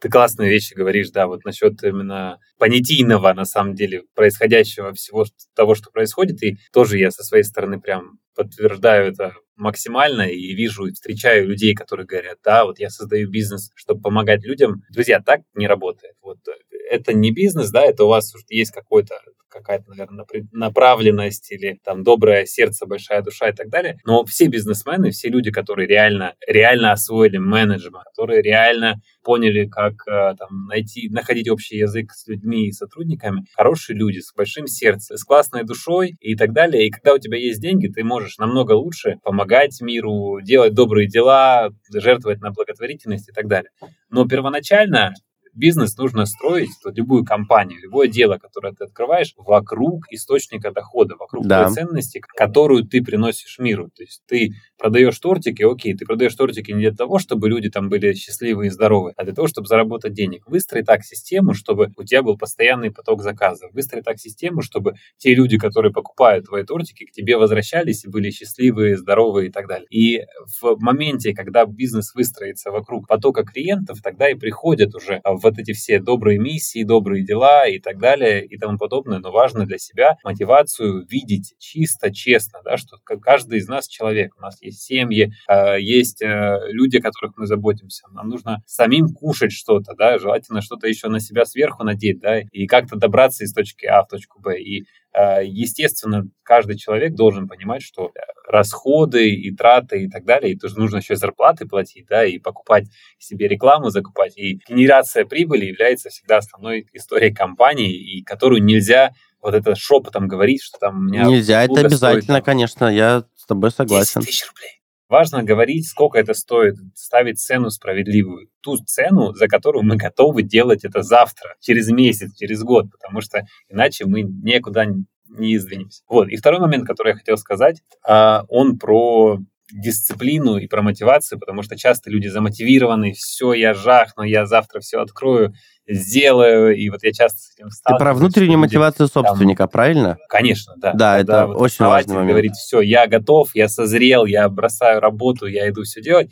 ты 0.00 0.08
классные 0.08 0.50
вещи 0.50 0.74
говоришь, 0.74 1.10
да, 1.10 1.26
вот 1.26 1.44
насчет 1.44 1.82
именно 1.82 2.38
понятийного, 2.58 3.32
на 3.32 3.44
самом 3.44 3.74
деле, 3.74 4.04
происходящего 4.14 4.92
всего 4.92 5.26
того, 5.54 5.74
что 5.74 5.90
происходит. 5.90 6.42
И 6.42 6.58
тоже 6.72 6.98
я 6.98 7.10
со 7.10 7.24
своей 7.24 7.44
стороны 7.44 7.80
прям 7.80 8.18
подтверждаю 8.34 9.10
это 9.12 9.34
максимально 9.56 10.22
и 10.22 10.54
вижу 10.54 10.86
и 10.86 10.92
встречаю 10.92 11.48
людей, 11.48 11.74
которые 11.74 12.06
говорят, 12.06 12.38
да, 12.44 12.64
вот 12.64 12.78
я 12.78 12.90
создаю 12.90 13.28
бизнес, 13.28 13.72
чтобы 13.74 14.00
помогать 14.00 14.44
людям. 14.44 14.82
Друзья, 14.90 15.20
так 15.20 15.40
не 15.54 15.66
работает. 15.66 16.14
Вот 16.22 16.38
э, 16.46 16.52
это 16.90 17.12
не 17.12 17.32
бизнес, 17.32 17.70
да, 17.70 17.84
это 17.84 18.04
у 18.04 18.08
вас 18.08 18.32
есть 18.48 18.72
какой-то 18.72 19.20
какая-то, 19.48 19.88
наверное, 19.88 20.26
направленность 20.52 21.50
или 21.50 21.78
там 21.84 22.04
доброе 22.04 22.46
сердце, 22.46 22.86
большая 22.86 23.22
душа 23.22 23.48
и 23.48 23.52
так 23.52 23.68
далее. 23.68 23.98
Но 24.04 24.24
все 24.24 24.46
бизнесмены, 24.46 25.10
все 25.10 25.28
люди, 25.28 25.50
которые 25.50 25.88
реально, 25.88 26.34
реально 26.46 26.92
освоили 26.92 27.38
менеджмент, 27.38 28.04
которые 28.04 28.42
реально 28.42 29.00
поняли, 29.22 29.66
как 29.66 29.94
э, 30.06 30.34
там, 30.38 30.66
найти, 30.68 31.08
находить 31.10 31.48
общий 31.50 31.76
язык 31.76 32.12
с 32.12 32.26
людьми 32.26 32.68
и 32.68 32.72
сотрудниками, 32.72 33.44
хорошие 33.56 33.96
люди 33.96 34.20
с 34.20 34.32
большим 34.34 34.66
сердцем, 34.66 35.16
с 35.16 35.24
классной 35.24 35.64
душой 35.64 36.16
и 36.20 36.36
так 36.36 36.52
далее. 36.52 36.86
И 36.86 36.90
когда 36.90 37.14
у 37.14 37.18
тебя 37.18 37.38
есть 37.38 37.60
деньги, 37.60 37.88
ты 37.88 38.04
можешь 38.04 38.38
намного 38.38 38.72
лучше 38.72 39.16
помогать 39.22 39.80
миру, 39.80 40.40
делать 40.42 40.74
добрые 40.74 41.08
дела, 41.08 41.70
жертвовать 41.92 42.40
на 42.40 42.50
благотворительность 42.50 43.28
и 43.28 43.32
так 43.32 43.48
далее. 43.48 43.70
Но 44.10 44.26
первоначально 44.26 45.14
бизнес 45.58 45.96
нужно 45.96 46.26
строить, 46.26 46.70
то 46.82 46.90
любую 46.90 47.24
компанию, 47.24 47.80
любое 47.80 48.08
дело, 48.08 48.38
которое 48.38 48.72
ты 48.72 48.84
открываешь, 48.84 49.34
вокруг 49.36 50.04
источника 50.10 50.70
дохода, 50.70 51.16
вокруг 51.16 51.46
да. 51.46 51.64
той 51.64 51.74
ценности, 51.74 52.20
которую 52.20 52.84
ты 52.84 53.02
приносишь 53.02 53.58
миру. 53.58 53.90
То 53.94 54.02
есть 54.02 54.22
ты 54.26 54.52
продаешь 54.78 55.18
тортики, 55.18 55.62
окей, 55.62 55.94
ты 55.94 56.06
продаешь 56.06 56.34
тортики 56.34 56.70
не 56.70 56.82
для 56.82 56.92
того, 56.92 57.18
чтобы 57.18 57.48
люди 57.48 57.68
там 57.68 57.88
были 57.88 58.14
счастливы 58.14 58.66
и 58.66 58.70
здоровы, 58.70 59.12
а 59.16 59.24
для 59.24 59.34
того, 59.34 59.48
чтобы 59.48 59.66
заработать 59.66 60.12
денег. 60.12 60.46
Выстрой 60.46 60.84
так 60.84 61.04
систему, 61.04 61.52
чтобы 61.54 61.92
у 61.96 62.04
тебя 62.04 62.22
был 62.22 62.38
постоянный 62.38 62.90
поток 62.90 63.22
заказов. 63.22 63.72
Выстрой 63.72 64.02
так 64.02 64.18
систему, 64.18 64.62
чтобы 64.62 64.94
те 65.16 65.34
люди, 65.34 65.58
которые 65.58 65.92
покупают 65.92 66.46
твои 66.46 66.62
тортики, 66.62 67.04
к 67.04 67.10
тебе 67.10 67.36
возвращались 67.36 68.04
и 68.04 68.08
были 68.08 68.30
счастливые, 68.30 68.96
здоровые 68.96 69.48
и 69.48 69.50
так 69.50 69.66
далее. 69.66 69.88
И 69.90 70.24
в 70.60 70.76
моменте, 70.78 71.34
когда 71.34 71.66
бизнес 71.66 72.14
выстроится 72.14 72.70
вокруг 72.70 73.08
потока 73.08 73.44
клиентов, 73.44 74.00
тогда 74.02 74.30
и 74.30 74.34
приходят 74.34 74.94
уже 74.94 75.20
вот 75.48 75.58
эти 75.58 75.72
все 75.72 76.00
добрые 76.00 76.38
миссии, 76.38 76.84
добрые 76.84 77.24
дела 77.24 77.66
и 77.66 77.78
так 77.78 77.98
далее 77.98 78.44
и 78.44 78.56
тому 78.58 78.78
подобное. 78.78 79.18
Но 79.18 79.30
важно 79.30 79.66
для 79.66 79.78
себя 79.78 80.16
мотивацию 80.24 81.06
видеть 81.08 81.54
чисто, 81.58 82.12
честно, 82.12 82.60
да, 82.64 82.76
что 82.76 82.96
каждый 83.20 83.58
из 83.58 83.68
нас 83.68 83.88
человек. 83.88 84.34
У 84.36 84.40
нас 84.40 84.60
есть 84.62 84.82
семьи, 84.82 85.32
а, 85.46 85.76
есть 85.76 86.22
э, 86.22 86.58
люди, 86.68 86.98
о 86.98 87.02
которых 87.02 87.36
мы 87.36 87.46
заботимся. 87.46 88.06
Нам 88.12 88.28
нужно 88.28 88.62
самим 88.66 89.08
кушать 89.08 89.52
что-то, 89.52 89.94
да, 89.96 90.18
желательно 90.18 90.60
что-то 90.60 90.86
еще 90.86 91.08
на 91.08 91.20
себя 91.20 91.44
сверху 91.44 91.84
надеть, 91.84 92.20
да, 92.20 92.40
и 92.40 92.66
как-то 92.66 92.96
добраться 92.96 93.44
из 93.44 93.52
точки 93.52 93.86
А 93.86 94.02
в 94.02 94.08
точку 94.08 94.40
Б. 94.40 94.60
И 94.60 94.84
естественно, 95.14 96.24
каждый 96.42 96.76
человек 96.76 97.14
должен 97.14 97.48
понимать, 97.48 97.82
что 97.82 98.12
расходы 98.46 99.30
и 99.30 99.54
траты 99.54 100.04
и 100.04 100.08
так 100.08 100.24
далее, 100.24 100.52
и 100.52 100.58
тоже 100.58 100.78
нужно 100.78 100.98
еще 100.98 101.16
зарплаты 101.16 101.66
платить, 101.66 102.06
да, 102.08 102.24
и 102.24 102.38
покупать 102.38 102.86
себе 103.18 103.48
рекламу, 103.48 103.90
закупать. 103.90 104.36
И 104.36 104.60
генерация 104.68 105.24
прибыли 105.24 105.66
является 105.66 106.08
всегда 106.08 106.38
основной 106.38 106.86
историей 106.92 107.34
компании, 107.34 107.94
и 107.94 108.22
которую 108.22 108.62
нельзя 108.62 109.12
вот 109.40 109.54
это 109.54 109.74
шепотом 109.74 110.28
говорить, 110.28 110.62
что 110.62 110.78
там 110.78 110.98
у 110.98 111.00
меня... 111.02 111.24
Нельзя, 111.24 111.62
это 111.62 111.80
обязательно, 111.80 112.22
стоит, 112.22 112.26
там, 112.26 112.42
конечно, 112.42 112.84
я 112.86 113.24
с 113.36 113.46
тобой 113.46 113.70
согласен. 113.70 114.20
10 114.20 114.28
тысяч 114.28 114.46
рублей. 114.48 114.77
Важно 115.08 115.42
говорить, 115.42 115.88
сколько 115.88 116.18
это 116.18 116.34
стоит, 116.34 116.74
ставить 116.94 117.40
цену 117.40 117.70
справедливую. 117.70 118.48
Ту 118.60 118.76
цену, 118.76 119.32
за 119.32 119.48
которую 119.48 119.84
мы 119.84 119.96
готовы 119.96 120.42
делать 120.42 120.84
это 120.84 121.02
завтра, 121.02 121.54
через 121.60 121.90
месяц, 121.90 122.36
через 122.36 122.62
год, 122.62 122.90
потому 122.90 123.22
что 123.22 123.42
иначе 123.68 124.04
мы 124.04 124.22
никуда 124.22 124.84
не 125.28 125.56
издвинемся. 125.56 126.02
Вот. 126.08 126.28
И 126.28 126.36
второй 126.36 126.60
момент, 126.60 126.86
который 126.86 127.10
я 127.10 127.16
хотел 127.16 127.38
сказать, 127.38 127.80
а, 128.06 128.44
он 128.48 128.78
про 128.78 129.38
дисциплину 129.72 130.56
и 130.56 130.66
про 130.66 130.82
мотивацию, 130.82 131.38
потому 131.38 131.62
что 131.62 131.76
часто 131.76 132.10
люди 132.10 132.28
замотивированы, 132.28 133.12
все, 133.12 133.52
я 133.52 133.74
жахну, 133.74 134.22
я 134.22 134.46
завтра 134.46 134.80
все 134.80 134.98
открою, 135.00 135.52
сделаю, 135.86 136.76
и 136.76 136.88
вот 136.90 137.02
я 137.02 137.12
часто 137.12 137.38
с 137.38 137.54
этим 137.54 137.70
сталкиваюсь. 137.70 137.98
Ты 137.98 138.04
про 138.04 138.14
внутреннюю 138.14 138.58
мотивацию 138.58 139.08
собственника, 139.08 139.64
там, 139.64 139.70
правильно? 139.70 140.18
Конечно, 140.28 140.74
да. 140.76 140.92
Да, 140.92 141.18
это 141.18 141.46
вот 141.46 141.60
очень 141.60 141.84
важный 141.84 142.14
момент. 142.14 142.30
говорить, 142.30 142.52
все, 142.52 142.80
я 142.80 143.06
готов, 143.06 143.50
я 143.54 143.68
созрел, 143.68 144.24
я 144.24 144.48
бросаю 144.48 145.00
работу, 145.00 145.46
я 145.46 145.68
иду 145.68 145.82
все 145.82 146.00
делать, 146.02 146.30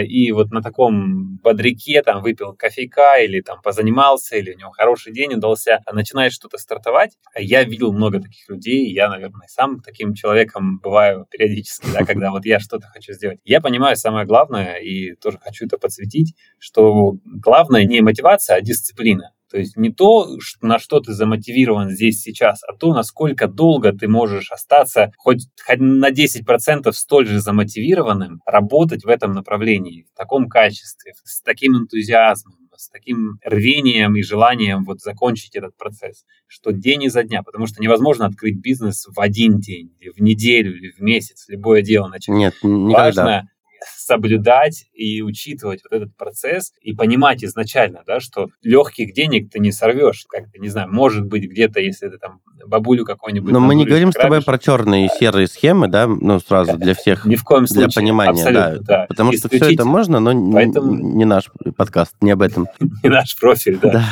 и 0.00 0.30
вот 0.32 0.50
на 0.50 0.62
таком 0.62 1.36
бодряке 1.38 2.02
там 2.02 2.22
выпил 2.22 2.54
кофейка 2.54 3.16
или 3.22 3.40
там 3.40 3.60
позанимался, 3.62 4.36
или 4.36 4.54
у 4.54 4.58
него 4.58 4.70
хороший 4.70 5.12
день 5.12 5.34
удался, 5.34 5.80
а 5.86 5.94
начинает 5.94 6.32
что-то 6.32 6.58
стартовать. 6.58 7.16
А 7.34 7.40
я 7.40 7.64
видел 7.64 7.92
много 7.92 8.20
таких 8.20 8.48
людей, 8.48 8.92
я, 8.92 9.08
наверное, 9.08 9.46
сам 9.48 9.80
таким 9.80 10.14
человеком 10.14 10.80
бываю 10.82 11.26
периодически, 11.30 11.86
да, 11.92 12.04
когда 12.04 12.30
вот 12.30 12.44
я 12.44 12.60
что-то 12.60 12.86
хочу 12.88 13.12
сделать. 13.12 13.40
Я 13.44 13.60
понимаю 13.60 13.96
самое 13.96 14.26
главное, 14.26 14.76
и 14.76 15.14
тоже 15.14 15.38
хочу 15.38 15.66
это 15.66 15.78
подсветить, 15.78 16.34
что 16.58 17.16
главное 17.24 17.84
не 17.84 18.00
мотивация, 18.00 18.56
а 18.56 18.60
дисциплина. 18.60 19.32
То 19.50 19.58
есть 19.58 19.76
не 19.76 19.90
то, 19.90 20.28
на 20.60 20.78
что 20.78 21.00
ты 21.00 21.12
замотивирован 21.12 21.90
здесь 21.90 22.20
сейчас, 22.20 22.62
а 22.64 22.74
то, 22.74 22.92
насколько 22.92 23.48
долго 23.48 23.92
ты 23.92 24.08
можешь 24.08 24.50
остаться 24.50 25.12
хоть, 25.16 25.46
хоть 25.66 25.78
на 25.80 26.10
10% 26.10 26.92
столь 26.92 27.26
же 27.26 27.40
замотивированным, 27.40 28.40
работать 28.44 29.04
в 29.04 29.08
этом 29.08 29.32
направлении, 29.32 30.06
в 30.12 30.16
таком 30.16 30.48
качестве, 30.48 31.14
с 31.24 31.42
таким 31.42 31.76
энтузиазмом, 31.76 32.68
с 32.76 32.90
таким 32.90 33.38
рвением 33.42 34.16
и 34.16 34.22
желанием 34.22 34.84
вот 34.84 35.00
закончить 35.00 35.56
этот 35.56 35.76
процесс, 35.76 36.24
что 36.46 36.70
день 36.70 37.04
изо 37.04 37.24
дня, 37.24 37.42
потому 37.42 37.66
что 37.66 37.82
невозможно 37.82 38.26
открыть 38.26 38.60
бизнес 38.60 39.06
в 39.08 39.18
один 39.20 39.58
день, 39.58 39.96
или 39.98 40.10
в 40.10 40.20
неделю, 40.20 40.76
или 40.76 40.90
в 40.90 41.00
месяц, 41.00 41.46
любое 41.48 41.82
дело 41.82 42.08
начать. 42.08 42.34
Нет, 42.34 42.54
никогда. 42.62 43.24
Важно 43.24 43.48
соблюдать 43.96 44.86
и 44.92 45.22
учитывать 45.22 45.82
вот 45.84 45.96
этот 45.96 46.16
процесс 46.16 46.72
и 46.80 46.94
понимать 46.94 47.44
изначально, 47.44 48.02
да, 48.06 48.20
что 48.20 48.48
легких 48.62 49.12
денег 49.12 49.50
ты 49.50 49.58
не 49.58 49.72
сорвешь. 49.72 50.24
Как-то, 50.28 50.58
не 50.58 50.68
знаю, 50.68 50.88
может 50.90 51.26
быть, 51.26 51.44
где-то, 51.44 51.80
если 51.80 52.08
ты 52.08 52.18
там 52.18 52.40
бабулю 52.66 53.04
какой-нибудь... 53.04 53.52
Но 53.52 53.60
мы 53.60 53.74
не 53.74 53.84
говорим 53.84 54.12
с 54.12 54.14
тобой 54.14 54.42
про 54.42 54.58
черные 54.58 55.06
и 55.06 55.08
серые 55.08 55.46
схемы, 55.46 55.88
да, 55.88 56.06
ну, 56.06 56.40
сразу 56.40 56.76
для 56.76 56.94
всех. 56.94 57.24
Ни 57.24 57.36
в 57.36 57.44
коем 57.44 57.66
случае. 57.66 57.88
Для 57.88 57.94
понимания, 57.94 58.50
да. 58.50 58.76
да. 58.80 59.06
Потому 59.08 59.32
что 59.32 59.48
все 59.48 59.72
это 59.72 59.84
можно, 59.84 60.20
но 60.20 60.52
Поэтому... 60.52 60.94
не 60.94 61.24
наш 61.24 61.50
подкаст, 61.76 62.14
не 62.20 62.30
об 62.30 62.42
этом. 62.42 62.66
Не 63.02 63.10
наш 63.10 63.38
профиль, 63.38 63.78
да. 63.80 64.02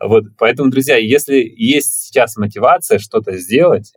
Вот, 0.00 0.24
поэтому, 0.38 0.70
друзья, 0.70 0.96
если 0.96 1.36
есть 1.56 2.04
сейчас 2.04 2.36
мотивация 2.36 2.98
что-то 2.98 3.36
сделать, 3.36 3.92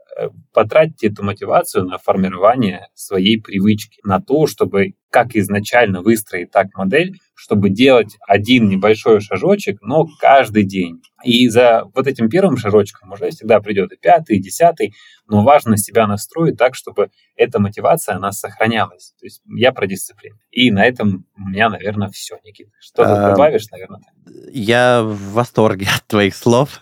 потратьте 0.54 1.08
эту 1.08 1.24
мотивацию 1.24 1.86
на 1.86 1.98
формирование 1.98 2.88
своей 2.94 3.42
привычки, 3.42 4.00
на 4.04 4.20
то, 4.22 4.48
чтобы 4.48 4.94
как 5.10 5.36
изначально 5.36 6.02
выстроить 6.02 6.52
так 6.52 6.68
модель, 6.76 7.18
чтобы 7.36 7.70
делать 7.70 8.18
один 8.28 8.70
небольшой 8.70 9.20
шажочек, 9.20 9.82
но 9.82 10.06
каждый 10.20 10.64
день. 10.64 11.02
И 11.24 11.50
за 11.50 11.84
вот 11.94 12.08
этим 12.08 12.30
первым 12.30 12.56
шажочком 12.58 13.12
уже 13.12 13.30
всегда 13.30 13.60
придет 13.60 13.92
и 13.92 13.98
пятый, 13.98 14.38
и 14.38 14.42
десятый, 14.42 14.94
но 15.28 15.44
важно 15.44 15.78
себя 15.78 16.08
настроить 16.08 16.58
так, 16.58 16.76
чтобы 16.76 17.10
эта 17.36 17.60
мотивация, 17.60 18.16
она 18.16 18.32
сохранялась. 18.32 19.14
То 19.20 19.26
есть 19.26 19.42
я 19.48 19.72
про 19.72 19.88
дисциплину. 19.88 20.38
И 20.52 20.72
на 20.72 20.86
этом 20.86 21.26
у 21.38 21.50
меня, 21.50 21.70
наверное, 21.70 22.10
все, 22.10 22.38
Никита. 22.44 22.72
Что 22.80 23.04
ты 23.04 23.10
добавишь, 23.10 23.66
наверное? 23.72 24.02
Я 24.52 25.02
в 25.04 25.34
восторге 25.34 25.88
от 25.96 26.06
твоих 26.08 26.36
слов. 26.36 26.80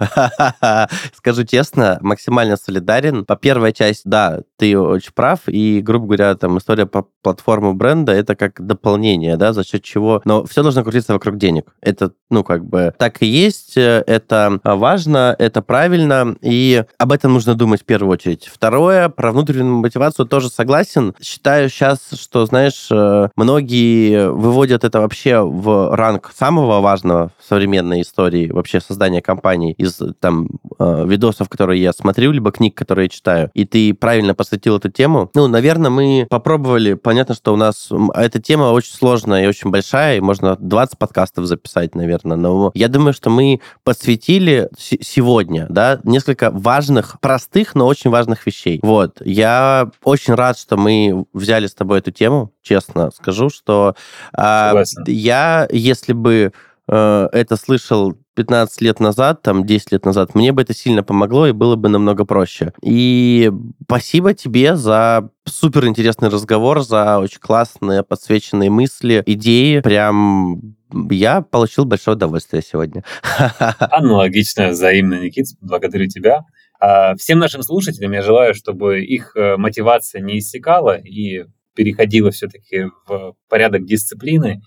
Скажу 1.14 1.44
честно, 1.46 1.98
максимально 2.02 2.58
солидарен. 2.58 3.26
По 3.30 3.36
первой 3.36 3.74
части, 3.74 4.02
да, 4.06 4.42
ты 4.58 4.76
очень 4.76 5.12
прав, 5.14 5.42
и, 5.46 5.82
грубо 5.82 6.08
говоря, 6.08 6.34
там 6.34 6.58
история 6.58 6.88
по 6.88 7.06
платформу 7.22 7.76
бренда 7.76 8.12
это 8.12 8.36
как 8.36 8.66
дополнение, 8.66 9.38
да, 9.38 9.54
за 9.54 9.64
счет 9.64 9.84
чего... 9.84 10.24
Но 10.26 10.46
все 10.46 10.64
должно 10.64 10.82
крутиться 10.82 11.14
вокруг 11.14 11.38
денег. 11.38 11.72
Это, 11.80 12.12
ну, 12.32 12.44
как 12.44 12.66
бы 12.66 12.92
так 12.98 13.22
и 13.22 13.28
есть, 13.28 13.74
это 13.76 14.60
важно, 14.64 15.36
это 15.38 15.62
правильно, 15.62 16.36
и 16.42 16.84
об 16.98 17.12
этом 17.12 17.34
нужно 17.34 17.54
думать 17.54 17.82
в 17.82 17.86
первую 17.86 18.14
очередь. 18.14 18.50
Второе, 18.52 19.10
про 19.10 19.32
внутреннюю 19.32 19.76
мотивацию 19.76 20.26
тоже 20.26 20.50
согласен. 20.50 21.14
Считаю 21.22 21.70
сейчас, 21.70 22.00
что, 22.20 22.48
знаешь, 22.48 22.88
э, 22.92 23.30
многие 23.36 24.32
выводят 24.32 24.84
это 24.84 25.02
вообще 25.02 25.42
в 25.42 25.96
ранг 25.96 26.32
самого 26.36 26.82
важного 26.82 27.32
в 27.38 27.48
современной 27.48 28.02
истории 28.02 28.50
вообще 28.50 28.82
создания 28.82 29.22
компаний 29.22 29.74
из 29.74 30.02
там 30.20 30.50
э, 30.80 31.06
видосов, 31.06 31.48
которые 31.48 31.80
я 31.80 31.94
смотрю, 31.94 32.32
либо 32.32 32.52
книг, 32.52 32.76
которые 32.76 33.09
я 33.10 33.16
читаю. 33.16 33.51
И 33.53 33.66
ты 33.66 33.93
правильно 33.93 34.34
посвятил 34.34 34.78
эту 34.78 34.89
тему. 34.89 35.30
Ну, 35.36 35.47
наверное, 35.47 35.89
мы 35.89 36.28
попробовали. 36.30 36.93
Понятно, 36.93 37.36
что 37.36 37.53
у 37.53 37.57
нас 37.57 37.89
эта 38.16 38.39
тема 38.41 38.66
очень 38.66 38.93
сложная 38.93 39.43
и 39.43 39.47
очень 39.47 39.72
большая, 39.72 40.18
и 40.18 40.22
можно 40.22 40.55
20 40.55 40.97
подкастов 40.97 41.45
записать, 41.45 41.95
наверное. 41.95 42.38
Но 42.38 42.72
я 42.74 42.88
думаю, 42.88 43.14
что 43.14 43.30
мы 43.30 43.62
подсветили 43.84 44.70
сегодня, 44.78 45.66
да, 45.70 45.99
несколько 46.03 46.51
важных, 46.51 47.20
простых, 47.20 47.76
но 47.76 47.88
очень 47.88 48.10
важных 48.10 48.45
вещей. 48.45 48.80
Вот. 48.84 49.22
Я 49.24 49.89
очень 50.03 50.36
рад, 50.36 50.57
что 50.57 50.78
мы 50.78 51.26
взяли 51.34 51.68
с 51.68 51.74
тобой 51.74 51.99
эту 51.99 52.12
тему. 52.12 52.53
Честно 52.62 53.10
скажу, 53.16 53.49
что 53.49 53.95
э, 54.38 54.84
я, 55.07 55.68
если 55.72 56.14
бы 56.14 56.53
э, 56.90 57.30
это 57.32 57.56
слышал 57.56 58.16
15 58.36 58.82
лет 58.82 59.00
назад, 59.00 59.42
там, 59.42 59.66
10 59.66 59.92
лет 59.92 60.06
назад, 60.06 60.34
мне 60.34 60.52
бы 60.52 60.62
это 60.62 60.74
сильно 60.74 61.04
помогло 61.04 61.48
и 61.48 61.52
было 61.52 61.76
бы 61.76 61.90
намного 61.90 62.26
проще. 62.26 62.72
И 62.82 63.52
спасибо 63.84 64.34
тебе 64.34 64.76
за 64.76 65.30
супер 65.46 65.86
интересный 65.88 66.30
разговор, 66.30 66.82
за 66.82 67.20
очень 67.20 67.40
классные 67.40 68.04
подсвеченные 68.04 68.70
мысли, 68.70 69.24
идеи. 69.26 69.82
Прям 69.82 70.76
я 71.12 71.42
получил 71.42 71.86
большое 71.86 72.16
удовольствие 72.16 72.64
сегодня. 72.64 73.04
Аналогично, 73.80 74.70
взаимно, 74.70 75.16
Никит, 75.16 75.48
благодарю 75.62 76.08
тебя. 76.08 76.46
А, 76.80 77.16
всем 77.16 77.40
нашим 77.40 77.62
слушателям 77.62 78.14
я 78.14 78.22
желаю, 78.22 78.54
чтобы 78.54 79.04
их 79.04 79.36
э, 79.36 79.58
мотивация 79.58 80.22
не 80.22 80.40
иссякала 80.40 80.96
и 80.98 81.44
переходила 81.76 82.32
все-таки 82.32 82.86
в 83.06 83.36
порядок 83.50 83.86
дисциплины, 83.86 84.62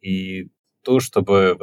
и 0.00 0.48
то, 0.82 1.00
чтобы 1.00 1.56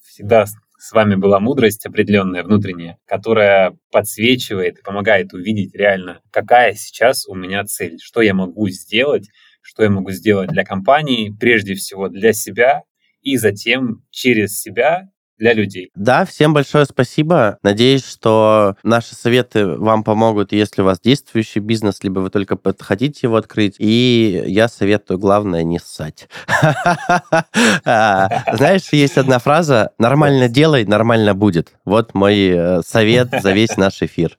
всегда 0.00 0.46
с 0.46 0.92
вами 0.92 1.14
была 1.14 1.38
мудрость 1.38 1.86
определенная 1.86 2.42
внутренняя, 2.42 2.98
которая 3.06 3.76
подсвечивает 3.92 4.78
и 4.78 4.82
помогает 4.82 5.32
увидеть 5.32 5.74
реально, 5.74 6.20
какая 6.32 6.74
сейчас 6.74 7.26
у 7.28 7.34
меня 7.34 7.64
цель, 7.64 7.98
что 8.02 8.20
я 8.20 8.34
могу 8.34 8.68
сделать, 8.68 9.28
что 9.60 9.84
я 9.84 9.90
могу 9.90 10.10
сделать 10.10 10.50
для 10.50 10.64
компании, 10.64 11.32
прежде 11.38 11.74
всего 11.74 12.08
для 12.08 12.32
себя, 12.32 12.82
и 13.22 13.36
затем 13.36 14.02
через 14.10 14.60
себя 14.60 15.11
для 15.42 15.54
людей. 15.54 15.90
Да, 15.96 16.24
всем 16.24 16.54
большое 16.54 16.84
спасибо. 16.84 17.58
Надеюсь, 17.64 18.06
что 18.06 18.76
наши 18.84 19.16
советы 19.16 19.66
вам 19.66 20.04
помогут, 20.04 20.52
если 20.52 20.82
у 20.82 20.84
вас 20.84 21.00
действующий 21.00 21.58
бизнес, 21.58 21.98
либо 22.04 22.20
вы 22.20 22.30
только 22.30 22.56
хотите 22.78 23.20
его 23.24 23.34
открыть. 23.34 23.74
И 23.78 24.44
я 24.46 24.68
советую, 24.68 25.18
главное, 25.18 25.64
не 25.64 25.80
ссать. 25.80 26.28
Знаешь, 27.84 28.92
есть 28.92 29.18
одна 29.18 29.40
фраза 29.40 29.90
«нормально 29.98 30.48
делай, 30.48 30.84
нормально 30.84 31.34
будет». 31.34 31.72
Вот 31.84 32.14
мой 32.14 32.48
э, 32.48 32.82
совет 32.86 33.30
за 33.42 33.50
весь 33.50 33.76
наш 33.76 34.00
эфир. 34.00 34.38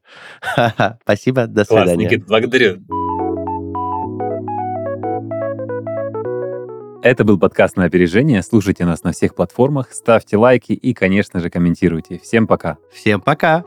Спасибо, 1.03 1.47
до 1.47 1.65
свидания. 1.65 1.95
Класс, 1.95 1.97
Никит, 1.97 2.27
благодарю. 2.27 2.77
Это 7.03 7.25
был 7.25 7.37
подкаст 7.37 7.75
на 7.75 7.83
опережение. 7.83 8.41
Слушайте 8.41 8.85
нас 8.85 9.03
на 9.03 9.11
всех 9.11 9.35
платформах, 9.35 9.91
ставьте 9.91 10.37
лайки 10.37 10.71
и, 10.71 10.93
конечно 10.93 11.41
же, 11.41 11.49
комментируйте. 11.49 12.17
Всем 12.17 12.47
пока. 12.47 12.77
Всем 12.93 13.19
пока. 13.19 13.65